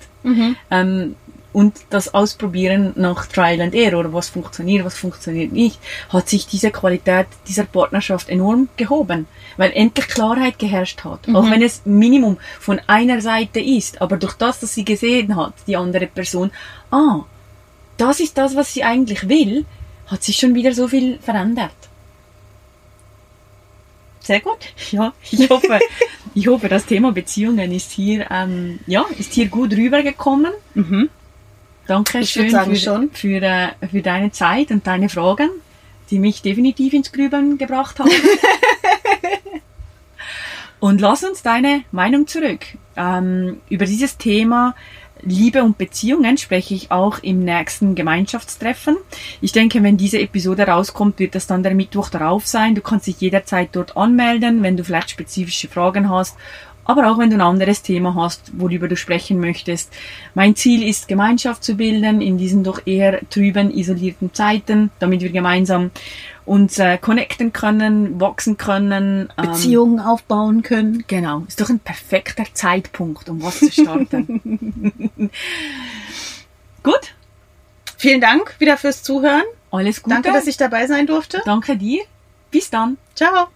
ähm, 0.71 1.15
und 1.54 1.76
das 1.92 2.13
Ausprobieren 2.13 2.94
nach 2.96 3.28
Trial 3.28 3.62
and 3.62 3.76
Error, 3.76 4.12
was 4.12 4.30
funktioniert, 4.30 4.84
was 4.84 4.98
funktioniert 4.98 5.52
nicht, 5.52 5.80
hat 6.10 6.28
sich 6.28 6.48
diese 6.48 6.72
Qualität 6.72 7.28
dieser 7.48 7.63
Partnerschaft 7.63 8.28
enorm 8.28 8.70
gehoben, 8.76 9.28
weil 9.56 9.72
endlich 9.72 10.08
Klarheit 10.08 10.58
geherrscht 10.58 11.04
hat. 11.04 11.30
Auch 11.34 11.50
wenn 11.50 11.62
es 11.62 11.84
Minimum 11.86 12.38
von 12.60 12.82
einer 12.88 13.22
Seite 13.22 13.60
ist, 13.60 14.02
aber 14.02 14.18
durch 14.18 14.34
das, 14.34 14.60
dass 14.60 14.74
sie 14.74 14.84
gesehen 14.84 15.36
hat, 15.36 15.54
die 15.68 15.78
andere 15.78 16.08
Person, 16.08 16.52
ah, 16.92 17.22
das 17.98 18.20
ist 18.20 18.38
das, 18.38 18.56
was 18.56 18.74
sie 18.74 18.84
eigentlich 18.84 19.30
will, 19.30 19.66
hat 20.08 20.24
sich 20.24 20.38
schon 20.38 20.56
wieder 20.56 20.74
so 20.74 20.88
viel 20.88 21.20
verändert. 21.20 21.72
Sehr 24.20 24.39
gut. 24.39 24.58
Ja, 24.92 25.13
ich 25.30 25.50
hoffe, 25.50 25.80
ich 26.34 26.48
hoffe, 26.48 26.70
das 26.70 26.86
Thema 26.86 27.12
Beziehungen 27.12 27.72
ist 27.72 27.92
hier, 27.92 28.28
ähm, 28.32 28.80
ja, 28.88 29.06
ist 29.20 29.34
hier 29.34 29.48
gut 29.48 29.74
rübergekommen. 29.74 30.54
Mhm. 30.74 31.10
Danke 31.88 32.26
schön 32.26 32.50
für, 32.50 32.76
schon. 32.76 33.12
Für, 33.12 33.41
äh, 33.41 33.67
für 33.91 34.02
deine 34.02 34.32
Zeit 34.32 34.72
und 34.72 34.88
deine 34.88 35.10
Fragen, 35.10 35.50
die 36.10 36.19
mich 36.19 36.41
definitiv 36.41 36.93
ins 36.93 37.12
Grübeln 37.12 37.58
gebracht 37.58 38.00
haben. 38.00 38.10
und 40.79 41.02
lass 41.02 41.23
uns 41.23 41.42
deine 41.42 41.84
Meinung 41.92 42.27
zurück. 42.27 42.65
Ähm, 42.96 43.58
über 43.69 43.86
dieses 43.86 44.17
Thema 44.17 44.75
Liebe 45.25 45.63
und 45.63 45.77
Beziehungen 45.77 46.38
spreche 46.38 46.73
ich 46.73 46.92
auch 46.92 47.19
im 47.19 47.46
nächsten 47.46 47.96
Gemeinschaftstreffen. 47.96 48.98
Ich 49.40 49.54
denke, 49.54 49.81
wenn 49.81 49.96
diese 49.96 50.19
Episode 50.19 50.67
rauskommt, 50.67 51.17
wird 51.19 51.36
das 51.36 51.48
dann 51.48 51.63
der 51.63 51.75
Mittwoch 51.75 52.10
darauf 52.10 52.46
sein. 52.46 52.75
Du 52.75 52.81
kannst 52.81 53.08
dich 53.08 53.21
jederzeit 53.21 53.69
dort 53.71 53.96
anmelden, 53.96 54.63
wenn 54.63 54.75
du 54.75 54.84
vielleicht 54.84 55.12
spezifische 55.12 55.69
Fragen 55.69 56.10
hast 56.10 56.36
aber 56.86 57.12
auch 57.12 57.17
wenn 57.17 57.29
du 57.29 57.38
ein 57.38 57.42
anderes 57.42 57.81
Thema 57.81 58.15
hast, 58.15 58.52
worüber 58.60 58.88
du 58.88 58.96
sprechen 58.96 59.40
möchtest. 59.40 59.92
Mein 60.36 60.56
Ziel 60.56 60.88
ist, 60.88 61.08
Gemeinschaft 61.08 61.63
zu 61.63 61.75
bilden 61.75 62.21
in 62.21 62.38
diesen 62.38 62.63
doch 62.63 62.81
eher 62.86 63.21
trüben, 63.29 63.71
isolierten 63.71 64.34
Zeiten, 64.34 64.92
damit 65.00 65.21
wir 65.21 65.29
gemeinsam 65.29 65.92
uns 66.46 66.77
äh, 66.79 66.98
connecten 66.98 67.54
können, 67.54 68.19
wachsen 68.19 68.58
können. 68.58 69.29
Ähm, 69.38 69.46
Beziehungen 69.48 70.00
aufbauen 70.00 70.62
können. 70.62 71.06
Genau, 71.08 71.44
ist 71.48 71.62
doch 71.62 71.69
ein 71.69 71.79
perfekter 71.79 72.46
Zeitpunkt, 72.54 73.29
um 73.29 73.42
was 73.42 73.60
zu 73.60 73.71
starten. 73.71 75.02
Gut. 76.84 77.13
Vielen 77.98 78.19
Dank 78.19 78.56
wieder 78.60 78.75
fürs 78.75 79.04
Zuhören. 79.04 79.44
Alles 79.71 80.04
Gute. 80.04 80.15
Danke, 80.15 80.34
dass 80.34 80.48
ich 80.48 80.58
dabei 80.58 80.88
sein 80.88 81.08
durfte. 81.08 81.42
Danke 81.46 81.77
dir. 81.77 82.04
Bis 82.52 82.69
dann. 82.69 82.98
Ciao. 83.15 83.48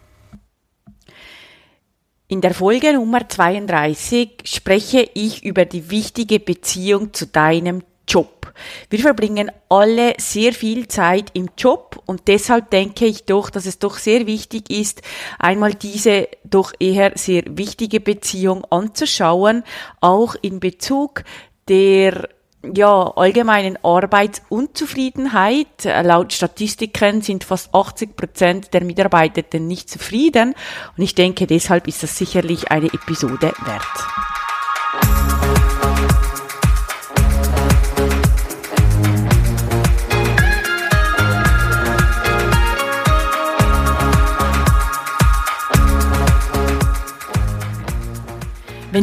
In 2.29 2.41
der 2.41 2.53
Folge 2.53 2.91
Nummer 2.91 3.29
32 3.29 4.39
spreche 4.43 5.09
ich 5.13 5.45
über 5.45 5.63
die 5.63 5.89
wichtige 5.89 6.41
Beziehung 6.41 7.13
zu 7.13 7.25
deinem 7.25 7.83
Job. 8.05 8.51
Wir 8.89 8.99
verbringen 8.99 9.49
alle 9.69 10.13
sehr 10.17 10.51
viel 10.51 10.89
Zeit 10.89 11.29
im 11.35 11.47
Job 11.57 12.03
und 12.05 12.27
deshalb 12.27 12.69
denke 12.69 13.05
ich 13.05 13.23
doch, 13.23 13.49
dass 13.49 13.65
es 13.65 13.79
doch 13.79 13.97
sehr 13.97 14.27
wichtig 14.27 14.69
ist, 14.69 15.03
einmal 15.39 15.73
diese 15.73 16.27
doch 16.43 16.73
eher 16.81 17.13
sehr 17.15 17.43
wichtige 17.47 18.01
Beziehung 18.01 18.65
anzuschauen, 18.65 19.63
auch 20.01 20.35
in 20.41 20.59
Bezug 20.59 21.23
der 21.69 22.27
ja, 22.73 23.13
allgemeinen 23.15 23.77
Arbeitsunzufriedenheit. 23.83 25.83
Laut 25.83 26.33
Statistiken 26.33 27.21
sind 27.21 27.43
fast 27.43 27.73
80 27.73 28.15
Prozent 28.15 28.73
der 28.73 28.83
Mitarbeitenden 28.83 29.67
nicht 29.67 29.89
zufrieden 29.89 30.55
und 30.95 31.03
ich 31.03 31.15
denke, 31.15 31.47
deshalb 31.47 31.87
ist 31.87 32.03
das 32.03 32.17
sicherlich 32.17 32.71
eine 32.71 32.87
Episode 32.87 33.53
wert. 33.65 35.56